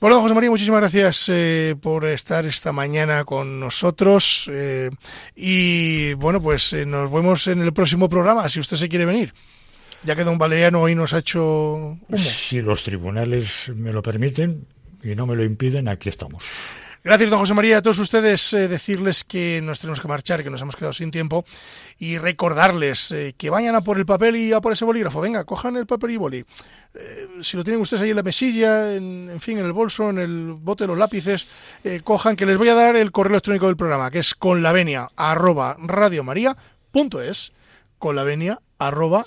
Bueno, 0.00 0.20
José 0.20 0.34
María, 0.34 0.50
muchísimas 0.50 0.80
gracias 0.80 1.28
eh, 1.28 1.74
por 1.80 2.04
estar 2.06 2.44
esta 2.46 2.70
mañana 2.72 3.24
con 3.24 3.58
nosotros. 3.58 4.48
eh, 4.52 4.90
y 5.34 6.14
bueno, 6.14 6.40
pues 6.40 6.72
eh, 6.72 6.86
nos 6.86 7.10
vemos 7.12 7.48
en 7.48 7.62
el 7.62 7.72
próximo 7.72 8.08
programa, 8.08 8.48
si 8.48 8.60
usted 8.60 8.76
se 8.76 8.88
quiere 8.88 9.06
venir. 9.06 9.34
Ya 10.04 10.14
que 10.16 10.24
don 10.24 10.38
Valeriano 10.38 10.80
hoy 10.82 10.94
nos 10.94 11.12
ha 11.14 11.18
hecho 11.18 11.42
humo. 12.08 12.16
Si 12.16 12.62
los 12.62 12.82
tribunales 12.84 13.70
me 13.74 13.92
lo 13.92 14.02
permiten 14.02 14.66
y 15.02 15.14
no 15.16 15.26
me 15.26 15.34
lo 15.36 15.44
impiden, 15.44 15.88
aquí 15.88 16.08
estamos. 16.08 16.44
Gracias, 17.02 17.30
don 17.30 17.38
José 17.38 17.54
María. 17.54 17.78
A 17.78 17.82
todos 17.82 17.98
ustedes 17.98 18.52
eh, 18.52 18.68
decirles 18.68 19.24
que 19.24 19.62
nos 19.62 19.80
tenemos 19.80 20.02
que 20.02 20.08
marchar, 20.08 20.42
que 20.42 20.50
nos 20.50 20.60
hemos 20.60 20.76
quedado 20.76 20.92
sin 20.92 21.10
tiempo 21.10 21.46
y 21.98 22.18
recordarles 22.18 23.10
eh, 23.12 23.34
que 23.38 23.48
vayan 23.48 23.74
a 23.74 23.80
por 23.80 23.96
el 23.96 24.04
papel 24.04 24.36
y 24.36 24.52
a 24.52 24.60
por 24.60 24.74
ese 24.74 24.84
bolígrafo. 24.84 25.22
Venga, 25.22 25.44
cojan 25.44 25.76
el 25.76 25.86
papel 25.86 26.10
y 26.10 26.16
boli. 26.18 26.44
Eh, 26.92 27.28
si 27.40 27.56
lo 27.56 27.64
tienen 27.64 27.80
ustedes 27.80 28.02
ahí 28.02 28.10
en 28.10 28.16
la 28.16 28.22
mesilla, 28.22 28.94
en, 28.94 29.30
en 29.30 29.40
fin, 29.40 29.56
en 29.56 29.64
el 29.64 29.72
bolso, 29.72 30.10
en 30.10 30.18
el 30.18 30.52
bote 30.52 30.86
los 30.86 30.98
lápices, 30.98 31.48
cojan 32.04 32.36
que 32.36 32.44
les 32.44 32.58
voy 32.58 32.68
a 32.68 32.74
dar 32.74 32.94
el 32.96 33.12
correo 33.12 33.32
electrónico 33.32 33.66
del 33.66 33.78
programa, 33.78 34.10
que 34.10 34.18
es 34.18 34.34
conlavenia 34.34 35.08
arroba 35.16 35.78
conlavenia 37.98 38.60
arroba. 38.78 39.26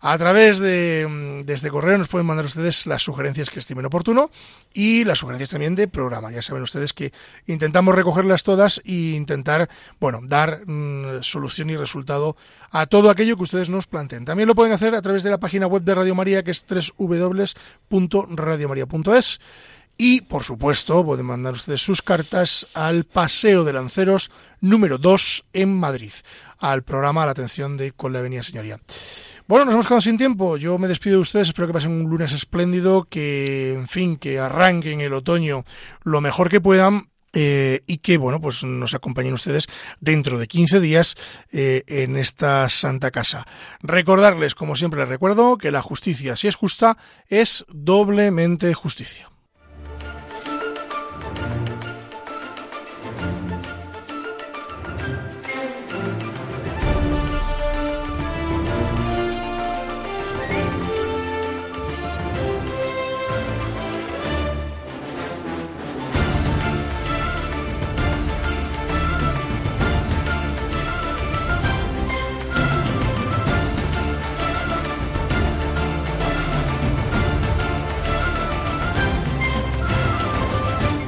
A 0.00 0.16
través 0.16 0.60
de, 0.60 1.08
mm, 1.08 1.42
de 1.44 1.54
este 1.54 1.70
correo 1.70 1.98
nos 1.98 2.06
pueden 2.06 2.26
mandar 2.26 2.46
ustedes 2.46 2.86
las 2.86 3.02
sugerencias 3.02 3.50
que 3.50 3.58
estimen 3.58 3.84
oportuno 3.84 4.30
y 4.72 5.02
las 5.04 5.18
sugerencias 5.18 5.50
también 5.50 5.74
de 5.74 5.88
programa. 5.88 6.30
Ya 6.30 6.40
saben 6.40 6.62
ustedes 6.62 6.92
que 6.92 7.12
intentamos 7.46 7.96
recogerlas 7.96 8.44
todas 8.44 8.80
e 8.84 9.16
intentar, 9.16 9.68
bueno, 9.98 10.20
dar 10.22 10.62
mm, 10.66 11.22
solución 11.22 11.70
y 11.70 11.76
resultado 11.76 12.36
a 12.70 12.86
todo 12.86 13.10
aquello 13.10 13.36
que 13.36 13.42
ustedes 13.42 13.70
nos 13.70 13.88
planteen. 13.88 14.24
También 14.24 14.46
lo 14.46 14.54
pueden 14.54 14.72
hacer 14.72 14.94
a 14.94 15.02
través 15.02 15.24
de 15.24 15.30
la 15.30 15.38
página 15.38 15.66
web 15.66 15.82
de 15.82 15.96
Radio 15.96 16.14
María, 16.14 16.44
que 16.44 16.52
es 16.52 16.64
www.radiomaria.es. 16.68 19.40
Y, 20.00 20.20
por 20.20 20.44
supuesto, 20.44 21.04
pueden 21.04 21.26
mandar 21.26 21.54
ustedes 21.54 21.82
sus 21.82 22.02
cartas 22.02 22.68
al 22.72 23.02
Paseo 23.02 23.64
de 23.64 23.72
Lanceros 23.72 24.30
número 24.60 24.96
2 24.96 25.46
en 25.54 25.74
Madrid, 25.74 26.12
al 26.58 26.84
programa 26.84 27.24
a 27.24 27.26
la 27.26 27.32
atención 27.32 27.76
de 27.76 27.90
Con 27.90 28.12
la 28.12 28.20
Avenida 28.20 28.44
Señoría. 28.44 28.78
Bueno, 29.48 29.64
nos 29.64 29.72
hemos 29.72 29.86
quedado 29.86 30.02
sin 30.02 30.18
tiempo. 30.18 30.58
Yo 30.58 30.76
me 30.76 30.88
despido 30.88 31.16
de 31.16 31.22
ustedes. 31.22 31.48
Espero 31.48 31.66
que 31.66 31.72
pasen 31.72 31.92
un 31.92 32.10
lunes 32.10 32.34
espléndido, 32.34 33.04
que, 33.04 33.72
en 33.72 33.88
fin, 33.88 34.18
que 34.18 34.38
arranquen 34.38 35.00
el 35.00 35.14
otoño 35.14 35.64
lo 36.04 36.20
mejor 36.20 36.50
que 36.50 36.60
puedan. 36.60 37.08
eh, 37.32 37.82
y 37.86 37.98
que, 37.98 38.16
bueno, 38.18 38.40
pues 38.40 38.64
nos 38.64 38.94
acompañen 38.94 39.34
ustedes 39.34 39.68
dentro 40.00 40.38
de 40.38 40.48
15 40.48 40.80
días 40.80 41.14
eh, 41.52 41.82
en 41.86 42.16
esta 42.16 42.68
Santa 42.68 43.10
Casa. 43.10 43.46
Recordarles, 43.82 44.54
como 44.54 44.76
siempre 44.76 45.00
les 45.00 45.08
recuerdo, 45.08 45.56
que 45.56 45.70
la 45.70 45.82
justicia, 45.82 46.36
si 46.36 46.48
es 46.48 46.56
justa, 46.56 46.96
es 47.28 47.64
doblemente 47.68 48.72
justicia. 48.74 49.30